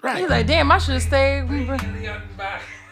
Right. 0.03 0.19
He's 0.19 0.31
like, 0.31 0.47
damn, 0.47 0.71
I 0.73 0.79
should 0.79 0.95
have 0.95 1.03
stayed. 1.03 1.43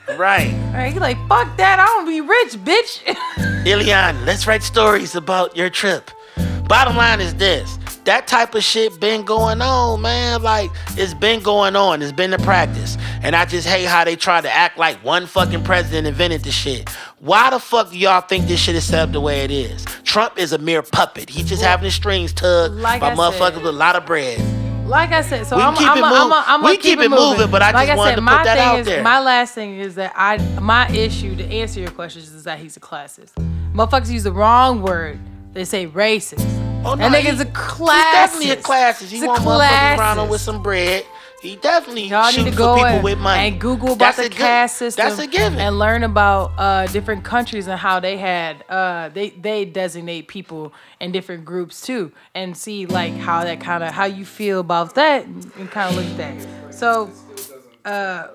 Right. 0.09 0.53
Right, 0.75 0.93
he's 0.93 1.01
like, 1.01 1.17
fuck 1.29 1.57
that, 1.57 1.81
I 1.81 1.87
don't 1.87 2.07
be 2.07 2.21
rich, 2.21 2.55
bitch. 2.65 3.67
Elian, 3.67 4.25
let's 4.27 4.47
write 4.47 4.63
stories 4.63 5.15
about 5.15 5.57
your 5.57 5.71
trip. 5.71 6.11
Bottom 6.69 6.97
line 6.97 7.21
is 7.21 7.35
this. 7.35 7.79
That 8.05 8.27
type 8.27 8.55
of 8.55 8.63
shit 8.63 9.01
been 9.01 9.25
going 9.25 9.63
on, 9.63 10.03
man. 10.03 10.43
Like, 10.43 10.71
it's 10.91 11.15
been 11.15 11.43
going 11.43 11.75
on. 11.75 12.03
It's 12.03 12.13
been 12.13 12.31
the 12.31 12.39
practice. 12.39 12.99
And 13.23 13.35
I 13.35 13.47
just 13.47 13.67
hate 13.67 13.87
how 13.87 14.05
they 14.05 14.15
try 14.17 14.43
to 14.43 14.51
act 14.51 14.77
like 14.77 15.03
one 15.03 15.27
fucking 15.27 15.65
president 15.65 16.07
invented 16.07 16.43
the 16.43 16.51
shit. 16.51 16.89
Why 17.21 17.49
the 17.49 17.59
fuck 17.59 17.91
do 17.91 17.99
y'all 17.99 18.21
think 18.21 18.47
this 18.47 18.61
shit 18.61 18.77
is 18.77 18.85
set 18.85 19.01
up 19.01 19.13
the 19.13 19.21
way 19.23 19.41
it 19.41 19.51
is? 19.51 19.87
Trump 20.05 20.39
is 20.39 20.53
a 20.53 20.59
mere 20.59 20.83
puppet. 20.83 21.31
He's 21.31 21.49
just 21.49 21.63
having 21.63 21.85
his 21.87 21.95
strings 21.95 22.35
tugged 22.35 22.75
Like 22.75 23.01
by 23.01 23.13
I 23.13 23.15
motherfuckers 23.15 23.55
said. 23.55 23.57
with 23.63 23.67
a 23.67 23.73
lot 23.73 23.97
of 23.97 24.05
bread. 24.05 24.39
Like 24.87 25.13
I 25.13 25.23
said, 25.23 25.47
so 25.47 25.57
We 25.57 25.63
I'm, 25.63 25.75
keep 25.75 25.89
I'm, 25.89 25.99
it 25.99 26.03
I'm, 26.05 26.13
mov- 26.13 26.45
I'm, 26.47 26.61
I'm, 26.61 26.71
we 26.71 26.77
keep 26.77 26.99
it 26.99 27.09
moving, 27.09 27.51
but 27.51 27.63
I 27.63 27.71
like 27.73 27.89
just 27.89 27.93
I 27.93 27.97
wanted 27.97 28.11
said, 28.11 28.17
to 28.17 28.21
my 28.23 28.37
put 28.39 28.45
that 28.45 28.57
thing 28.59 28.67
out 28.67 28.79
is, 28.81 28.87
there. 28.87 29.03
My 29.03 29.21
last 29.21 29.55
thing 29.55 29.79
is 29.79 29.95
that 29.95 30.13
I, 30.15 30.37
my 30.61 30.89
issue 30.91 31.35
to 31.37 31.45
answer 31.47 31.81
your 31.81 31.91
questions 31.91 32.31
is 32.33 32.45
that 32.45 32.59
he's 32.59 32.77
a 32.77 32.81
classist. 32.81 33.31
Motherfuckers 33.73 34.11
use 34.11 34.25
the 34.25 34.33
wrong 34.33 34.83
word. 34.83 35.19
They 35.55 35.65
say 35.65 35.87
racist. 35.87 36.45
Oh, 36.85 36.97
that 36.97 37.11
no, 37.11 37.19
nigga's 37.19 37.41
he- 37.41 37.49
a 37.49 37.51
classist. 37.53 37.89
He's 37.89 38.13
definitely 38.13 38.51
a 38.51 38.57
classist. 38.57 39.09
He 39.09 39.27
want 39.27 39.41
motherfuckers 39.43 39.99
around 39.99 40.29
with 40.29 40.41
some 40.43 40.63
bread. 40.63 41.05
He 41.45 41.57
definitely 41.57 42.05
Y'all 42.05 42.33
need 42.33 42.51
to 42.51 42.57
go 42.57 42.75
people 42.75 42.87
and, 42.87 43.05
with 43.05 43.19
money. 43.19 43.49
and 43.49 43.61
Google 43.61 43.89
about 43.89 43.99
That's 43.99 44.17
the 44.17 44.29
good- 44.31 44.39
caste 44.39 44.77
system. 44.77 45.05
That's 45.07 45.19
a 45.21 45.27
given. 45.27 45.59
And 45.59 45.79
learn 45.79 46.03
about 46.03 46.53
uh, 46.57 46.87
different 46.87 47.23
countries 47.23 47.67
and 47.67 47.79
how 47.79 48.01
they 48.01 48.17
had 48.17 48.65
uh, 48.69 49.11
they 49.11 49.31
they 49.31 49.65
designate 49.67 50.27
people 50.27 50.73
in 51.01 51.13
different 51.13 51.45
groups 51.45 51.83
too, 51.83 52.13
and 52.35 52.57
see 52.57 52.87
like 52.87 53.13
how 53.15 53.45
that 53.45 53.61
kind 53.61 53.85
of 53.85 53.93
how 53.93 54.07
you 54.07 54.25
feel 54.25 54.61
about 54.61 54.95
that 54.95 55.27
and 55.27 55.71
kind 55.71 55.91
of 55.91 55.97
look 55.97 56.07
at 56.07 56.17
that. 56.17 56.75
So. 56.75 57.11
Uh, 57.85 58.29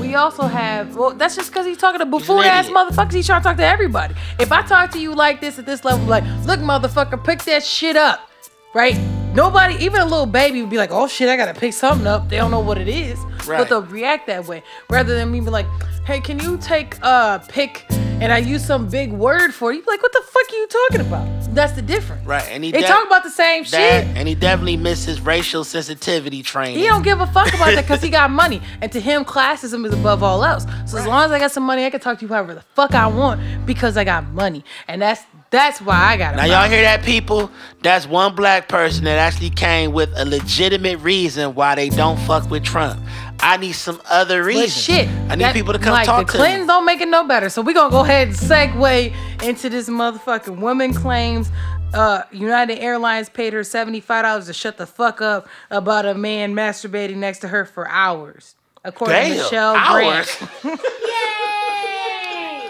we 0.00 0.14
also 0.14 0.42
have 0.42 0.96
well. 0.96 1.12
That's 1.12 1.36
just 1.36 1.50
because 1.50 1.64
he's 1.64 1.78
talking 1.78 2.00
to 2.00 2.06
buffoon 2.06 2.44
ass 2.44 2.68
motherfuckers. 2.68 3.12
He's 3.12 3.26
trying 3.26 3.40
to 3.40 3.44
talk 3.48 3.56
to 3.56 3.64
everybody. 3.64 4.14
If 4.38 4.50
I 4.52 4.62
talk 4.62 4.90
to 4.92 5.00
you 5.00 5.14
like 5.14 5.40
this 5.40 5.58
at 5.58 5.66
this 5.66 5.84
level, 5.84 6.04
like, 6.06 6.24
look, 6.44 6.58
motherfucker, 6.60 7.22
pick 7.24 7.42
that 7.44 7.64
shit 7.64 7.96
up, 7.96 8.28
right? 8.74 8.96
Nobody, 9.36 9.74
even 9.84 10.00
a 10.00 10.04
little 10.06 10.24
baby, 10.24 10.62
would 10.62 10.70
be 10.70 10.78
like, 10.78 10.90
oh 10.90 11.06
shit, 11.06 11.28
I 11.28 11.36
gotta 11.36 11.52
pick 11.52 11.74
something 11.74 12.06
up. 12.06 12.30
They 12.30 12.36
don't 12.38 12.50
know 12.50 12.60
what 12.60 12.78
it 12.78 12.88
is, 12.88 13.18
but 13.46 13.68
they'll 13.68 13.82
react 13.82 14.26
that 14.28 14.46
way 14.46 14.62
rather 14.88 15.14
than 15.14 15.30
me 15.30 15.40
be 15.40 15.50
like, 15.50 15.66
hey, 16.06 16.20
can 16.20 16.38
you 16.38 16.56
take 16.56 16.96
uh 17.02 17.38
pick 17.40 17.84
and 17.90 18.32
I 18.32 18.38
use 18.38 18.64
some 18.64 18.88
big 18.88 19.12
word 19.12 19.52
for 19.52 19.72
it? 19.72 19.76
You 19.76 19.82
like, 19.86 20.02
what 20.02 20.12
the 20.12 20.22
fuck 20.24 20.50
are 20.50 20.56
you 20.56 20.66
talking 20.68 21.00
about? 21.02 21.54
That's 21.54 21.74
the 21.74 21.82
difference. 21.82 22.26
Right, 22.26 22.48
and 22.50 22.64
he 22.64 22.72
they 22.72 22.80
def- 22.80 22.88
talk 22.88 23.06
about 23.06 23.24
the 23.24 23.30
same 23.30 23.64
that, 23.64 24.04
shit. 24.04 24.16
and 24.16 24.26
he 24.26 24.34
definitely 24.34 24.78
misses 24.78 25.20
racial 25.20 25.64
sensitivity 25.64 26.42
training. 26.42 26.78
He 26.78 26.86
don't 26.86 27.02
give 27.02 27.20
a 27.20 27.26
fuck 27.26 27.48
about 27.48 27.74
that 27.74 27.82
because 27.86 28.00
he 28.00 28.08
got 28.08 28.30
money. 28.30 28.62
And 28.80 28.90
to 28.92 29.00
him, 29.00 29.26
classism 29.26 29.84
is 29.84 29.92
above 29.92 30.22
all 30.22 30.44
else. 30.44 30.64
So 30.86 30.96
as 30.96 31.06
long 31.06 31.26
as 31.26 31.30
I 31.30 31.38
got 31.38 31.52
some 31.52 31.64
money, 31.64 31.84
I 31.84 31.90
can 31.90 32.00
talk 32.00 32.18
to 32.20 32.24
you 32.24 32.32
however 32.32 32.54
the 32.54 32.62
fuck 32.74 32.94
I 32.94 33.06
want 33.06 33.66
because 33.66 33.98
I 33.98 34.04
got 34.04 34.26
money. 34.30 34.64
And 34.88 35.02
that's 35.02 35.22
that's 35.50 35.80
why 35.80 35.94
I 35.96 36.16
got 36.16 36.34
it. 36.34 36.36
Now 36.38 36.44
y'all 36.44 36.68
hear 36.68 36.82
that, 36.82 37.02
people? 37.04 37.50
That's 37.82 38.06
one 38.06 38.34
black 38.34 38.68
person 38.68 39.04
that 39.04 39.18
actually 39.18 39.50
came 39.50 39.92
with 39.92 40.10
a 40.16 40.24
legitimate 40.24 40.98
reason 40.98 41.54
why 41.54 41.74
they 41.74 41.88
don't 41.88 42.18
fuck 42.20 42.50
with 42.50 42.64
Trump. 42.64 43.00
I 43.40 43.56
need 43.58 43.72
some 43.72 44.00
other 44.10 44.42
But 44.42 44.46
reason. 44.46 44.68
shit, 44.68 45.08
I 45.30 45.34
need 45.36 45.44
that- 45.44 45.54
people 45.54 45.72
to 45.72 45.78
come 45.78 45.92
like, 45.92 46.06
talk 46.06 46.26
the 46.26 46.32
to 46.32 46.38
Clintons 46.38 46.62
me. 46.62 46.66
don't 46.66 46.84
make 46.84 47.00
it 47.00 47.08
no 47.08 47.24
better. 47.26 47.48
So 47.50 47.62
we 47.62 47.74
gonna 47.74 47.90
go 47.90 48.00
ahead 48.00 48.28
and 48.28 48.36
segue 48.36 49.14
into 49.42 49.68
this 49.68 49.88
motherfucking 49.88 50.56
woman 50.58 50.92
claims 50.94 51.50
uh, 51.94 52.22
United 52.32 52.78
Airlines 52.80 53.28
paid 53.28 53.52
her 53.52 53.62
seventy 53.62 54.00
five 54.00 54.24
dollars 54.24 54.46
to 54.46 54.52
shut 54.52 54.76
the 54.76 54.86
fuck 54.86 55.20
up 55.20 55.46
about 55.70 56.04
a 56.04 56.14
man 56.14 56.54
masturbating 56.54 57.16
next 57.16 57.38
to 57.40 57.48
her 57.48 57.64
for 57.64 57.88
hours, 57.88 58.54
according 58.84 59.16
to 59.16 59.28
Damn, 59.28 59.36
Michelle 59.38 59.76
hours. 59.76 60.36
Grant. 60.62 60.80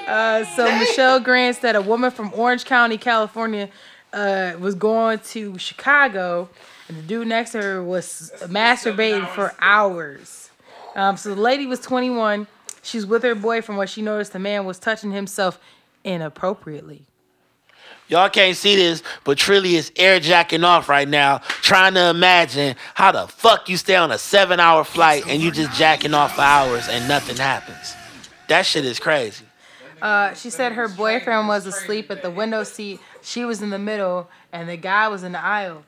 Uh, 0.06 0.44
so 0.44 0.64
Michelle 0.78 1.20
Grant 1.20 1.56
said 1.56 1.76
a 1.76 1.82
woman 1.82 2.10
from 2.10 2.32
Orange 2.34 2.64
County, 2.64 2.96
California, 2.96 3.68
uh, 4.12 4.54
was 4.58 4.74
going 4.74 5.18
to 5.18 5.58
Chicago, 5.58 6.48
and 6.88 6.96
the 6.96 7.02
dude 7.02 7.26
next 7.26 7.52
to 7.52 7.62
her 7.62 7.82
was 7.82 8.32
masturbating 8.44 9.28
for 9.28 9.54
hours. 9.60 10.50
Um, 10.94 11.16
so 11.16 11.34
the 11.34 11.40
lady 11.40 11.66
was 11.66 11.80
21. 11.80 12.46
She's 12.82 13.04
with 13.04 13.22
her 13.24 13.34
boyfriend 13.34 13.78
when 13.78 13.88
she 13.88 14.00
noticed 14.00 14.32
the 14.32 14.38
man 14.38 14.64
was 14.64 14.78
touching 14.78 15.10
himself 15.10 15.58
inappropriately. 16.04 17.02
Y'all 18.08 18.30
can't 18.30 18.56
see 18.56 18.76
this, 18.76 19.02
but 19.24 19.36
Trilly 19.36 19.72
is 19.72 19.90
air 19.96 20.20
jacking 20.20 20.62
off 20.62 20.88
right 20.88 21.08
now, 21.08 21.38
trying 21.38 21.94
to 21.94 22.08
imagine 22.08 22.76
how 22.94 23.10
the 23.10 23.26
fuck 23.26 23.68
you 23.68 23.76
stay 23.76 23.96
on 23.96 24.12
a 24.12 24.18
seven 24.18 24.60
hour 24.60 24.84
flight 24.84 25.24
and 25.26 25.42
you 25.42 25.50
just 25.50 25.76
jacking 25.76 26.14
off 26.14 26.36
for 26.36 26.42
hours 26.42 26.88
and 26.88 27.08
nothing 27.08 27.36
happens. 27.36 27.94
That 28.46 28.64
shit 28.64 28.84
is 28.84 29.00
crazy. 29.00 29.45
Uh, 30.00 30.34
she 30.34 30.50
said 30.50 30.72
her 30.72 30.88
boyfriend 30.88 31.48
was 31.48 31.66
asleep 31.66 32.10
at 32.10 32.22
the 32.22 32.30
window 32.30 32.64
seat. 32.64 33.00
She 33.22 33.44
was 33.44 33.62
in 33.62 33.70
the 33.70 33.78
middle, 33.78 34.28
and 34.52 34.68
the 34.68 34.76
guy 34.76 35.08
was 35.08 35.22
in 35.22 35.32
the 35.32 35.42
aisle. 35.42 35.84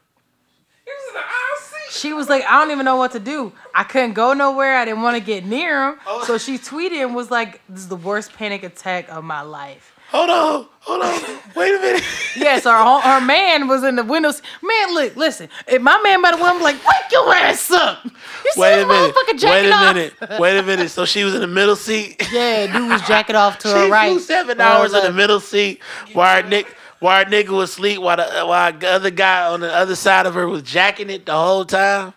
He 0.85 0.91
was 0.91 1.09
in 1.09 1.15
the 1.15 1.21
aisle 1.21 1.61
seat. 1.61 1.93
She 1.93 2.13
was 2.13 2.29
like, 2.29 2.45
I 2.45 2.61
don't 2.61 2.71
even 2.71 2.85
know 2.85 2.97
what 2.97 3.13
to 3.13 3.21
do. 3.21 3.53
I 3.75 3.85
couldn't 3.85 4.15
go 4.15 4.33
nowhere. 4.33 4.77
I 4.77 4.85
didn't 4.85 5.03
want 5.03 5.17
to 5.17 5.23
get 5.23 5.45
near 5.45 5.91
him. 5.91 5.99
Oh. 6.07 6.25
So 6.25 6.39
she 6.39 6.59
tweeted 6.59 7.03
and 7.03 7.15
was 7.15 7.31
like, 7.31 7.61
This 7.69 7.81
is 7.81 7.89
the 7.89 7.97
worst 7.97 8.33
panic 8.33 8.63
attack 8.63 9.09
of 9.11 9.25
my 9.25 9.43
life. 9.43 9.97
Hold 10.11 10.31
on, 10.31 10.67
hold 10.81 11.03
on, 11.03 11.39
wait 11.55 11.75
a 11.75 11.79
minute. 11.81 12.03
Yes, 12.37 12.65
her 12.65 13.01
her 13.01 13.21
man 13.21 13.67
was 13.67 13.83
in 13.83 13.97
the 13.97 14.05
windows. 14.05 14.41
Man, 14.63 14.95
look, 14.95 15.17
listen. 15.17 15.49
If 15.67 15.83
my 15.83 16.01
man 16.05 16.23
by 16.23 16.31
the 16.31 16.37
window, 16.37 16.55
I'm 16.55 16.63
like, 16.63 16.77
wake 16.77 17.11
your 17.11 17.35
ass 17.35 17.69
up. 17.73 18.05
You 18.05 18.11
Wait 18.57 18.81
a 18.81 18.87
minute. 18.87 19.15
Wait 19.43 19.67
a 19.67 19.73
off? 19.73 19.95
minute. 19.95 20.15
Wait 20.39 20.57
a 20.57 20.63
minute. 20.63 20.91
So 20.91 21.05
she 21.05 21.25
was 21.25 21.35
in 21.35 21.41
the 21.41 21.49
middle 21.49 21.75
seat. 21.77 22.23
Yeah, 22.33 22.67
dude 22.73 22.89
was 22.91 23.03
jacking 23.03 23.35
off 23.35 23.59
to 23.61 23.69
She 23.69 23.75
her 23.75 23.89
right. 23.91 24.21
seven 24.21 24.61
hours 24.61 24.95
in 24.95 25.03
the 25.03 25.13
middle 25.13 25.41
seat 25.41 25.83
while 26.13 26.45
nick, 26.45 26.69
while 27.01 27.25
nigga 27.25 27.49
was 27.49 27.71
asleep 27.71 28.01
while 28.01 28.17
the, 28.19 28.47
while 28.47 28.73
the 28.73 28.89
other 28.89 29.11
guy 29.11 29.47
on 29.53 29.61
the 29.61 29.75
other 29.75 29.97
side 29.97 30.27
of 30.27 30.35
her 30.35 30.47
was 30.47 30.63
jacking 30.63 31.11
it 31.11 31.27
the 31.27 31.33
whole 31.35 31.65
time. 31.65 32.15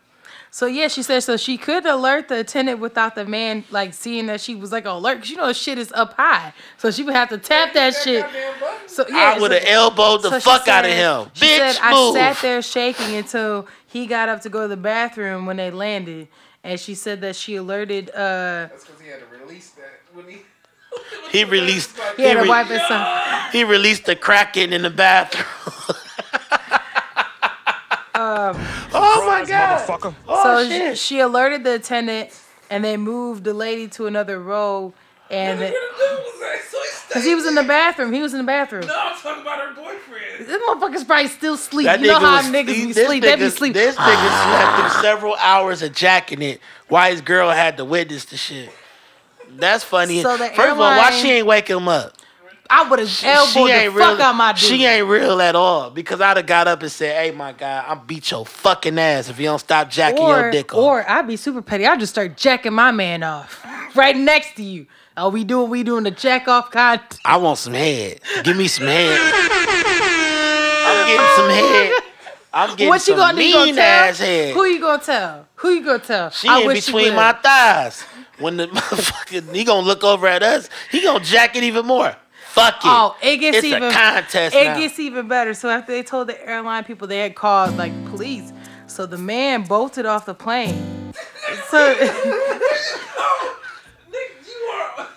So 0.53 0.65
yeah, 0.65 0.89
she 0.89 1.01
said 1.01 1.21
so 1.21 1.37
she 1.37 1.57
could 1.57 1.85
alert 1.85 2.27
the 2.27 2.39
attendant 2.39 2.79
without 2.79 3.15
the 3.15 3.23
man 3.25 3.63
like 3.71 3.93
seeing 3.93 4.25
that 4.25 4.41
she 4.41 4.53
was 4.53 4.69
like 4.73 4.83
alert. 4.85 5.19
'cause 5.19 5.29
you 5.29 5.37
know 5.37 5.53
shit 5.53 5.77
is 5.77 5.93
up 5.93 6.13
high, 6.15 6.53
so 6.77 6.91
she 6.91 7.03
would 7.03 7.13
have 7.15 7.29
to 7.29 7.37
tap 7.37 7.73
that 7.73 7.93
shit. 7.95 8.21
Goddamn 8.23 8.59
button. 8.59 8.89
So 8.89 9.05
yeah, 9.07 9.33
I 9.35 9.39
would 9.39 9.51
so- 9.51 9.57
have 9.59 9.67
elbowed 9.67 10.23
the 10.23 10.29
so 10.31 10.39
she 10.39 10.43
fuck 10.43 10.67
out 10.67 10.83
of 10.83 10.91
said- 10.91 10.97
him. 11.23 11.31
She 11.33 11.45
Bitch, 11.45 11.57
said 11.57 11.77
I 11.81 11.91
move. 11.93 12.13
sat 12.15 12.37
there 12.41 12.61
shaking 12.61 13.15
until 13.15 13.65
he 13.87 14.05
got 14.07 14.27
up 14.27 14.41
to 14.41 14.49
go 14.49 14.63
to 14.63 14.67
the 14.67 14.75
bathroom 14.75 15.45
when 15.45 15.55
they 15.55 15.71
landed, 15.71 16.27
and 16.65 16.77
she 16.77 16.95
said 16.95 17.21
that 17.21 17.37
she 17.37 17.55
alerted. 17.55 18.09
uh 18.09 18.67
That's 18.67 18.83
because 18.85 18.99
he 19.01 19.07
had 19.07 19.19
to 19.19 19.37
release 19.45 19.69
that 19.71 20.01
when 20.13 20.27
he. 20.27 20.41
He 21.31 21.45
released. 21.45 21.91
He 22.17 22.23
had 22.23 22.33
to 22.35 22.41
re- 22.43 22.49
wipe 22.49 22.67
his 22.67 22.81
son. 22.89 23.21
He 23.53 23.63
released 23.63 24.03
the 24.05 24.17
kraken 24.17 24.73
in 24.73 24.81
the 24.81 24.89
bathroom. 24.89 25.45
Um, 28.13 28.55
oh 28.93 29.27
my 29.27 29.45
god! 29.45 29.85
Oh 30.27 30.43
so 30.43 30.67
shit! 30.67 30.97
she, 30.97 31.15
she 31.15 31.19
alerted 31.19 31.63
the 31.63 31.75
attendant, 31.75 32.29
and 32.69 32.83
they 32.83 32.97
moved 32.97 33.43
the 33.43 33.53
lady 33.53 33.87
to 33.89 34.07
another 34.07 34.39
row, 34.39 34.93
and 35.29 35.59
Where 35.59 35.71
was 35.71 36.41
at? 36.41 36.71
So 36.71 36.77
he 36.81 37.01
because 37.07 37.25
he 37.25 37.35
was 37.35 37.45
in 37.45 37.55
the 37.55 37.63
bathroom, 37.63 38.13
he 38.13 38.21
was 38.21 38.33
in 38.33 38.39
the 38.39 38.45
bathroom. 38.45 38.87
No, 38.87 38.95
I'm 38.97 39.17
talking 39.17 39.41
about 39.41 39.59
her 39.59 39.73
boyfriend. 39.73 40.47
This 40.47 40.61
motherfucker's 40.61 41.03
probably 41.03 41.27
still 41.27 41.57
sleep. 41.57 41.85
That 41.85 41.99
you 41.99 42.07
know 42.07 42.19
how 42.19 42.37
was 42.37 42.45
niggas 42.45 42.73
he- 42.73 42.85
be 42.87 42.93
this 42.93 43.05
sleep. 43.07 43.23
They 43.23 43.35
be 43.35 43.41
nigga- 43.43 43.51
sleep. 43.51 43.73
This 43.73 43.95
nigga 43.95 44.01
ah. 44.05 44.77
slept 44.79 44.93
through 44.93 45.01
several 45.01 45.35
hours 45.35 45.81
of 45.81 45.93
jacking 45.93 46.41
it 46.41 46.61
Why 46.87 47.11
his 47.11 47.21
girl 47.21 47.49
had 47.49 47.77
to 47.77 47.85
witness 47.85 48.25
the 48.25 48.37
shit. 48.37 48.69
That's 49.49 49.83
funny. 49.83 50.21
So 50.21 50.37
the 50.37 50.47
First 50.47 50.59
of 50.59 50.79
all, 50.79 50.97
why 50.97 51.11
she 51.11 51.31
ain't 51.31 51.47
wake 51.47 51.69
him 51.69 51.87
up? 51.87 52.13
I 52.73 52.87
would 52.87 52.99
have 52.99 53.23
elbowed 53.25 53.69
the 53.69 53.99
fuck 53.99 54.19
out 54.21 54.33
my 54.33 54.53
dude. 54.53 54.59
She 54.59 54.85
ain't 54.85 55.05
real 55.05 55.41
at 55.41 55.57
all 55.57 55.89
because 55.89 56.21
I'd 56.21 56.37
have 56.37 56.45
got 56.45 56.69
up 56.69 56.81
and 56.81 56.89
said, 56.89 57.21
"Hey, 57.21 57.31
my 57.35 57.51
guy, 57.51 57.83
I'll 57.85 57.97
beat 57.97 58.31
your 58.31 58.45
fucking 58.45 58.97
ass 58.97 59.27
if 59.27 59.37
you 59.39 59.47
don't 59.47 59.59
stop 59.59 59.89
jacking 59.89 60.23
or, 60.23 60.39
your 60.39 60.51
dick 60.51 60.73
off." 60.73 60.79
or 60.79 61.09
I'd 61.09 61.27
be 61.27 61.35
super 61.35 61.61
petty. 61.61 61.85
I'd 61.85 61.99
just 61.99 62.13
start 62.13 62.37
jacking 62.37 62.71
my 62.71 62.91
man 62.91 63.23
off 63.23 63.61
right 63.95 64.15
next 64.15 64.55
to 64.55 64.63
you. 64.63 64.87
Oh, 65.17 65.27
we 65.27 65.43
doing 65.43 65.69
we 65.69 65.83
doing 65.83 66.05
the 66.05 66.11
jack 66.11 66.47
off 66.47 66.71
con. 66.71 67.01
I 67.25 67.35
want 67.35 67.57
some 67.57 67.73
head. 67.73 68.21
Give 68.43 68.55
me 68.55 68.69
some 68.69 68.87
head. 68.87 69.19
I'm 70.87 71.07
getting 71.07 71.35
some 71.35 71.49
head. 71.49 72.03
I'm 72.53 72.69
getting 72.69 72.87
What 72.87 72.95
you 72.95 72.99
some 72.99 73.17
gonna 73.17 73.37
do? 73.37 73.43
You 73.43 73.53
gonna 73.53 73.65
mean 73.65 73.79
ass 73.79 74.19
head. 74.19 74.53
Who 74.53 74.63
you 74.63 74.79
gonna 74.79 75.03
tell? 75.03 75.45
Who 75.55 75.69
you 75.71 75.83
gonna 75.83 75.99
tell? 75.99 76.29
She 76.29 76.47
I 76.47 76.61
in 76.61 76.69
between 76.69 77.15
my 77.15 77.33
thighs. 77.33 78.03
When 78.39 78.55
the 78.55 78.67
motherfucker, 78.69 79.53
he 79.53 79.65
gonna 79.65 79.85
look 79.85 80.05
over 80.05 80.25
at 80.25 80.41
us, 80.41 80.69
he 80.89 81.03
gonna 81.03 81.23
jack 81.23 81.57
it 81.57 81.63
even 81.63 81.85
more. 81.85 82.15
Fuck 82.51 82.75
it. 82.75 82.81
Oh, 82.85 83.15
it 83.23 83.37
gets 83.37 83.57
it's 83.57 83.65
even 83.67 83.83
a 83.83 83.91
contest 83.91 84.55
It 84.55 84.65
now. 84.65 84.77
gets 84.77 84.99
even 84.99 85.27
better. 85.27 85.53
So 85.53 85.69
after 85.69 85.91
they 85.93 86.03
told 86.03 86.27
the 86.27 86.47
airline 86.47 86.83
people, 86.83 87.07
they 87.07 87.19
had 87.19 87.35
called 87.35 87.77
like 87.77 87.93
police. 88.09 88.51
So 88.87 89.05
the 89.05 89.17
man 89.17 89.63
bolted 89.63 90.05
off 90.05 90.25
the 90.25 90.33
plane. 90.33 91.13
So 91.69 91.91
you 92.01 92.09
are 94.73 94.99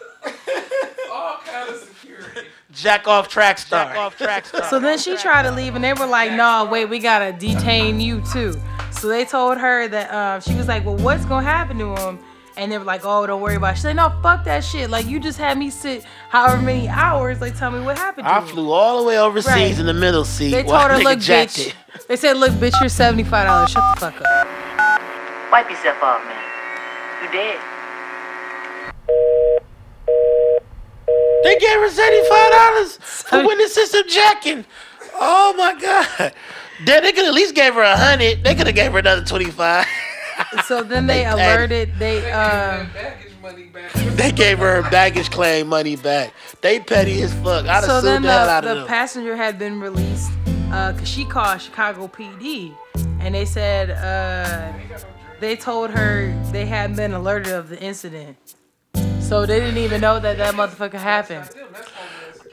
all 1.13 1.39
kind 1.45 1.69
of 1.71 1.79
security. 1.81 2.49
Jack 2.73 3.07
off 3.09 3.29
track 3.29 3.59
star. 3.59 3.87
Jack 3.87 3.97
off 3.97 4.17
track 4.17 4.47
star. 4.47 4.65
So 4.65 4.79
then 4.79 4.99
she 4.99 5.17
tried 5.17 5.43
to 5.45 5.51
leave, 5.51 5.75
and 5.75 5.85
they 5.85 5.93
were 5.93 6.07
like, 6.07 6.33
"No, 6.33 6.69
wait, 6.71 6.87
we 6.87 6.99
gotta 6.99 7.33
detain 7.33 8.01
you 8.01 8.23
too." 8.33 8.55
So 8.91 9.09
they 9.09 9.25
told 9.25 9.59
her 9.59 9.89
that 9.89 10.13
um, 10.15 10.41
she 10.41 10.55
was 10.55 10.69
like, 10.69 10.85
"Well, 10.85 10.97
what's 10.97 11.25
gonna 11.25 11.47
happen 11.47 11.79
to 11.79 11.95
him?" 11.97 12.19
And 12.57 12.71
they 12.71 12.79
were 12.79 12.85
like, 12.85 13.01
"Oh, 13.05 13.27
don't 13.27 13.41
worry 13.41 13.57
about." 13.57 13.73
it. 13.73 13.77
She 13.77 13.83
said, 13.83 13.97
"No, 13.97 14.13
fuck 14.23 14.45
that 14.45 14.63
shit. 14.63 14.89
Like 14.89 15.07
you 15.07 15.19
just 15.19 15.39
had 15.39 15.59
me 15.59 15.71
sit 15.71 16.05
however 16.29 16.63
many 16.63 16.89
hours. 16.89 17.41
Like 17.41 17.59
tell 17.59 17.71
me 17.73 17.81
what 17.81 17.99
happened 17.99 18.27
to 18.27 18.33
I 18.33 18.41
him." 18.41 18.47
flew 18.47 18.71
all 18.71 19.01
the 19.03 19.09
way 19.09 19.19
overseas 19.19 19.49
Right. 19.53 19.79
in 19.79 19.87
the 19.87 19.95
middle 19.95 20.25
seat. 20.25 20.51
They 20.53 20.63
told 20.63 20.91
her, 20.91 20.99
"Look, 20.99 21.19
bitch." 21.19 21.67
it. 21.69 21.75
They 22.09 22.17
said, 22.17 22.37
"Look, 22.37 22.53
bitch, 22.53 22.79
you're 22.81 22.89
seventy 22.89 23.25
five 23.25 23.47
dollars. 23.47 23.71
Shut 23.71 23.83
the 23.95 24.01
fuck 24.01 24.21
up." 24.21 24.49
Wipe 25.51 25.69
yourself 25.69 26.03
off, 26.03 26.25
man. 26.25 26.43
You 27.25 27.31
dead. 27.33 27.59
They 31.45 31.59
gave 31.59 31.79
her 31.79 31.91
seventy-five 31.91 32.53
dollars 32.53 32.97
for 33.03 33.45
witnessing 33.47 33.87
some 33.87 34.09
jacking. 34.09 34.65
Oh 35.15 35.55
my 35.59 35.75
god! 35.81 36.33
Then 36.87 37.03
they 37.03 37.13
could 37.13 37.27
at 37.27 37.35
least 37.35 37.55
gave 37.55 37.75
her 37.75 37.83
a 37.83 37.97
hundred. 37.97 38.43
They 38.45 38.55
could 38.55 38.67
have 38.67 38.77
gave 38.77 38.93
her 38.93 38.99
another 38.99 39.25
twenty-five. 39.25 39.87
So 40.67 40.83
then 40.83 41.07
they 41.07 41.19
They 41.19 41.27
alerted. 41.27 41.93
They 41.99 42.21
They 42.21 42.23
gave 42.23 42.33
baggage 42.95 43.33
money 43.43 43.65
back. 43.65 43.93
They 44.17 44.33
gave 44.33 44.59
her 44.59 44.83
her 44.83 44.91
baggage 44.91 45.31
claim 45.31 45.67
money 45.69 45.97
back. 45.97 46.33
They 46.61 46.81
petty 46.81 47.21
as 47.23 47.33
fuck. 47.35 47.67
I'd 47.67 47.85
So 47.85 47.95
have 47.97 48.03
then 48.05 48.23
sued 48.23 48.29
the 48.29 48.33
hell 48.33 48.47
the, 48.47 48.51
out 48.53 48.65
of 48.65 48.69
the 48.71 48.75
them. 48.81 48.87
passenger 48.89 49.37
had 49.37 49.59
been 49.59 49.81
released, 49.81 50.31
because 50.69 51.09
she 51.09 51.25
called 51.25 51.61
Chicago 51.61 52.09
PD, 52.09 52.75
and 53.21 53.35
they 53.35 53.45
said 53.45 53.91
uh, 53.91 54.73
they 55.41 55.57
told 55.57 55.91
her 55.91 56.33
they 56.53 56.67
hadn't 56.67 56.97
been 56.97 57.13
alerted 57.13 57.53
of 57.53 57.69
the 57.69 57.81
incident, 57.83 58.37
so 59.21 59.45
they 59.47 59.61
didn't 59.61 59.79
even 59.79 60.01
know 60.01 60.19
that 60.21 60.39
that 60.39 60.55
motherfucker 60.55 60.95
happened. 60.99 61.49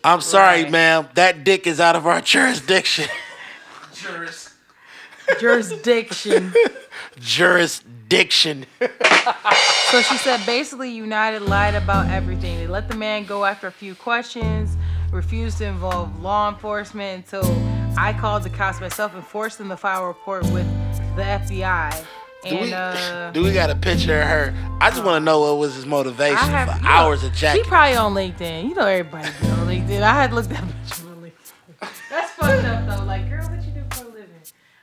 I'm 0.04 0.22
sorry, 0.22 0.64
Right. 0.64 0.72
ma'am. 0.72 1.10
That 1.14 1.44
dick 1.44 1.68
is 1.68 1.80
out 1.80 1.96
of 1.96 2.08
our 2.08 2.22
jurisdiction. 2.34 3.08
Juris. 3.94 4.51
Jurisdiction. 5.40 6.54
jurisdiction. 7.20 8.66
So 9.90 10.02
she 10.02 10.18
said 10.18 10.46
basically 10.46 10.92
United 10.92 11.42
lied 11.44 11.76
about 11.76 12.10
everything. 12.10 12.58
They 12.58 12.68
let 12.68 12.88
the 12.88 12.96
man 12.96 13.26
go 13.26 13.46
after 13.46 13.68
a 13.68 13.72
few 13.72 13.96
questions, 13.96 14.76
refused 15.12 15.58
to 15.60 15.66
involve 15.66 16.22
law 16.22 16.50
enforcement 16.50 17.26
until 17.26 17.44
I 17.98 18.14
called 18.14 18.44
the 18.44 18.50
cops 18.50 18.80
myself 18.80 19.14
and 19.14 19.24
forced 19.24 19.58
them 19.58 19.70
to 19.70 19.78
file 19.78 20.04
a 20.04 20.08
report 20.08 20.44
with 20.52 20.66
the 21.16 21.24
FBI. 21.24 22.06
Do 22.44 22.50
And 22.50 22.62
we, 22.62 22.74
uh 22.74 23.32
do 23.32 23.44
we 23.44 23.54
got 23.54 23.70
a 23.70 23.76
picture 23.76 24.20
of 24.22 24.28
her? 24.28 24.54
I 24.82 24.90
just 24.90 25.04
want 25.04 25.22
to 25.22 25.26
know 25.26 25.42
what 25.42 25.58
was 25.58 25.76
his 25.76 25.86
motivation 25.86 26.38
have 26.38 26.70
for 26.70 26.76
you 26.78 26.82
know, 26.84 26.90
hours 26.90 27.24
of 27.24 27.36
She 27.36 27.62
probably 27.64 27.96
on 27.98 28.14
LinkedIn. 28.14 28.70
You 28.70 28.76
know 28.76 28.86
everybody 28.88 29.28
on 29.28 29.68
LinkedIn. 29.68 30.02
I 30.02 30.14
had 30.14 30.34
looked 30.34 30.50
that 30.50 30.64
bitch 30.64 31.06
on 31.06 31.22
LinkedIn. 31.22 31.90
That's 32.10 32.32
fucked 32.32 32.66
up 32.66 32.88
though. 32.88 33.06
Like, 33.06 33.30
girl, 33.30 33.48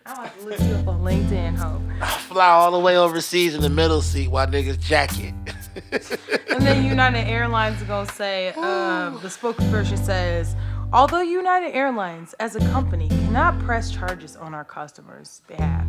I'm 0.09 0.25
about 0.25 0.39
to 0.41 0.47
look 0.47 0.61
you 0.61 0.75
up 0.75 0.89
on 0.89 1.01
LinkedIn, 1.03 1.57
ho. 1.57 1.81
Fly 2.29 2.47
all 2.49 2.73
the 2.73 2.79
way 2.79 2.97
overseas 2.97 3.55
in 3.55 3.61
the 3.61 3.69
middle 3.69 4.01
seat 4.01 4.29
while 4.29 4.47
niggas 4.47 4.81
jacket. 4.81 5.35
And 6.51 6.67
then 6.67 6.85
United 6.85 7.29
Airlines 7.29 7.81
is 7.81 7.87
gonna 7.87 8.11
say, 8.11 8.49
uh, 8.57 9.11
the 9.19 9.29
spokesperson 9.29 9.97
says, 10.05 10.57
although 10.93 11.21
United 11.21 11.73
Airlines 11.73 12.35
as 12.41 12.57
a 12.57 12.61
company 12.71 13.09
cannot 13.09 13.57
press 13.61 13.93
charges 13.93 14.35
on 14.35 14.55
our 14.55 14.65
customers' 14.65 15.41
behalf, 15.47 15.87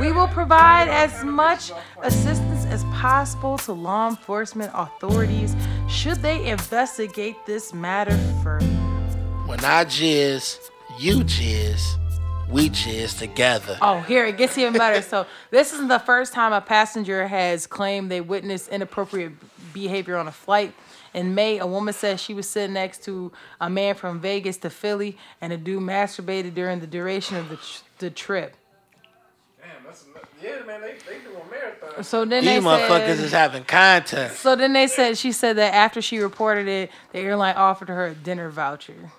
we 0.00 0.12
will 0.12 0.28
provide 0.28 0.88
as 0.88 1.24
much 1.24 1.72
assistance 2.02 2.64
as 2.66 2.84
possible 2.84 3.58
to 3.58 3.72
law 3.74 4.08
enforcement 4.08 4.70
authorities 4.74 5.54
should 5.90 6.22
they 6.22 6.46
investigate 6.48 7.36
this 7.44 7.74
matter 7.74 8.16
further. 8.42 8.64
when 9.44 9.62
I 9.62 9.84
jizz, 9.84 10.58
you 10.98 11.16
jizz, 11.24 11.82
we 12.50 12.70
jizz 12.70 13.18
together. 13.18 13.78
Oh, 13.82 14.00
here 14.00 14.24
it 14.26 14.36
gets 14.36 14.56
even 14.56 14.72
better. 14.72 15.02
So 15.02 15.26
this 15.50 15.72
isn't 15.74 15.88
the 15.88 15.98
first 15.98 16.32
time 16.32 16.52
a 16.52 16.60
passenger 16.60 17.28
has 17.28 17.66
claimed 17.66 18.10
they 18.10 18.20
witnessed 18.20 18.68
inappropriate 18.68 19.32
behavior 19.72 20.16
on 20.16 20.28
a 20.28 20.32
flight. 20.32 20.72
In 21.14 21.34
May, 21.34 21.58
a 21.58 21.66
woman 21.66 21.94
said 21.94 22.20
she 22.20 22.34
was 22.34 22.48
sitting 22.48 22.74
next 22.74 23.02
to 23.04 23.32
a 23.60 23.68
man 23.70 23.94
from 23.94 24.20
Vegas 24.20 24.58
to 24.58 24.70
Philly, 24.70 25.16
and 25.40 25.52
a 25.52 25.56
dude 25.56 25.82
masturbated 25.82 26.54
during 26.54 26.80
the 26.80 26.86
duration 26.86 27.36
of 27.36 27.48
the, 27.48 27.56
tr- 27.56 27.82
the 27.98 28.10
trip. 28.10 28.54
Damn, 29.60 29.84
that's 29.84 30.04
enough. 30.04 30.24
Yeah, 30.42 30.62
man, 30.66 30.82
they, 30.82 30.94
they 31.06 31.18
do 31.24 31.30
a 31.34 31.50
marathon. 31.50 32.04
So 32.04 32.24
then 32.26 32.44
These 32.44 32.62
they 32.62 32.68
motherfuckers 32.68 33.16
said, 33.16 33.18
is 33.20 33.32
having 33.32 33.64
content. 33.64 34.34
so 34.34 34.54
then 34.54 34.72
they 34.74 34.86
said 34.86 35.16
she 35.18 35.32
said 35.32 35.56
that 35.56 35.74
after 35.74 36.00
she 36.02 36.18
reported 36.18 36.68
it, 36.68 36.90
the 37.12 37.18
airline 37.20 37.56
offered 37.56 37.88
her 37.88 38.06
a 38.06 38.14
dinner 38.14 38.50
voucher. 38.50 39.10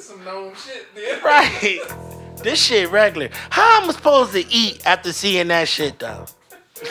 Some 0.00 0.24
known 0.24 0.52
shit, 0.54 0.86
then. 0.94 1.20
Right. 1.24 1.78
This 2.42 2.62
shit 2.62 2.90
regular. 2.90 3.28
How 3.50 3.82
am 3.82 3.90
I 3.90 3.92
supposed 3.92 4.32
to 4.32 4.46
eat 4.52 4.84
after 4.86 5.12
seeing 5.12 5.48
that 5.48 5.68
shit 5.68 5.98
though? 5.98 6.26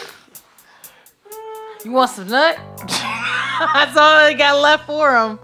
You 1.86 1.92
want 1.94 2.12
some 2.12 2.28
nut? 2.28 2.60
That's 2.90 3.96
all 3.96 4.26
they 4.26 4.34
got 4.34 4.60
left 4.60 4.86
for 4.86 5.12
them. 5.14 5.38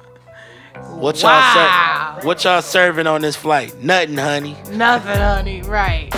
What 0.99 1.21
y'all 1.21 1.29
Wow. 1.31 2.17
ser- 2.19 2.27
What 2.27 2.43
y'all 2.43 2.61
serving 2.61 3.07
on 3.07 3.21
this 3.21 3.37
flight? 3.37 3.81
Nothing, 3.81 4.17
honey. 4.17 4.57
Nothing, 4.71 5.15
honey. 5.17 5.61
Right. 5.61 6.13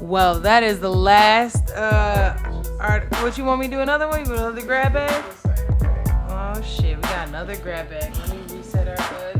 Well, 0.00 0.40
that 0.40 0.64
is 0.64 0.80
the 0.80 0.90
last. 0.92 1.70
Uh, 1.70 2.36
art. 2.80 3.04
What 3.22 3.38
you 3.38 3.44
want 3.44 3.60
me 3.60 3.68
to 3.68 3.76
do? 3.76 3.80
Another 3.82 4.08
one? 4.08 4.24
You 4.24 4.30
want 4.32 4.40
another 4.42 4.62
grab 4.66 4.92
bag? 4.94 5.24
Oh 6.28 6.60
shit, 6.62 6.96
we 6.96 7.02
got 7.02 7.28
another 7.28 7.56
grab 7.56 7.88
bag. 7.88 8.12
Let 8.16 8.30
me 8.50 8.56
reset 8.58 8.88
our 8.88 8.94
uh, 8.98 9.35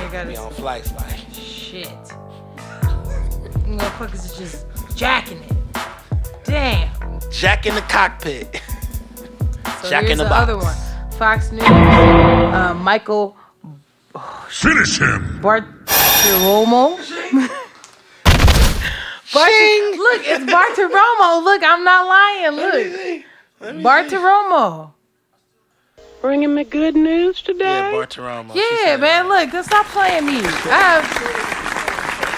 timer 0.00 0.10
because 0.10 0.10
the 0.10 0.10
engineer 0.10 0.10
got 0.10 0.28
Be 0.28 0.36
on 0.36 0.52
us. 0.52 0.58
flights 0.58 0.92
like. 0.92 1.20
Shit. 1.32 1.88
Motherfuckers 3.66 4.24
is 4.24 4.36
just 4.38 4.66
jacking 4.96 5.42
it. 5.42 5.52
Damn. 6.44 6.90
Jack 7.30 7.66
in 7.66 7.74
the 7.74 7.80
cockpit. 7.82 8.60
So 9.82 9.90
Jack 9.90 10.02
in 10.02 10.06
here's 10.08 10.18
the 10.18 10.24
the, 10.24 10.30
box. 10.30 10.42
other 10.42 10.58
one. 10.58 10.76
Fox 11.12 11.50
News. 11.52 11.62
Uh, 11.64 12.74
Michael 12.74 13.36
Finish 14.48 14.98
him. 15.00 15.40
Bartiromo. 15.42 16.98
Bart- 19.32 19.50
look, 19.96 20.22
it's 20.26 20.44
Bartiromo. 20.52 21.42
Look, 21.42 21.62
I'm 21.64 21.82
not 21.84 22.06
lying. 22.06 22.56
Look, 22.56 23.82
Bartiromo. 23.82 24.92
Bringing 26.22 26.54
me 26.54 26.62
good 26.64 26.94
news 26.94 27.42
Yeah, 27.44 27.52
today. 27.52 27.90
Bartiromo. 27.92 28.54
Yeah, 28.54 28.96
man. 28.96 29.28
that. 29.28 29.52
Look, 29.52 29.64
stop 29.64 29.86
playing 29.86 30.24
me. 30.24 30.40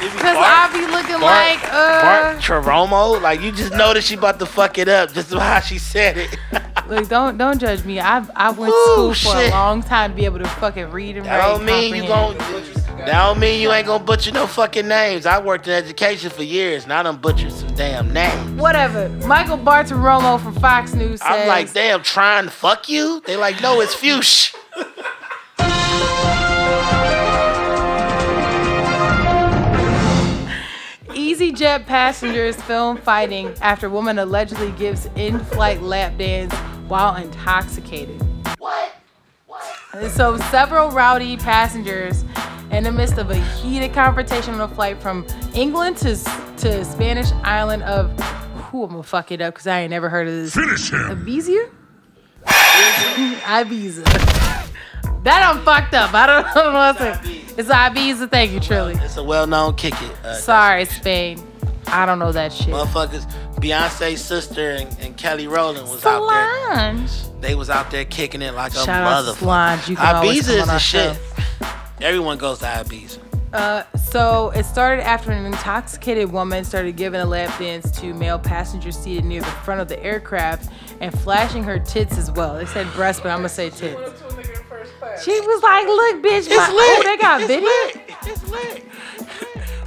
Cause 0.05 0.37
I 0.37 0.71
be 0.73 0.81
looking 0.91 1.21
Bart- 1.21 1.23
like 1.23 1.65
uh. 1.73 2.03
Bart 2.03 2.39
Charomo? 2.43 3.21
Like 3.23 3.41
you 3.41 3.53
just 3.53 3.73
know 3.75 3.95
that 3.95 4.03
she 4.03 4.15
about 4.17 4.39
to 4.39 4.47
fuck 4.47 4.77
it 4.79 4.89
up 4.89 5.13
just 5.13 5.33
how 5.35 5.61
she 5.61 5.79
said 5.79 6.17
it. 6.19 6.37
Look, 6.89 7.09
don't 7.09 7.39
don't 7.39 7.59
judge 7.59 7.85
me. 7.85 8.01
I 8.01 8.25
I 8.35 8.51
went 8.51 8.73
to 8.73 8.83
school 8.93 9.09
for 9.11 9.15
shit. 9.39 9.49
a 9.49 9.51
long 9.51 9.83
time 9.83 10.11
to 10.11 10.17
be 10.17 10.25
able 10.27 10.39
to 10.41 10.49
fucking 10.49 10.91
read 10.91 11.17
and 11.17 11.25
that 11.27 11.39
write. 11.39 11.47
don't 11.49 11.57
and 11.61 11.67
mean 11.67 11.95
you 12.05 12.09
comprehend. 12.09 12.84
That 12.97 13.07
don't 13.27 13.39
mean 13.39 13.61
you 13.61 13.71
ain't 13.73 13.87
gonna 13.87 14.03
butcher 14.03 14.33
no 14.33 14.47
fucking 14.47 14.89
names. 14.89 15.27
I 15.27 15.39
worked 15.41 15.67
in 15.67 15.75
education 15.75 16.31
for 16.31 16.43
years 16.43 16.85
and 16.85 16.93
I 16.93 17.03
done 17.03 17.19
butchered 17.19 17.53
some 17.53 17.75
damn 17.75 18.13
names. 18.13 18.61
Whatever. 18.61 19.09
Michael 19.27 19.59
Bartiromo 19.59 20.41
from 20.41 20.55
Fox 20.55 20.95
News 20.95 21.21
says. 21.21 21.29
I'm 21.29 21.49
like, 21.49 21.73
damn, 21.73 22.03
trying 22.03 22.45
to 22.45 22.51
fuck 22.51 22.89
you? 22.89 23.21
They 23.27 23.37
like, 23.37 23.61
no, 23.61 23.81
it's 23.81 23.95
Fuchs. 23.95 24.55
EasyJet 31.09 31.87
passengers 31.87 32.57
film 32.63 32.97
fighting 32.97 33.53
after 33.61 33.91
woman 33.91 34.19
allegedly 34.19 34.71
gives 34.73 35.07
in-flight 35.17 35.83
lap 35.83 36.17
dance 36.17 36.55
while 36.89 37.17
intoxicated. 37.17 38.23
What? 38.59 38.95
And 39.93 40.11
So 40.11 40.37
several 40.39 40.91
rowdy 40.91 41.37
passengers, 41.37 42.25
in 42.71 42.85
the 42.85 42.93
midst 42.93 43.19
of 43.19 43.31
a 43.31 43.37
heated 43.37 43.93
confrontation 43.93 44.55
on 44.55 44.61
a 44.61 44.69
flight 44.75 45.01
from 45.01 45.27
England 45.55 45.97
to 45.99 46.17
to 46.59 46.85
Spanish 46.85 47.31
island 47.43 47.83
of, 47.83 48.11
who 48.71 48.85
I'm 48.85 48.91
gonna 48.91 49.03
fuck 49.03 49.31
it 49.33 49.41
up 49.41 49.55
because 49.55 49.67
I 49.67 49.81
ain't 49.81 49.91
never 49.91 50.09
heard 50.09 50.27
of 50.29 50.35
this. 50.35 50.55
Finish 50.55 50.91
him. 50.93 51.25
Ibiza? 51.25 51.71
Ibiza. 53.45 54.05
That 55.25 55.43
I'm 55.55 55.65
fucked 55.65 55.95
up. 55.95 56.13
I 56.13 56.27
don't 56.27 56.55
know 56.55 56.73
what 56.73 56.99
to 56.99 57.25
say. 57.25 57.41
It's 57.57 57.69
Ibiza. 57.69 58.31
Thank 58.31 58.53
you, 58.53 58.61
Trilly. 58.61 59.01
It's 59.03 59.17
a 59.17 59.25
well-known 59.25 59.75
kick 59.77 59.95
it. 60.03 60.13
Uh, 60.25 60.35
Sorry, 60.35 60.85
Spain. 60.85 61.43
I 61.87 62.05
don't 62.07 62.19
know 62.19 62.33
that 62.33 62.53
shit. 62.53 62.69
Motherfuckers, 62.69 63.25
Beyonce's 63.57 64.23
sister 64.25 64.71
and, 64.73 64.95
and 65.01 65.17
Kelly 65.17 65.47
Rowland 65.47 65.89
was 65.89 66.05
out 66.05 66.21
Solange. 66.29 67.23
there. 67.23 67.41
They 67.41 67.55
was 67.55 67.71
out 67.71 67.91
there 67.91 68.05
kicking 68.05 68.43
it 68.43 68.55
like 68.55 68.73
a 68.73 68.85
Shout 68.85 68.89
out 68.89 69.23
to 69.23 69.31
motherfucker. 69.31 69.39
Solange. 69.39 69.89
You 69.89 69.97
can 69.97 70.17
always 70.17 70.43
Ibiza 70.43 70.47
come 70.47 70.55
is 70.57 70.61
on 70.63 70.67
the 70.69 70.73
our 70.75 70.79
shit. 70.81 71.15
show. 71.17 71.34
Everyone 72.05 72.39
goes 72.39 72.59
to 72.61 72.67
Ibiza. 72.67 73.19
Uh, 73.53 73.85
so 73.97 74.51
it 74.51 74.65
started 74.65 75.07
after 75.07 75.31
an 75.31 75.47
intoxicated 75.47 76.31
woman 76.33 76.65
started 76.65 76.97
giving 76.97 77.21
a 77.21 77.25
lap 77.25 77.57
dance 77.59 77.91
to 78.01 78.13
male 78.13 78.39
passengers 78.39 78.97
seated 78.99 79.25
near 79.25 79.41
the 79.41 79.47
front 79.47 79.81
of 79.81 79.89
the 79.89 80.03
aircraft 80.05 80.71
and 81.01 81.17
flashing 81.21 81.63
her 81.63 81.79
tits 81.79 82.19
as 82.19 82.31
well. 82.33 82.57
They 82.57 82.67
said 82.67 82.93
breasts, 82.95 83.23
but 83.23 83.31
I'm 83.31 83.39
gonna 83.39 83.49
say 83.49 83.71
tits. 83.71 83.95
up 83.97 84.19
to 84.19 84.27
a 84.27 84.31
nigga 84.43 84.59
in 84.59 84.65
first 84.65 84.93
class. 84.99 85.25
She 85.25 85.41
was 85.41 85.63
like, 85.63 85.87
"Look, 85.87 86.23
bitch, 86.23 86.47
It's 86.47 86.49
my- 86.49 86.69
lit. 86.69 86.99
oh, 86.99 87.03
they 87.05 87.17
got 87.17 87.41
it's 87.43 87.49
video. 87.49 87.69
Lit. 87.69 88.17
It's 88.27 88.51
lit. 88.51 88.85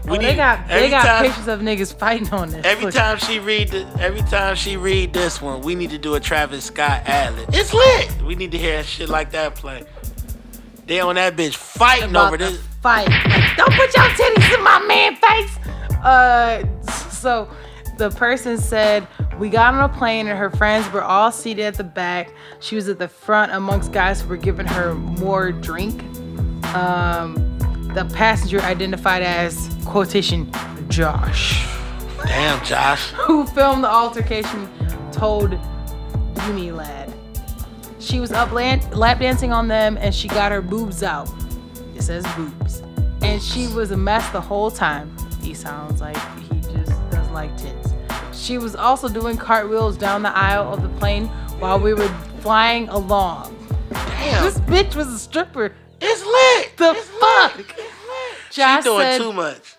Oh, 0.10 0.12
We 0.12 0.18
they 0.20 0.28
need- 0.28 0.36
got 0.38 0.68
they 0.70 0.90
got 0.90 1.04
time- 1.04 1.26
pictures 1.26 1.48
of 1.50 1.60
niggas 1.60 1.94
fighting 1.94 2.30
on 2.30 2.50
this. 2.50 2.66
Every 2.66 2.86
Look. 2.86 2.94
time 2.94 3.18
she 3.18 3.40
read 3.40 3.68
the, 3.72 3.86
every 4.00 4.22
time 4.22 4.56
she 4.56 4.78
read 4.78 5.12
this 5.12 5.42
one, 5.42 5.60
we 5.62 5.76
need 5.76 5.90
to 5.90 5.98
do 5.98 6.16
a 6.16 6.20
Travis 6.22 6.64
Scott 6.64 7.02
ad 7.06 7.36
lib. 7.36 7.50
It's 7.54 7.74
lit. 7.74 8.10
We 8.24 8.36
need 8.36 8.52
to 8.54 8.58
hear 8.58 8.82
shit 8.84 9.10
like 9.10 9.32
that 9.32 9.56
play. 9.56 9.84
They 10.88 11.00
on 11.02 11.16
that 11.16 11.36
bitch 11.36 11.56
fighting 11.56 12.12
about 12.12 12.28
over 12.28 12.38
this. 12.38 12.58
fight. 12.82 13.10
Like, 13.10 13.58
don't 13.58 13.74
put 13.74 13.94
your 13.94 14.06
titties 14.06 14.58
in 14.58 14.64
my 14.64 14.80
man 14.88 15.16
face. 15.18 15.58
Uh, 16.04 16.64
so 17.12 17.50
the 17.98 18.10
person 18.12 18.58
said 18.58 19.06
we 19.38 19.50
got 19.50 19.74
on 19.74 19.90
a 19.90 19.94
plane 19.94 20.28
and 20.28 20.38
her 20.40 20.50
friends 20.50 20.90
were 20.92 21.04
all 21.04 21.32
seated 21.32 21.66
at 21.66 21.74
the 21.76 21.84
back. 21.84 22.32
She 22.62 22.76
was 22.76 22.88
at 22.88 23.00
the 23.00 23.08
front 23.10 23.52
amongst 23.52 23.92
guys 23.92 24.22
who 24.22 24.30
were 24.30 24.38
giving 24.38 24.66
her 24.68 24.96
more 24.96 25.52
drink. 25.52 26.02
Um, 26.76 27.36
the 27.94 28.06
passenger 28.14 28.62
identified 28.62 29.24
as 29.24 29.70
quotation 29.86 30.52
Josh, 30.88 31.68
Damn, 32.24 32.64
Josh. 32.64 33.10
who 33.12 33.46
filmed 33.48 33.84
the 33.84 33.90
altercation, 33.90 34.70
told 35.12 35.52
Unilad. 36.36 37.12
She 38.00 38.20
was 38.20 38.32
up 38.32 38.52
lap 38.52 39.20
dancing 39.20 39.52
on 39.52 39.68
them 39.68 39.98
and 40.00 40.14
she 40.14 40.28
got 40.28 40.52
her 40.52 40.62
boobs 40.62 41.04
out. 41.04 41.30
It 41.96 42.04
says 42.04 42.26
boobs. 42.36 42.82
and 43.22 43.42
she 43.42 43.68
was 43.68 43.92
a 43.92 43.98
mess 43.98 44.28
the 44.32 44.42
whole 44.42 44.70
time. 44.72 45.16
He 45.42 45.54
sounds 45.54 46.00
like 46.02 46.18
he 46.52 46.60
just 46.62 46.92
doesn't 47.10 47.34
like 47.34 47.56
tits. 47.58 47.94
She 48.34 48.58
was 48.60 48.76
also 48.76 49.10
doing 49.10 49.36
cartwheels 49.38 49.98
down 49.98 50.22
the 50.22 50.36
aisle 50.36 50.72
of 50.74 50.84
the 50.84 50.90
plane 51.00 51.26
while 51.60 51.80
we 51.80 51.94
were 51.94 52.08
flying 52.42 52.88
along. 52.90 53.54
Damn. 53.92 54.44
This 54.44 54.60
bitch 54.60 54.96
was 54.96 55.08
a 55.08 55.18
stripper. 55.20 55.74
it's 56.00 56.24
lit. 56.24 56.78
The 56.78 56.92
It's 56.98 57.08
fuck? 57.10 57.60
It's 57.60 57.78
lit. 57.78 58.52
Josh 58.52 58.84
She 58.84 58.90
doing 58.90 59.02
said 59.02 59.18
too 59.18 59.34
much. 59.34 59.76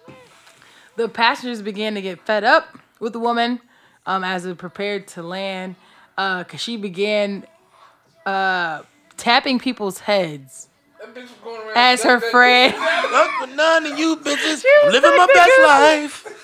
the 0.97 1.09
passengers 1.09 1.63
began 1.63 1.95
to 1.95 2.03
get 2.03 2.21
fed 2.27 2.43
up 2.45 2.77
with 2.99 3.13
the 3.13 3.21
woman 3.21 3.61
um, 4.07 4.25
as 4.25 4.45
it 4.45 4.59
prepared 4.59 5.07
to 5.09 5.23
land 5.23 5.77
because 6.17 6.61
she 6.61 6.77
began 6.77 7.47
uh, 8.29 8.83
tapping 9.17 9.59
people's 9.59 10.01
heads 10.01 10.69
That 11.01 11.15
bitch 11.15 11.23
was 11.23 11.31
going 11.45 11.61
around. 11.61 11.77
as 11.77 12.03
her 12.03 12.15
that- 12.15 12.21
that- 12.21 12.31
friend. 12.31 12.75
Look 13.13 13.31
for 13.51 13.57
none 13.57 13.87
of 13.93 13.99
you 13.99 14.17
bitches. 14.17 14.63
Living 14.91 15.17
my 15.17 15.27
best 15.35 15.61
life. 15.63 16.35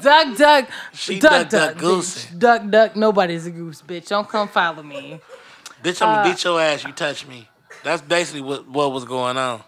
Duck, 0.00 0.36
duck, 0.36 0.68
She 0.92 1.18
duck, 1.18 1.32
duck, 1.32 1.50
duck, 1.50 1.68
duck, 1.72 1.78
goosey. 1.78 2.28
Duck, 2.38 2.62
duck. 2.70 2.94
Nobody's 2.96 3.46
a 3.46 3.50
goose, 3.50 3.82
bitch. 3.82 4.08
Don't 4.08 4.28
come 4.28 4.46
follow 4.46 4.82
me. 4.82 5.20
Bitch, 5.82 6.00
I'm 6.02 6.08
Uh, 6.10 6.14
gonna 6.22 6.30
beat 6.34 6.44
your 6.44 6.60
ass. 6.60 6.84
You 6.84 6.92
touch 6.92 7.26
me. 7.26 7.48
That's 7.82 8.02
basically 8.02 8.42
what 8.42 8.68
what 8.68 8.92
was 8.92 9.04
going 9.04 9.36
on. 9.36 9.62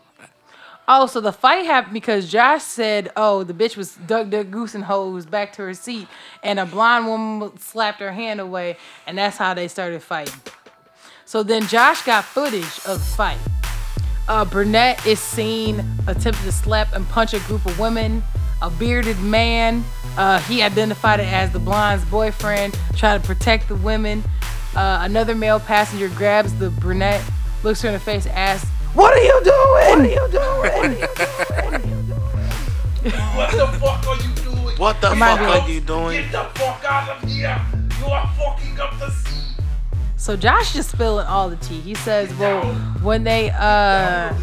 Oh, 0.93 1.07
so 1.07 1.21
the 1.21 1.33
fight 1.33 1.67
happened 1.67 1.95
because 1.95 2.29
Josh 2.31 2.63
said, 2.63 3.11
"Oh, 3.17 3.43
the 3.45 3.55
bitch 3.55 3.77
was 3.77 3.95
duck, 3.95 4.29
duck, 4.29 4.51
goose, 4.51 4.75
and 4.75 4.85
hose 4.85 5.25
back 5.27 5.53
to 5.55 5.63
her 5.63 5.75
seat, 5.75 6.07
and 6.43 6.59
a 6.61 6.67
blonde 6.67 7.07
woman 7.07 7.59
slapped 7.59 8.01
her 8.01 8.13
hand 8.13 8.41
away, 8.41 8.77
and 9.07 9.17
that's 9.19 9.37
how 9.37 9.55
they 9.55 9.67
started 9.69 10.03
fighting." 10.03 10.35
So 11.31 11.45
then 11.45 11.65
Josh 11.69 12.03
got 12.03 12.25
footage 12.25 12.65
of 12.87 12.99
the 12.99 13.15
fight. 13.15 13.39
Uh, 14.27 14.45
brunette 14.45 15.07
is 15.07 15.21
seen 15.21 15.79
attempting 16.09 16.43
to 16.45 16.51
slap 16.51 16.93
and 16.93 17.09
punch 17.09 17.35
a 17.35 17.39
group 17.47 17.65
of 17.67 17.79
women. 17.79 18.25
A 18.63 18.69
bearded 18.69 19.17
man, 19.21 19.85
uh, 20.19 20.41
he 20.41 20.61
identified 20.61 21.21
it 21.21 21.33
as 21.33 21.53
the 21.53 21.61
blonde's 21.61 22.05
boyfriend, 22.07 22.77
trying 22.97 23.21
to 23.21 23.25
protect 23.25 23.69
the 23.69 23.77
women. 23.77 24.25
Uh, 24.75 25.03
another 25.03 25.37
male 25.37 25.61
passenger 25.61 26.09
grabs 26.09 26.53
the 26.59 26.69
brunette, 26.69 27.23
looks 27.63 27.81
her 27.83 27.91
in 27.91 27.95
the 27.95 28.01
face, 28.01 28.27
asks, 28.27 28.69
"What 28.95 29.13
are 29.13 29.23
you 29.23 29.41
doing? 29.45 29.63
What 29.87 30.01
are 30.01 30.07
you 30.09 30.29
doing?" 30.33 31.01
What 33.37 33.53
the 33.53 33.69
fuck 33.79 34.05
are 34.09 34.17
you 34.17 34.35
doing? 34.35 34.77
What 34.79 35.01
the 35.01 35.15
might 35.15 35.37
fuck 35.39 35.67
be- 35.67 35.73
are 35.73 35.75
you 35.77 35.81
doing? 35.81 36.23
Get 36.23 36.33
the 36.33 36.59
fuck 36.59 36.85
out 36.85 37.23
of 37.23 37.29
here! 37.31 37.57
You 38.01 38.07
are 38.07 38.29
fucking 38.37 38.81
up 38.81 38.99
the 38.99 39.11
sea. 39.11 39.21
So 40.21 40.37
Josh 40.37 40.75
just 40.75 40.91
spilling 40.91 41.27
all 41.27 41.49
the 41.49 41.57
tea. 41.57 41.81
He 41.81 41.95
says, 41.95 42.33
"Well, 42.35 42.63
when 43.03 43.25
they 43.25 43.51
uh 43.59 44.35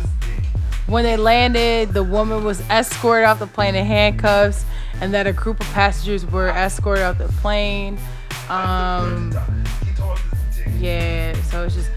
when 0.87 1.03
they 1.03 1.17
landed, 1.17 1.93
the 1.93 2.01
woman 2.01 2.43
was 2.43 2.61
escorted 2.69 3.25
off 3.27 3.37
the 3.37 3.45
plane 3.45 3.75
in 3.75 3.85
handcuffs, 3.85 4.65
and 5.01 5.13
that 5.13 5.27
a 5.27 5.33
group 5.33 5.59
of 5.59 5.67
passengers 5.67 6.25
were 6.25 6.47
escorted 6.47 7.03
off 7.03 7.19
the 7.19 7.27
plane. 7.27 7.99
Um, 8.49 9.31
yeah. 10.79 11.39
So 11.43 11.65
it's 11.65 11.75
just." 11.75 11.91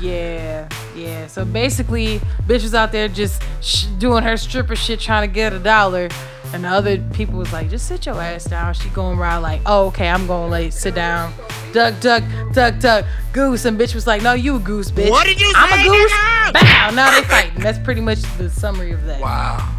Yeah, 0.00 0.68
yeah. 0.98 1.26
So 1.26 1.44
basically, 1.44 2.20
bitch 2.46 2.62
was 2.62 2.74
out 2.74 2.92
there 2.92 3.08
just 3.08 3.42
sh- 3.60 3.84
doing 3.98 4.22
her 4.24 4.36
stripper 4.36 4.76
shit, 4.76 5.00
trying 5.00 5.28
to 5.28 5.32
get 5.32 5.52
a 5.52 5.58
dollar, 5.58 6.08
and 6.52 6.64
the 6.64 6.68
other 6.68 6.98
people 7.12 7.38
was 7.38 7.52
like, 7.52 7.70
"Just 7.70 7.86
sit 7.86 8.06
your 8.06 8.20
ass 8.20 8.44
down." 8.44 8.74
She 8.74 8.88
going 8.90 9.18
around 9.18 9.42
like, 9.42 9.60
"Oh, 9.66 9.86
okay, 9.86 10.08
I'm 10.08 10.26
going 10.26 10.50
late. 10.50 10.72
Sit 10.72 10.94
down." 10.94 11.32
Duck, 11.72 12.00
duck, 12.00 12.22
duck, 12.52 12.78
duck, 12.80 13.04
goose, 13.32 13.64
and 13.66 13.78
bitch 13.78 13.94
was 13.94 14.06
like, 14.06 14.22
"No, 14.22 14.32
you 14.32 14.56
a 14.56 14.58
goose, 14.58 14.90
bitch." 14.90 15.10
What 15.10 15.26
did 15.26 15.40
you 15.40 15.52
I'm 15.54 15.68
say, 15.70 15.86
a 15.86 15.90
goose. 15.90 16.12
nigga? 16.12 16.52
Bow. 16.54 16.90
Now 16.94 17.10
they 17.10 17.26
fighting. 17.26 17.60
That's 17.62 17.78
pretty 17.78 18.00
much 18.00 18.20
the 18.38 18.48
summary 18.48 18.92
of 18.92 19.04
that. 19.04 19.20
Wow. 19.20 19.74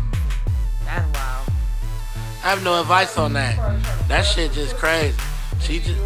That's 0.85 1.05
wild. 1.13 1.49
I 2.43 2.49
have 2.51 2.63
no 2.63 2.79
advice 2.79 3.17
on 3.17 3.33
that. 3.33 3.57
That 4.07 4.21
shit 4.21 4.51
just 4.53 4.75
crazy. 4.77 5.15
She 5.61 5.79
just 5.79 5.99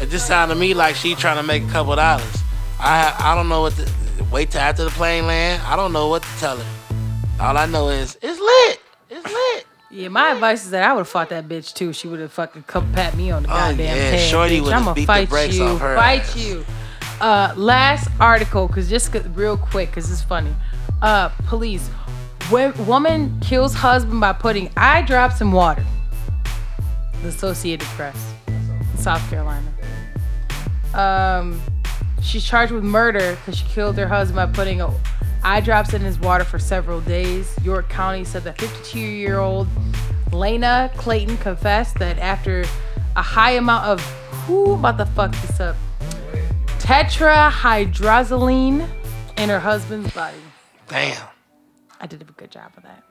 it 0.00 0.08
just 0.10 0.26
sounded 0.26 0.54
to 0.54 0.60
me 0.60 0.74
like 0.74 0.94
she 0.94 1.14
trying 1.14 1.36
to 1.38 1.42
make 1.42 1.64
a 1.64 1.68
couple 1.68 1.96
dollars. 1.96 2.24
I 2.78 3.14
I 3.18 3.34
don't 3.34 3.48
know 3.48 3.62
what 3.62 3.74
to 3.76 3.82
wait 4.30 4.50
till 4.50 4.60
after 4.60 4.84
the 4.84 4.90
plane 4.90 5.26
land. 5.26 5.62
I 5.66 5.76
don't 5.76 5.92
know 5.92 6.08
what 6.08 6.22
to 6.22 6.28
tell 6.38 6.56
her. 6.56 6.66
All 7.40 7.56
I 7.56 7.66
know 7.66 7.88
is 7.88 8.16
it's 8.22 8.38
lit. 8.40 8.80
It's 9.10 9.24
lit. 9.24 9.66
Yeah, 9.90 10.08
my 10.08 10.30
advice 10.32 10.64
is 10.64 10.70
that 10.70 10.82
I 10.88 10.92
would 10.92 11.00
have 11.00 11.08
fought 11.08 11.28
that 11.28 11.48
bitch 11.48 11.72
too. 11.74 11.92
She 11.92 12.08
would 12.08 12.18
have 12.20 12.32
fucking 12.32 12.64
come 12.64 12.92
pat 12.92 13.16
me 13.16 13.30
on 13.30 13.44
the 13.44 13.48
Oh, 13.48 13.52
goddamn 13.52 13.78
yeah, 13.96 14.10
head. 14.10 14.30
Shorty 14.30 14.60
would've 14.60 14.74
I'ma 14.76 14.94
beat 14.94 15.02
the 15.02 15.06
fight 15.06 15.28
brakes 15.28 15.56
you, 15.56 15.64
off 15.64 15.80
her 15.80 15.94
fight 15.96 16.20
ass. 16.22 16.36
you. 16.36 16.64
Uh, 17.20 17.52
last 17.56 18.08
article, 18.18 18.66
cause 18.68 18.88
just 18.90 19.12
'cause- 19.12 19.26
real 19.34 19.56
quick, 19.56 19.92
cause 19.92 20.10
it's 20.10 20.20
funny. 20.22 20.52
Uh, 21.00 21.28
police, 21.46 21.88
wo- 22.50 22.72
woman 22.86 23.38
kills 23.40 23.72
husband 23.74 24.20
by 24.20 24.32
putting 24.32 24.68
eye 24.76 25.02
drops 25.02 25.40
in 25.40 25.52
water. 25.52 25.84
The 27.22 27.28
Associated 27.28 27.86
Press, 27.88 28.16
South 28.98 29.22
Carolina. 29.30 29.68
Um, 30.92 31.60
she's 32.24 32.44
charged 32.44 32.72
with 32.72 32.82
murder 32.82 33.36
because 33.36 33.58
she 33.58 33.64
killed 33.66 33.96
her 33.98 34.08
husband 34.08 34.36
by 34.36 34.56
putting 34.56 34.82
eye 35.42 35.60
drops 35.60 35.94
in 35.94 36.02
his 36.02 36.18
water 36.18 36.44
for 36.44 36.58
several 36.58 37.00
days. 37.02 37.54
York 37.62 37.88
County 37.88 38.24
said 38.24 38.42
that 38.44 38.58
52-year-old 38.58 39.68
Lena 40.32 40.90
Clayton 40.96 41.36
confessed 41.36 41.98
that 41.98 42.18
after 42.18 42.64
a 43.14 43.22
high 43.22 43.52
amount 43.52 43.86
of 43.86 44.00
who 44.46 44.74
about 44.74 44.98
to 44.98 45.06
fuck 45.06 45.30
this 45.32 45.60
up 45.60 45.76
tetrahydrozoline 46.84 48.88
in 49.38 49.48
her 49.48 49.60
husband's 49.60 50.12
body. 50.12 50.36
Damn. 50.88 51.28
I 51.98 52.06
did 52.06 52.20
a 52.20 52.24
good 52.24 52.50
job 52.50 52.72
of 52.76 52.82
that. 52.82 53.02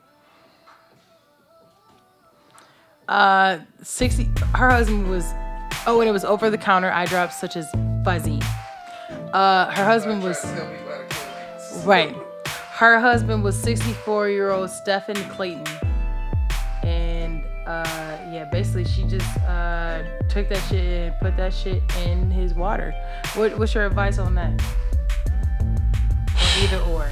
Uh, 3.08 3.58
60. 3.82 4.30
Her 4.54 4.70
husband 4.70 5.10
was. 5.10 5.24
Oh, 5.86 6.00
and 6.00 6.08
it 6.08 6.12
was 6.12 6.24
over 6.24 6.48
the 6.50 6.58
counter 6.58 6.90
eye 6.90 7.04
drops 7.06 7.40
such 7.40 7.56
as 7.56 7.66
Visine. 8.04 8.44
Uh, 9.34 9.68
her 9.72 9.84
husband 9.84 10.22
was. 10.22 10.46
Right. 11.84 12.14
Her 12.46 13.00
husband 13.00 13.42
was 13.42 13.58
64 13.58 14.28
year 14.28 14.50
old 14.52 14.70
Steven 14.70 15.16
Clayton. 15.30 15.66
And 16.84 17.42
uh, 17.66 18.16
yeah, 18.30 18.48
basically 18.52 18.84
she 18.84 19.02
just 19.02 19.36
uh, 19.40 20.04
took 20.28 20.48
that 20.50 20.62
shit 20.68 20.84
and 20.84 21.14
put 21.20 21.36
that 21.36 21.52
shit 21.52 21.82
in 22.04 22.30
his 22.30 22.54
water. 22.54 22.94
What, 23.34 23.58
what's 23.58 23.74
your 23.74 23.86
advice 23.86 24.18
on 24.18 24.36
that? 24.36 24.62
Either 26.60 26.78
or. 26.92 27.10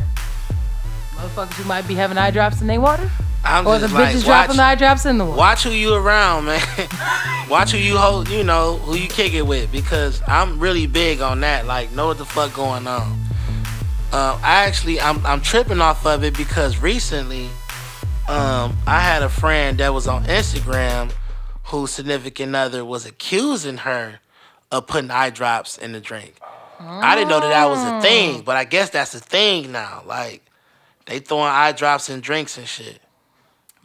Motherfuckers 1.17 1.55
who 1.55 1.65
might 1.65 1.89
be 1.89 1.97
having 1.97 2.19
eye 2.19 2.31
drops 2.31 2.61
in 2.61 2.69
their 2.69 2.81
water? 2.81 3.11
I'm 3.45 3.67
Or 3.67 3.79
the 3.79 3.89
like, 3.89 4.11
bitches 4.11 4.19
watch, 4.19 4.25
dropping 4.25 4.57
the 4.57 4.63
eye 4.63 4.75
drops 4.77 5.05
in 5.05 5.19
the 5.19 5.25
water? 5.25 5.39
watch 5.39 5.63
who 5.65 5.71
you 5.71 5.95
around, 5.95 6.45
man. 6.47 6.61
watch 7.51 7.73
who 7.73 7.79
you 7.79 7.97
hold, 7.97 8.29
you 8.29 8.45
know, 8.45 8.77
who 8.79 8.97
you 8.97 9.09
kick 9.09 9.35
it 9.35 9.47
with, 9.47 9.71
because 9.73 10.23
I'm 10.27 10.61
really 10.61 10.87
big 10.87 11.21
on 11.21 11.41
that. 11.41 11.67
Like, 11.67 11.93
know 11.93 12.07
what 12.07 12.19
the 12.19 12.25
fuck 12.25 12.55
going 12.55 12.87
on. 12.87 13.19
Uh, 14.13 14.39
I 14.43 14.65
actually, 14.67 15.01
I'm, 15.01 15.25
I'm 15.27 15.41
tripping 15.41 15.81
off 15.81 16.07
of 16.07 16.23
it 16.23 16.37
because 16.37 16.79
recently, 16.79 17.47
um, 18.29 18.77
I 18.87 19.01
had 19.01 19.23
a 19.23 19.29
friend 19.29 19.79
that 19.79 19.93
was 19.93 20.07
on 20.07 20.25
Instagram 20.27 21.13
whose 21.65 21.91
significant 21.91 22.55
other 22.55 22.85
was 22.85 23.07
accusing 23.07 23.79
her 23.79 24.21
of 24.71 24.87
putting 24.87 25.11
eye 25.11 25.31
drops 25.31 25.79
in 25.79 25.93
the 25.93 26.01
drink. 26.01 26.39
I 26.79 27.15
didn't 27.15 27.29
know 27.29 27.41
that 27.41 27.49
that 27.49 27.67
was 27.67 27.79
a 27.85 28.01
thing, 28.01 28.43
but 28.43 28.57
I 28.57 28.65
guess 28.65 28.91
that's 28.91 29.15
a 29.15 29.21
thing 29.21 29.71
now. 29.73 30.03
Like, 30.07 30.45
they 31.07 31.19
throwing 31.21 31.45
eye 31.47 31.73
drops 31.73 32.09
in 32.09 32.21
drinks 32.21 32.59
and 32.59 32.67
shit. 32.67 33.02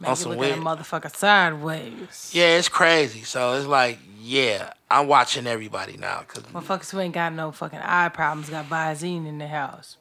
Make 0.00 0.10
on 0.10 0.16
some 0.16 0.30
look 0.32 0.38
at 0.40 0.44
a 0.58 0.60
weird- 0.60 0.78
motherfucker 0.78 1.14
sideways. 1.14 2.30
Yeah, 2.32 2.56
it's 2.56 2.68
crazy. 2.68 3.22
So 3.22 3.54
it's 3.54 3.66
like, 3.66 3.98
yeah, 4.20 4.72
I'm 4.90 5.08
watching 5.08 5.46
everybody 5.46 5.96
now. 5.96 6.22
Cause 6.28 6.44
Motherfuckers 6.44 6.90
who 6.90 7.00
ain't 7.00 7.14
got 7.14 7.32
no 7.32 7.50
fucking 7.52 7.80
eye 7.80 8.08
problems 8.10 8.48
got 8.48 8.66
Visine 8.68 9.26
in 9.26 9.38
their 9.38 9.48
house. 9.48 9.96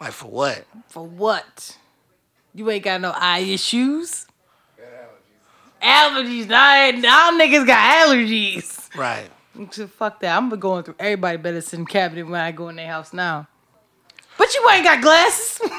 like 0.00 0.12
for 0.12 0.26
what? 0.30 0.64
For 0.88 1.06
what? 1.06 1.76
You 2.54 2.68
ain't 2.70 2.84
got 2.84 3.00
no 3.00 3.12
eye 3.14 3.40
issues? 3.40 4.26
Allergies. 5.82 6.48
Nah, 6.48 6.86
y'all 6.86 7.38
niggas 7.38 7.66
got 7.66 8.08
allergies. 8.08 8.94
Right. 8.96 9.28
So 9.70 9.86
fuck 9.86 10.20
that. 10.20 10.36
I'm 10.36 10.48
going 10.50 10.82
through 10.84 10.96
everybody 10.98 11.36
better 11.36 11.62
in 11.72 11.86
cabinet 11.86 12.24
when 12.26 12.40
I 12.40 12.50
go 12.52 12.68
in 12.70 12.76
their 12.76 12.88
house 12.88 13.12
now. 13.12 13.46
But 14.38 14.54
you 14.54 14.68
ain't 14.70 14.84
got 14.84 15.00
glasses. 15.02 15.70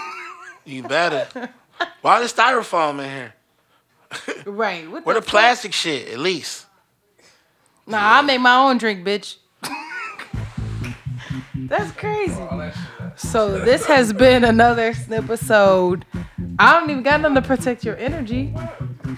You 0.65 0.83
better. 0.83 1.49
Why 2.01 2.19
the 2.19 2.25
styrofoam 2.27 3.03
in 3.03 3.09
here? 3.09 3.33
Right. 4.45 4.89
What 4.89 5.05
Where 5.05 5.15
the 5.15 5.21
plastic 5.21 5.73
shit, 5.73 6.09
at 6.09 6.19
least. 6.19 6.65
Nah, 7.85 8.17
I 8.17 8.21
make 8.21 8.41
my 8.41 8.55
own 8.55 8.77
drink, 8.77 9.05
bitch. 9.05 9.37
That's 11.55 11.91
crazy. 11.93 12.35
So 13.15 13.59
this 13.59 13.85
has 13.85 14.13
been 14.13 14.43
another 14.43 14.93
episode. 15.11 16.05
I 16.59 16.79
don't 16.79 16.89
even 16.89 17.03
got 17.03 17.21
nothing 17.21 17.35
to 17.35 17.41
protect 17.41 17.83
your 17.83 17.97
energy. 17.97 18.53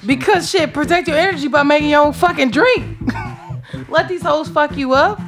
Because 0.06 0.50
shit, 0.50 0.74
protect 0.74 1.08
your 1.08 1.18
energy 1.18 1.48
by 1.48 1.64
making 1.64 1.90
your 1.90 2.06
own 2.06 2.14
fucking 2.14 2.52
drink. 2.52 2.98
Let 3.90 4.08
these 4.08 4.22
hoes 4.22 4.50
fuck 4.50 4.76
you 4.78 4.94
up. 4.94 5.20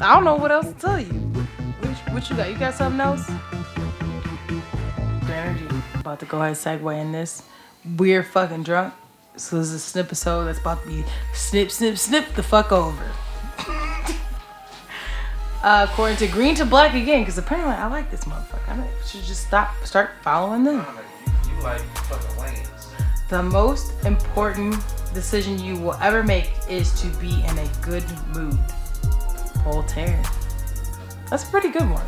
I 0.00 0.14
don't 0.14 0.24
know 0.24 0.36
what 0.36 0.50
else 0.50 0.68
to 0.68 0.74
tell 0.74 1.00
you. 1.00 1.12
What, 1.12 1.96
what 2.12 2.30
you 2.30 2.36
got? 2.36 2.50
You 2.50 2.58
got 2.58 2.74
something 2.74 3.00
else? 3.00 3.28
Your 3.28 5.36
energy. 5.36 5.66
about 5.94 6.20
to 6.20 6.26
go 6.26 6.38
ahead 6.38 6.48
and 6.48 6.82
segue 6.82 7.00
in 7.00 7.12
this. 7.12 7.42
We're 7.96 8.22
fucking 8.22 8.62
drunk. 8.62 8.94
So 9.36 9.56
this 9.56 9.68
is 9.68 9.74
a 9.74 9.78
snip 9.78 10.06
episode 10.06 10.44
that's 10.44 10.58
about 10.58 10.82
to 10.82 10.88
be 10.88 11.04
snip, 11.32 11.70
snip, 11.70 11.96
snip 11.96 12.34
the 12.34 12.42
fuck 12.42 12.70
over. 12.70 13.02
uh, 15.62 15.86
according 15.88 16.18
to 16.18 16.26
Green 16.26 16.54
to 16.56 16.66
Black 16.66 16.94
again, 16.94 17.22
because 17.22 17.38
apparently 17.38 17.74
I 17.74 17.86
like 17.86 18.10
this 18.10 18.24
motherfucker. 18.24 18.68
I 18.68 19.06
should 19.06 19.22
just 19.22 19.46
stop, 19.46 19.72
start 19.84 20.10
following 20.22 20.64
them. 20.64 20.84
You, 21.46 21.56
you 21.56 21.62
like 21.62 21.80
fucking 21.80 22.42
lanes. 22.42 22.88
The 23.30 23.42
most 23.42 23.92
important 24.04 24.76
decision 25.14 25.58
you 25.58 25.76
will 25.76 25.94
ever 25.94 26.22
make 26.22 26.50
is 26.68 26.92
to 27.00 27.06
be 27.18 27.42
in 27.42 27.58
a 27.58 27.70
good 27.80 28.04
mood. 28.34 28.58
Voltaire. 29.64 30.22
That's 31.30 31.44
a 31.44 31.46
pretty 31.46 31.70
good 31.70 31.88
one. 31.88 32.04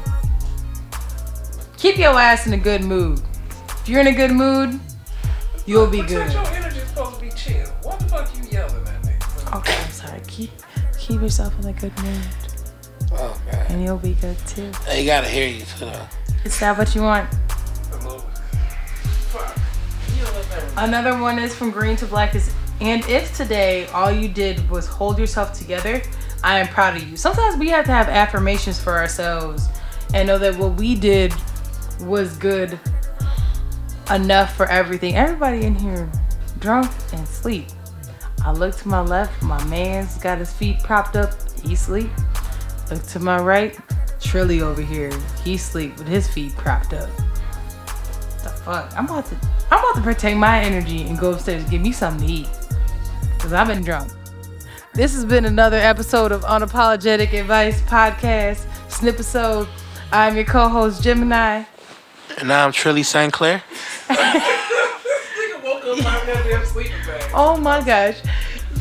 Keep 1.79 1.97
your 1.97 2.21
ass 2.21 2.47
in 2.47 2.53
a 2.53 2.59
good 2.59 2.85
mood. 2.85 3.23
If 3.81 3.89
you're 3.89 4.01
in 4.01 4.09
a 4.09 4.15
good 4.15 4.33
mood, 4.33 4.79
you'll 5.67 5.87
be 5.87 5.99
good. 6.03 6.27
Protect 6.27 6.33
your 6.35 6.47
energy 6.57 6.79
is 6.79 6.89
supposed 6.89 7.15
to 7.17 7.21
be 7.21 7.31
chill. 7.31 7.67
What 7.83 7.99
the 7.99 8.05
fuck 8.07 8.31
you 8.37 8.43
yelling 8.51 8.87
at 8.87 9.05
me? 9.05 9.13
Okay, 9.55 9.77
I'm 9.77 9.91
sorry. 9.91 10.21
Keep 10.27 10.51
keep 10.99 11.21
yourself 11.21 11.59
in 11.61 11.67
a 11.69 11.73
good 11.73 11.97
mood, 12.03 12.21
Oh 13.13 13.41
man. 13.47 13.67
and 13.71 13.85
you'll 13.85 13.99
be 13.99 14.15
good 14.15 14.37
too. 14.47 14.71
They 14.87 15.05
gotta 15.05 15.29
hear 15.29 15.49
you 15.49 15.61
too 15.65 15.87
though. 15.87 16.07
Is 16.45 16.59
that 16.61 16.77
what 16.77 16.95
you 16.95 17.03
want? 17.03 17.29
A 17.93 17.97
little 17.97 18.19
Fuck. 19.31 19.57
You 20.17 20.25
don't 20.25 20.51
never 20.51 20.87
Another 20.87 21.21
one 21.21 21.39
is 21.39 21.55
from 21.55 21.71
Green 21.71 21.97
to 21.97 22.07
Black 22.07 22.35
is 22.35 22.53
and 22.81 23.05
if 23.09 23.37
today 23.37 23.87
all 23.89 24.11
you 24.11 24.29
did 24.29 24.69
was 24.69 24.87
hold 24.87 25.19
yourself 25.19 25.53
together, 25.53 26.03
I 26.43 26.59
am 26.59 26.69
proud 26.69 26.97
of 26.97 27.09
you. 27.09 27.17
Sometimes 27.17 27.57
we 27.57 27.69
have 27.69 27.85
to 27.87 27.93
have 27.93 28.09
affirmations 28.09 28.81
for 28.81 28.93
ourselves 28.95 29.69
and 30.13 30.27
know 30.27 30.39
that 30.39 30.57
what 30.57 30.75
we 30.75 30.95
did 30.95 31.33
was 32.01 32.37
good 32.37 32.79
enough 34.11 34.57
for 34.57 34.67
everything. 34.67 35.17
Everybody 35.17 35.63
in 35.65 35.75
here 35.75 36.11
drunk 36.59 36.91
and 37.13 37.27
sleep. 37.27 37.67
I 38.45 38.53
look 38.53 38.77
to 38.77 38.89
my 38.89 39.01
left, 39.01 39.43
my 39.43 39.63
man's 39.65 40.19
got 40.19 40.39
his 40.39 40.53
feet 40.53 40.79
propped 40.83 41.17
up, 41.17 41.33
he 41.63 41.75
sleep. 41.75 42.11
Look 42.91 43.03
to 43.05 43.19
my 43.19 43.39
right, 43.39 43.77
Trilly 44.19 44.61
over 44.61 44.83
here, 44.83 45.11
he 45.45 45.57
sleep 45.57 45.97
with 45.99 46.09
his 46.09 46.29
feet 46.29 46.55
propped 46.57 46.93
up. 46.93 47.09
The 48.43 48.51
fuck? 48.65 48.93
I'm 48.97 49.07
about 49.07 49.27
to 49.27 49.37
I'm 49.71 49.79
about 49.79 49.95
to 49.97 50.03
protect 50.03 50.37
my 50.37 50.61
energy 50.61 51.03
and 51.03 51.19
go 51.19 51.33
upstairs 51.33 51.63
and 51.63 51.71
give 51.71 51.81
me 51.81 51.93
something 51.93 52.27
to 52.27 52.33
eat. 52.33 52.49
Cause 53.39 53.53
I've 53.53 53.69
been 53.69 53.83
drunk. 53.83 54.11
This 54.93 55.15
has 55.15 55.25
been 55.25 55.45
another 55.45 55.77
episode 55.77 56.31
of 56.31 56.43
Unapologetic 56.43 57.33
Advice 57.33 57.83
Podcast. 57.83 58.65
Snipisode. 58.89 59.67
I'm 60.13 60.37
your 60.37 60.45
co-host 60.45 61.03
Gemini. 61.03 61.65
And 62.39 62.49
now 62.49 62.65
I'm 62.65 62.73
Trilly 62.73 63.05
St. 63.05 63.33
Clair. 63.33 63.63
Nigga 64.09 65.63
woke 65.65 65.85
up 65.85 65.99
my 65.99 66.23
goddamn 66.27 66.65
sleeping 66.67 66.93
bag. 67.07 67.31
Oh 67.35 67.57
my 67.57 67.81
gosh. 67.85 68.19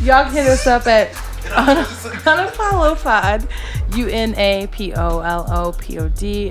Y'all 0.01 0.25
can 0.25 0.33
hit 0.33 0.47
us 0.47 0.65
up 0.67 0.87
at 0.87 1.11
unapolopod, 2.23 3.47
U-N-A-P-O-L-O-P-O-D 3.95 4.91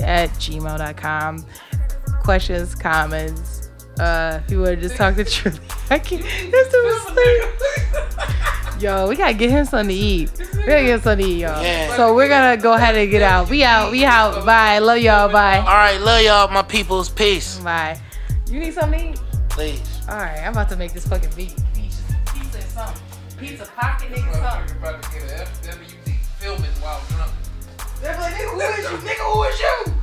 at 0.00 0.30
gmail.com. 0.30 1.46
Questions, 2.22 2.74
comments. 2.74 3.68
Uh, 3.98 4.40
if 4.44 4.50
you 4.50 4.60
want 4.60 4.76
to 4.76 4.76
just 4.80 4.96
talk 4.96 5.16
to 5.16 5.24
Trilly. 5.24 5.60
I 5.90 5.98
can't. 5.98 6.22
This 6.22 6.72
dude 6.72 6.86
is 6.86 7.04
asleep. 7.04 8.38
Yo, 8.82 9.06
we 9.06 9.14
gotta 9.14 9.32
get 9.32 9.48
him 9.48 9.64
something 9.64 9.94
to 9.96 10.02
eat. 10.02 10.28
We 10.38 10.66
gotta 10.66 10.82
get 10.82 10.86
him 10.86 11.00
something 11.02 11.24
to 11.24 11.32
eat, 11.32 11.38
y'all. 11.42 11.62
Yeah. 11.62 11.94
So 11.94 12.16
we're 12.16 12.28
gonna 12.28 12.56
go 12.56 12.72
ahead 12.72 12.96
and 12.96 13.08
get 13.08 13.22
out. 13.22 13.48
We 13.48 13.62
out. 13.62 13.92
We 13.92 14.04
out. 14.04 14.44
Bye. 14.44 14.80
Love 14.80 14.98
y'all. 14.98 15.30
Bye. 15.30 15.58
All 15.58 15.66
right, 15.66 16.00
love 16.00 16.20
y'all, 16.20 16.48
my 16.48 16.62
peoples. 16.62 17.08
Peace. 17.08 17.60
Bye. 17.60 17.96
You 18.50 18.58
need 18.58 18.74
something 18.74 19.14
to 19.14 19.20
eat? 19.20 19.20
Please. 19.50 20.00
All 20.08 20.16
right. 20.16 20.40
I'm 20.40 20.50
about 20.50 20.68
to 20.70 20.76
make 20.76 20.92
this 20.92 21.06
fucking 21.06 21.30
beat. 21.36 21.54
Pizza, 21.74 22.02
pizza, 22.34 22.60
something. 22.62 23.02
Pizza 23.38 23.66
pocket, 23.66 24.10
nigga, 24.10 24.32
something. 24.32 24.42
Motherfucker 24.42 24.78
about 24.78 25.02
to 25.04 25.10
get 25.12 25.22
an 25.22 25.46
FWD 25.46 26.16
filming 26.40 26.70
while 26.82 27.00
drunk. 27.10 27.30
They're 28.00 28.16
like, 28.16 28.34
nigga, 28.34 28.50
who 28.50 28.60
is 28.62 28.90
you? 28.90 28.96
Nigga, 29.08 29.32
who 29.32 29.42
is 29.44 29.60
you? 29.60 29.94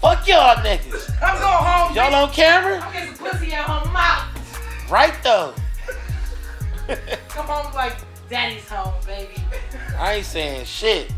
Fuck 0.00 0.26
y'all 0.26 0.56
niggas. 0.64 1.10
I'm 1.22 1.38
going 1.38 1.64
home. 1.64 1.94
Y'all 1.94 2.14
on 2.14 2.30
camera? 2.32 2.80
I'm 2.80 2.90
getting 2.94 3.14
some 3.14 3.26
pussy 3.26 3.52
at 3.52 3.66
home. 3.66 3.90
I'm 3.90 3.96
out. 3.96 4.90
Right 4.90 5.12
though. 5.22 5.52
Come 7.28 7.46
home 7.46 7.74
like 7.74 7.96
daddy's 8.30 8.68
home, 8.68 8.94
baby. 9.06 9.34
I 9.98 10.14
ain't 10.14 10.26
saying 10.26 10.64
shit. 10.64 11.12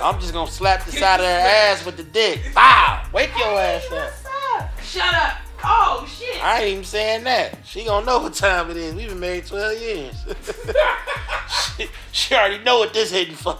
I'm 0.00 0.20
just 0.20 0.32
gonna 0.32 0.50
slap 0.50 0.84
the 0.84 0.92
side 0.92 1.20
of 1.20 1.26
her 1.26 1.48
ass 1.48 1.84
with 1.84 1.96
the 1.96 2.04
dick. 2.04 2.40
Bow. 2.54 3.04
Wake 3.12 3.36
your 3.36 3.48
oh, 3.48 3.58
ass 3.58 3.84
up. 3.86 3.92
What's 3.92 4.26
up? 4.54 4.80
Shut 4.82 5.14
up. 5.14 5.38
Oh, 5.64 6.06
shit. 6.08 6.42
I 6.42 6.62
ain't 6.62 6.72
even 6.72 6.84
saying 6.84 7.24
that. 7.24 7.58
She 7.64 7.84
gonna 7.84 8.06
know 8.06 8.20
what 8.20 8.34
time 8.34 8.70
it 8.70 8.76
is. 8.76 8.94
We've 8.94 9.08
been 9.08 9.18
married 9.18 9.46
12 9.46 9.80
years. 9.80 10.24
she, 11.76 11.88
she 12.12 12.34
already 12.34 12.62
know 12.62 12.78
what 12.78 12.94
this 12.94 13.10
hitting 13.10 13.34
for. 13.34 13.58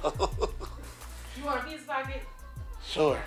You 1.36 1.44
want 1.44 1.62
a 1.62 1.64
pizza 1.64 1.86
pocket? 1.86 2.22
sure. 2.86 3.12
Okay. 3.14 3.22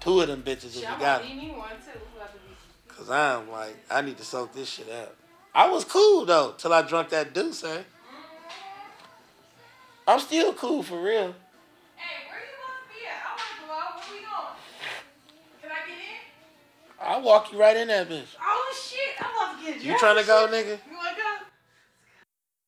Two 0.00 0.20
of 0.20 0.28
them 0.28 0.42
bitches 0.42 0.76
if 0.76 0.76
you 0.76 0.82
got 0.82 1.22
them. 1.22 1.36
need 1.36 1.56
one 1.56 1.68
too. 1.70 1.98
Who 1.98 2.18
got 2.18 2.32
the 2.32 2.38
pizza? 2.38 2.96
Cause 2.96 3.10
I'm 3.10 3.50
like, 3.50 3.76
I 3.90 4.00
need 4.00 4.16
to 4.16 4.24
soak 4.24 4.54
this 4.54 4.70
shit 4.70 4.88
up. 4.90 5.14
I 5.56 5.70
was 5.70 5.84
cool 5.84 6.26
though, 6.26 6.52
till 6.58 6.74
I 6.74 6.82
drunk 6.82 7.08
that 7.08 7.32
deuce, 7.32 7.64
eh? 7.64 7.82
I'm 10.06 10.20
still 10.20 10.52
cool 10.52 10.82
for 10.82 11.02
real. 11.02 11.34
Hey, 11.96 12.28
where 12.28 12.38
you 12.38 12.46
supposed 12.52 12.84
to 12.84 12.92
be 12.92 13.06
at? 13.08 13.24
I 13.24 13.32
want 13.32 13.40
to 13.40 13.66
go 13.66 13.72
out. 13.72 13.96
Where 13.96 14.12
we 14.12 14.20
going? 14.20 14.52
Can 15.62 15.70
I 15.70 15.88
get 15.88 15.96
in? 15.96 16.20
I'll 17.00 17.22
walk 17.22 17.50
you 17.52 17.58
right 17.58 17.74
in 17.74 17.88
that 17.88 18.06
bitch. 18.06 18.36
Oh, 18.38 18.74
shit. 18.86 19.16
I'm 19.18 19.30
about 19.34 19.58
to 19.58 19.64
get 19.64 19.72
dressed. 19.72 19.86
You 19.86 19.98
trying 19.98 20.20
to 20.20 20.26
go, 20.26 20.46
nigga? 20.46 20.78
You 20.90 20.96